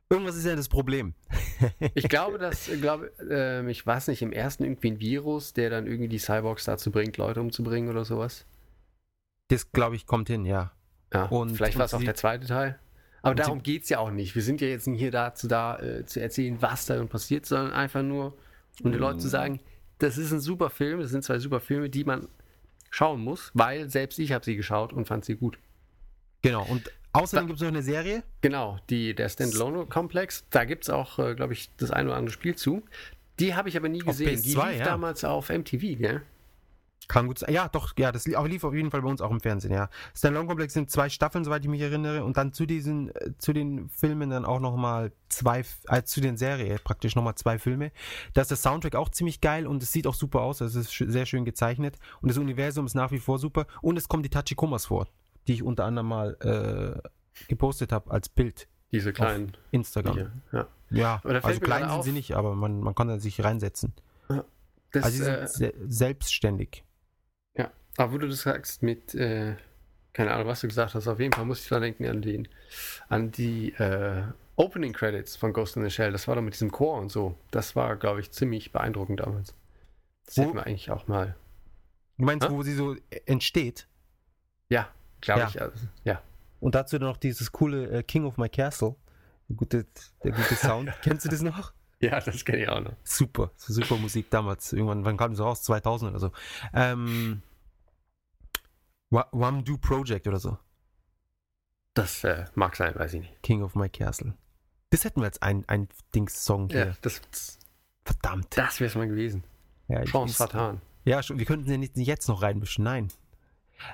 [0.08, 1.14] irgendwas ist ja das Problem.
[1.94, 5.70] Ich glaube, dass, äh, glaube, ähm, ich weiß nicht, im ersten irgendwie ein Virus, der
[5.70, 8.44] dann irgendwie die Cyborgs dazu bringt, Leute umzubringen oder sowas.
[9.48, 10.72] Das, glaube ich, kommt hin, ja.
[11.14, 12.78] Ja, Und- vielleicht war es auch der zweite Teil.
[13.26, 14.36] Aber Und darum geht es ja auch nicht.
[14.36, 17.72] Wir sind ja jetzt nicht hier dazu da, äh, zu erzählen, was da passiert, sondern
[17.72, 18.36] einfach nur,
[18.84, 19.58] um den Leuten zu sagen,
[19.98, 22.28] das ist ein super Film, das sind zwei super Filme, die man
[22.88, 25.58] schauen muss, weil selbst ich habe sie geschaut und fand sie gut.
[26.42, 26.64] Genau.
[26.66, 28.22] Und außerdem gibt es noch eine Serie.
[28.42, 32.32] Genau, die, der Standalone-Komplex, da gibt es auch, äh, glaube ich, das ein oder andere
[32.32, 32.84] Spiel zu.
[33.40, 34.40] Die habe ich aber nie gesehen.
[34.40, 34.84] die PS2, lief ja.
[34.84, 36.22] damals auf MTV, gell?
[37.08, 37.52] Kann gut sein.
[37.52, 39.72] Ja, doch, ja, das li- aber lief auf jeden Fall bei uns auch im Fernsehen,
[39.72, 39.88] ja.
[40.14, 43.52] Standalone Komplex sind zwei Staffeln, soweit ich mich erinnere, und dann zu diesen, äh, zu
[43.52, 47.92] den Filmen dann auch nochmal zwei, äh, zu den Serien praktisch nochmal zwei Filme.
[48.34, 50.90] Da ist der Soundtrack auch ziemlich geil und es sieht auch super aus, es ist
[50.90, 54.22] sch- sehr schön gezeichnet und das Universum ist nach wie vor super und es kommen
[54.24, 55.06] die Tachikomas vor,
[55.46, 56.36] die ich unter anderem mal
[57.04, 57.08] äh,
[57.48, 59.52] gepostet habe als Bild Diese kleinen.
[59.70, 60.14] Instagram.
[60.14, 60.66] Viecher, Ja.
[60.90, 63.92] Ja, also klein sind auf- sie nicht, aber man, man kann da sich reinsetzen.
[64.92, 66.84] Das, Also sie sind äh, se selbstständig.
[67.96, 69.56] Aber wo du das sagst mit, äh,
[70.12, 72.48] keine Ahnung, was du gesagt hast, auf jeden Fall muss ich da denken an den,
[73.08, 74.22] an die äh,
[74.56, 76.12] Opening Credits von Ghost in the Shell.
[76.12, 77.38] Das war doch mit diesem Chor und so.
[77.50, 79.54] Das war, glaube ich, ziemlich beeindruckend damals.
[80.24, 81.36] Das Wo- hätten wir eigentlich auch mal.
[82.18, 82.52] Du meinst, Hä?
[82.52, 83.86] wo sie so entsteht?
[84.70, 84.88] Ja,
[85.20, 85.48] glaube Ja.
[85.48, 85.60] ich.
[85.60, 86.22] Also, ja.
[86.60, 88.96] Und dazu dann noch dieses coole äh, King of My Castle.
[89.48, 89.86] Der gute,
[90.24, 90.90] der gute Sound.
[91.02, 91.72] Kennst du das noch?
[92.00, 92.94] Ja, das kenne ich auch noch.
[93.04, 93.50] Super.
[93.56, 94.72] Super Musik damals.
[94.72, 95.62] Irgendwann, wann kam das raus?
[95.62, 96.32] 2000 oder so.
[96.74, 97.42] Ähm,
[99.32, 100.58] Wamdu Project oder so.
[101.94, 103.42] Das äh, mag sein, weiß ich nicht.
[103.42, 104.34] King of My Castle.
[104.90, 106.86] Das hätten wir als ein, ein Dings-Song hier.
[106.86, 107.20] Ja, das,
[108.04, 108.56] Verdammt.
[108.56, 109.44] das wäre es mal gewesen.
[109.88, 110.80] Ja, ich- Chance vertan.
[111.04, 112.84] ja, schon, wir könnten den nicht jetzt noch reinmischen.
[112.84, 113.08] Nein.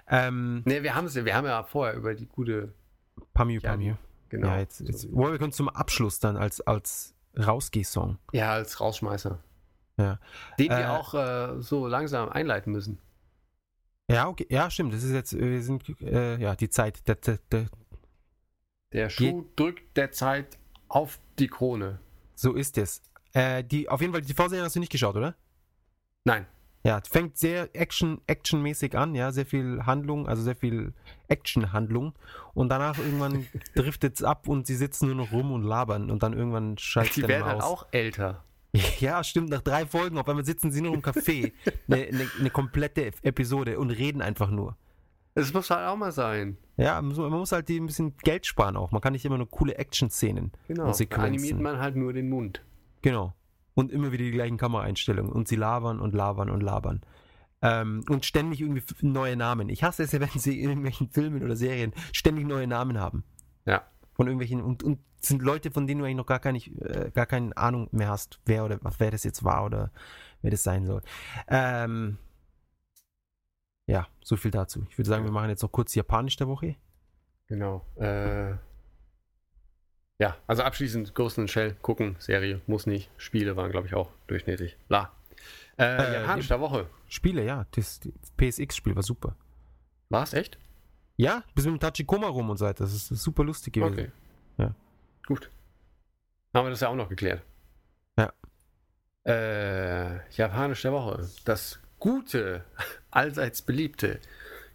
[0.09, 2.73] Ähm, Ne, wir, haben's- wir haben ja vorher über die gute.
[3.35, 3.95] Pamiu Ja, Pamiu.
[4.29, 4.49] Genau.
[4.49, 8.19] Ja, jetzt, jetzt, oh, wir können zum Abschluss dann als, als Rausgeh-Song.
[8.33, 9.39] Ja, als Rausschmeißer.
[9.99, 10.19] Ja.
[10.59, 12.99] Den Äh, wir auch äh, so langsam einleiten müssen.
[14.11, 14.47] Ja, okay.
[14.51, 14.93] Ja, stimmt.
[14.93, 17.07] Das ist jetzt, wir sind, äh, ja, die Zeit.
[17.09, 17.67] Der, der, der,
[18.93, 21.99] Der Schuh drückt der Zeit auf die Krone.
[22.35, 23.03] so ist es.
[23.33, 25.35] Äh, die, auf jeden Fall, die TV-Serie hast du nicht geschaut, oder?
[26.25, 26.47] Nein.
[26.85, 30.93] Ja, fängt sehr Action, actionmäßig an, ja, sehr viel Handlung, also sehr viel
[31.29, 32.13] Action-Handlung.
[32.55, 33.47] Und danach irgendwann
[33.77, 37.17] driftet es ab und sie sitzen nur noch rum und labern und dann irgendwann schaltet
[37.17, 37.63] Die dann werden aus.
[37.63, 38.45] auch älter.
[39.01, 41.53] Ja, stimmt, nach drei Folgen, auf einmal sitzen sie nur im Café,
[41.89, 44.77] eine, eine, eine komplette Episode und reden einfach nur.
[45.35, 46.57] Das muss halt auch mal sein.
[46.77, 48.91] Ja, man muss- halt die ein bisschen Geld sparen auch.
[48.93, 50.87] Man kann nicht immer nur coole Action-Szenen Genau.
[50.89, 51.27] und Sequenzen.
[51.27, 52.63] animiert man halt nur den Mund.
[53.03, 53.35] Genau.
[53.75, 55.33] Und immer wieder die gleichen Kameraeinstellungen.
[55.33, 57.01] Und sie labern und labern und labern.
[57.63, 59.69] Ähm, und ständig irgendwie neue Namen.
[59.71, 63.25] Ich hasse es ja, wenn sie in irgendwelchen Filmen oder Serien ständig neue Namen haben.
[63.65, 63.83] Ja.
[64.23, 67.11] Von irgendwelchen, und, und es sind Leute, von denen du eigentlich noch gar keine, äh,
[67.11, 69.91] gar keine Ahnung mehr hast, wer oder wer das jetzt war oder
[70.43, 71.03] wer das sein soll.
[71.49, 72.19] Ähm,
[73.89, 74.87] ja, so viel dazu.
[74.91, 76.77] Ich würde sagen, wir machen jetzt noch kurz Japanisch der Woche.
[77.49, 77.85] Genau.
[77.97, 78.51] Äh,
[80.21, 83.11] ja, also abschließend Ghost in Shell gucken, Serie, muss nicht.
[83.17, 84.77] Spiele waren, glaube ich, auch durchschnittlich.
[84.87, 85.11] Bla.
[85.79, 86.87] Äh, Äh, Japanisch der Woche.
[87.09, 87.67] Spiele, ja.
[87.73, 89.35] Das, das PSX-Spiel war super.
[90.11, 90.61] War's echt?
[91.17, 92.85] Ja, bis mit dem Tachikoma rum und so weiter.
[92.85, 93.93] Das ist super lustig gewesen.
[93.93, 94.11] Okay.
[94.59, 94.75] Ja.
[95.27, 95.51] Gut.
[96.55, 97.43] Haben wir das ja auch noch geklärt.
[98.19, 98.33] Ja.
[99.25, 101.29] Äh, Japanisch der Woche.
[101.45, 102.65] Das gute,
[103.11, 104.21] allseits beliebte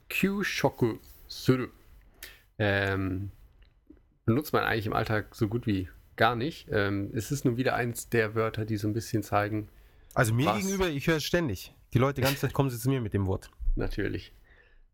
[0.10, 1.68] Kyushoku Suru.
[2.60, 3.32] Ähm,
[4.26, 6.68] benutzt man eigentlich im Alltag so gut wie gar nicht.
[6.72, 9.70] Ähm, es ist nun wieder eins der Wörter, die so ein bisschen zeigen,
[10.14, 10.58] Also mir Was?
[10.58, 11.74] gegenüber, ich höre es ständig.
[11.94, 13.52] Die Leute die ganze Zeit kommen sie zu mir mit dem Wort.
[13.76, 14.34] natürlich.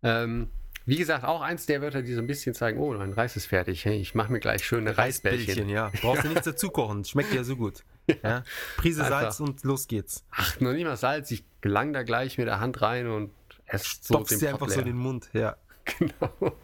[0.02, 0.50] Ähm,
[0.86, 3.46] wie gesagt, auch eins der Wörter, die so ein bisschen zeigen, oh, mein Reis ist
[3.46, 3.86] fertig.
[3.86, 5.70] Hey, ich mache mir gleich schöne Reisbällchen.
[5.70, 5.92] ja.
[6.02, 7.06] Brauchst du nichts dazu kochen.
[7.06, 7.84] Schmeckt ja so gut.
[8.22, 8.44] Ja.
[8.76, 9.22] Prise Einfach.
[9.22, 10.26] Salz und los geht's.
[10.32, 11.32] Ach, noch nicht mal Salz.
[11.32, 13.32] Ich gelang da gleich mit der Hand rein und
[13.66, 15.30] esse so Stopfst dir einfach so in den Mund.
[15.34, 15.58] Ja.
[16.00, 16.56] Genau.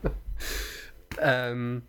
[1.19, 1.81] ähm,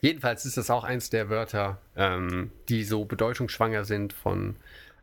[0.00, 4.56] jedenfalls ist das auch eins der Wörter, ähm, die so bedeutungsschwanger sind von,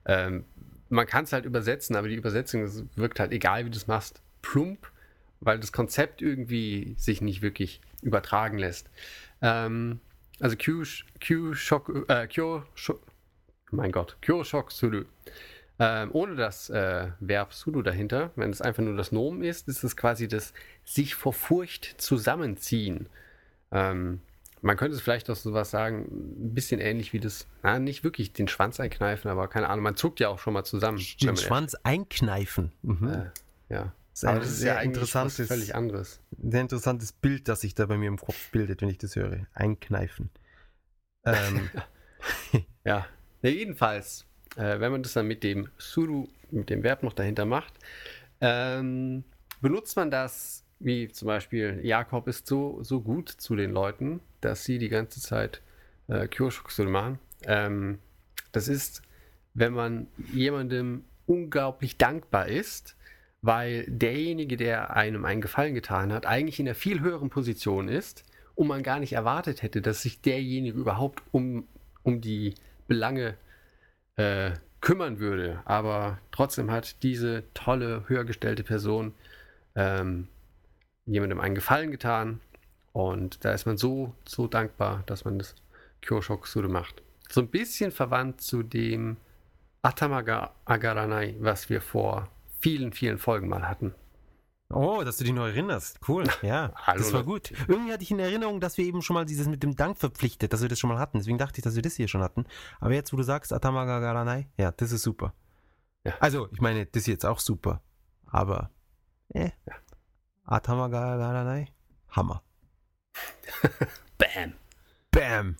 [0.05, 0.45] ähm,
[0.89, 4.23] man kann es halt übersetzen, aber die Übersetzung wirkt halt, egal wie du es machst,
[4.41, 4.91] plump,
[5.44, 8.90] weil das Konzept irgendwie sich nicht wirklich übertragen lässt.
[9.41, 9.99] Ähm,
[10.40, 10.84] also Q,
[11.26, 12.99] Q, Shock, äh, Kyo, Sho-
[13.72, 15.03] mein Gott, Kyoshok Suru.
[15.80, 19.84] Ähm, ohne das äh, Verb Suru dahinter, wenn es einfach nur das Nomen ist, ist
[19.84, 20.53] es quasi das
[20.86, 23.07] sich vor Furcht zusammenziehen.
[23.72, 24.22] Ähm,
[24.61, 28.32] man könnte es vielleicht auch sowas sagen, ein bisschen ähnlich wie das, na, nicht wirklich
[28.34, 30.99] den Schwanz einkneifen, aber keine Ahnung, man zuckt ja auch schon mal zusammen.
[30.99, 32.72] Den Schwanz einkneifen.
[32.84, 33.10] Mhm.
[33.10, 33.91] Äh, ja.
[34.14, 36.22] Das ist ein Aber das ist sehr ja interessantes, völlig anderes.
[36.38, 39.48] sehr interessantes Bild, das sich da bei mir im Kopf bildet, wenn ich das höre.
[39.53, 40.30] Einkneifen.
[41.26, 41.69] Ähm,
[42.85, 43.07] Ja,
[43.41, 44.26] ja jedenfalls,
[44.56, 47.73] äh, wenn man das dann mit dem Suru, mit dem Verb noch dahinter macht,
[48.40, 49.23] ähm,
[49.61, 54.65] benutzt man das wie zum Beispiel Jakob ist so, so gut zu den Leuten, dass
[54.65, 55.61] sie die ganze Zeit
[56.07, 57.19] äh, Kyoshoksu machen.
[57.45, 57.99] Ähm,
[58.52, 59.02] das ist,
[59.53, 62.98] wenn man jemandem unglaublich dankbar ist,
[63.44, 68.24] weil derjenige, der einem einen Gefallen getan hat, eigentlich in einer viel höheren Position ist
[68.56, 71.68] und man gar nicht erwartet hätte, dass sich derjenige überhaupt um,
[72.03, 72.56] um die
[72.88, 73.36] Belange
[74.15, 75.61] äh, kümmern würde.
[75.65, 79.14] Aber trotzdem hat diese tolle, höher gestellte Person
[79.76, 80.30] ähm,
[81.06, 82.40] jemandem einen Gefallen getan
[82.94, 85.53] und da ist man so, so dankbar, dass man das
[86.02, 87.02] Kyoshokusuru macht.
[87.30, 89.18] So ein bisschen verwandt zu dem
[89.82, 92.30] Atamaga Agaranai, was wir vor
[92.64, 93.94] vielen, vielen Folgen mal hatten.
[94.69, 95.99] Oh, dass du dich noch erinnerst.
[96.07, 96.23] Cool.
[96.41, 97.26] Ja, Hallo, das war ne?
[97.26, 97.52] gut.
[97.68, 100.53] Irgendwie hatte ich in Erinnerung, dass wir eben schon mal dieses mit dem Dank verpflichtet,
[100.53, 101.18] dass wir das schon mal hatten.
[101.18, 102.45] Deswegen dachte ich, dass wir das hier schon hatten.
[102.80, 105.34] Aber jetzt, wo du sagst, Atamaga Garanai, ja, das ist super.
[106.06, 106.14] Ja.
[106.22, 107.81] Also, ich meine, das ist jetzt auch super.
[108.27, 108.72] Aber,
[109.34, 109.76] äh, Ja.
[110.45, 111.68] Atamaga Garanai,
[112.10, 112.41] Hammer.
[114.18, 114.53] Bam!
[115.11, 115.57] Bam.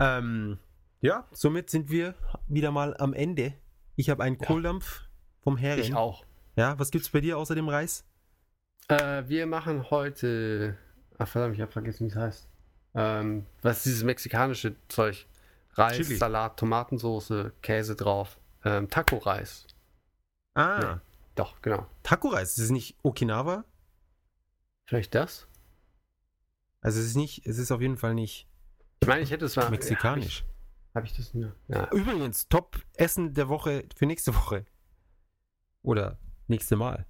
[0.00, 0.58] Ähm,
[1.02, 2.14] ja, somit sind wir
[2.48, 3.52] wieder mal am Ende.
[3.94, 4.46] Ich habe einen Ja.
[4.46, 5.05] Kohldampf
[5.46, 5.84] vom Hering.
[5.84, 6.24] Ich auch.
[6.56, 8.04] Ja, was gibt's bei dir außer dem Reis?
[8.88, 10.76] Äh, wir machen heute.
[11.18, 12.48] Ach verdammt, ich habe vergessen, wie es heißt.
[12.94, 15.26] Ähm, was ist dieses mexikanische Zeug?
[15.74, 16.16] Reis, Chili.
[16.16, 18.40] Salat, Tomatensauce, Käse drauf.
[18.64, 19.68] Ähm, Taco-Reis.
[20.54, 21.00] Ah, Nee.
[21.36, 21.86] Doch, genau.
[22.02, 22.58] Taco-Reis.
[22.58, 23.64] Ist es nicht Okinawa?
[24.86, 25.46] Vielleicht das?
[26.80, 28.48] Also es ist nicht, es ist auf jeden Fall nicht
[29.00, 29.70] Ich meine, ich hätte es mal.
[29.70, 30.42] mexikanisch.
[30.94, 31.54] Habe ich, hab ich das nur?
[31.68, 31.88] Ja.
[31.92, 34.64] Übrigens, Top-Essen der Woche für nächste Woche.
[35.86, 36.18] Oder
[36.48, 37.06] nächste Mal.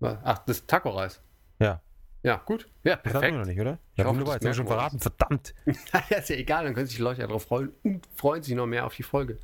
[0.00, 1.20] Ach, das Taco-Reis.
[1.58, 1.80] Ja.
[2.22, 2.68] Ja, gut.
[2.84, 3.46] Ja, Das hatten wir noch perfekt.
[3.48, 3.78] nicht, oder?
[3.94, 4.98] Ich Ja, hoffe, das jetzt haben wir schon verraten.
[5.00, 5.54] Verdammt.
[6.10, 8.54] ja, ist ja egal, dann können sich die Leute ja darauf freuen und freuen sich
[8.54, 9.38] noch mehr auf die Folge.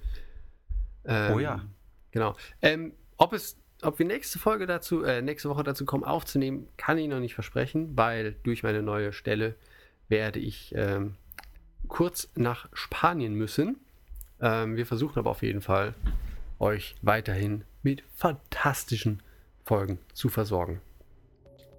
[1.07, 1.65] Ähm, Oh ja.
[2.11, 2.35] Genau.
[2.63, 6.99] Ähm, ob es, ob wir nächste Folge dazu, äh, nächste Woche dazu kommen aufzunehmen, kann
[6.99, 9.55] ich noch nicht versprechen, weil durch meine neue Stelle
[10.09, 11.15] werde ich ähm,
[11.89, 13.79] kurz nach Spanien müssen.
[14.41, 15.95] Ähm, wir versuchen aber auf jeden Fall,
[16.59, 19.23] euch weiterhin mit fantastischen
[19.65, 20.81] Folgen zu versorgen.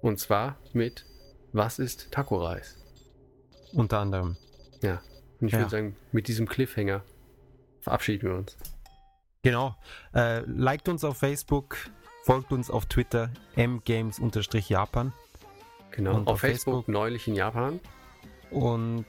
[0.00, 1.04] Und zwar mit
[1.52, 2.76] Was ist Taco-Reis?
[3.72, 4.36] Unter anderem.
[4.82, 5.02] Ja.
[5.40, 5.58] Und ich Ja.
[5.60, 7.02] würde sagen, mit diesem Cliffhanger
[7.80, 8.56] verabschieden wir uns.
[9.42, 9.76] Genau.
[10.14, 11.76] Äh, liked uns auf Facebook,
[12.24, 15.12] folgt uns auf Twitter, mgames-japan
[15.92, 16.10] Genau.
[16.16, 16.88] Und auf, auf Facebook, Facebook?
[16.88, 17.80] neulich in Japan.
[18.50, 19.06] und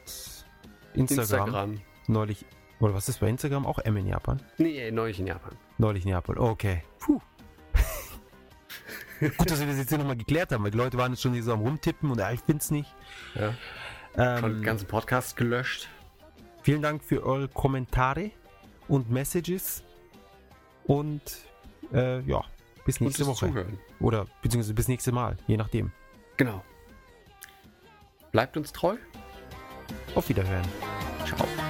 [0.94, 1.82] Instagram, Instagram.
[2.08, 2.46] neulich.
[2.80, 3.66] Oder was ist bei Instagram?
[3.66, 4.40] Auch M in Japan?
[4.58, 5.54] Nee, neulich in Japan.
[5.78, 6.38] Neulich in Japan.
[6.38, 6.84] Okay.
[7.00, 7.20] Puh.
[9.20, 11.34] Gut, dass wir das jetzt hier nochmal geklärt haben, weil die Leute waren jetzt schon
[11.34, 12.94] hier so am Rumtippen und ja, ich bin's nicht.
[13.34, 13.54] Ja.
[14.16, 15.90] Schon den Ähm, ganzen Podcast gelöscht.
[16.62, 18.32] vielen Dank für eure Kommentare
[18.88, 19.84] und Messages.
[20.86, 21.22] Und
[21.94, 22.44] äh, ja,
[22.86, 23.48] bis nächste Woche.
[23.48, 23.80] Zuhören.
[24.00, 25.92] Oder beziehungsweise bis nächste Mal, je nachdem.
[26.38, 26.64] Genau.
[28.32, 28.98] Bleibt uns treu.
[30.16, 30.66] Auf Wiederhören.
[31.26, 31.67] Ciao.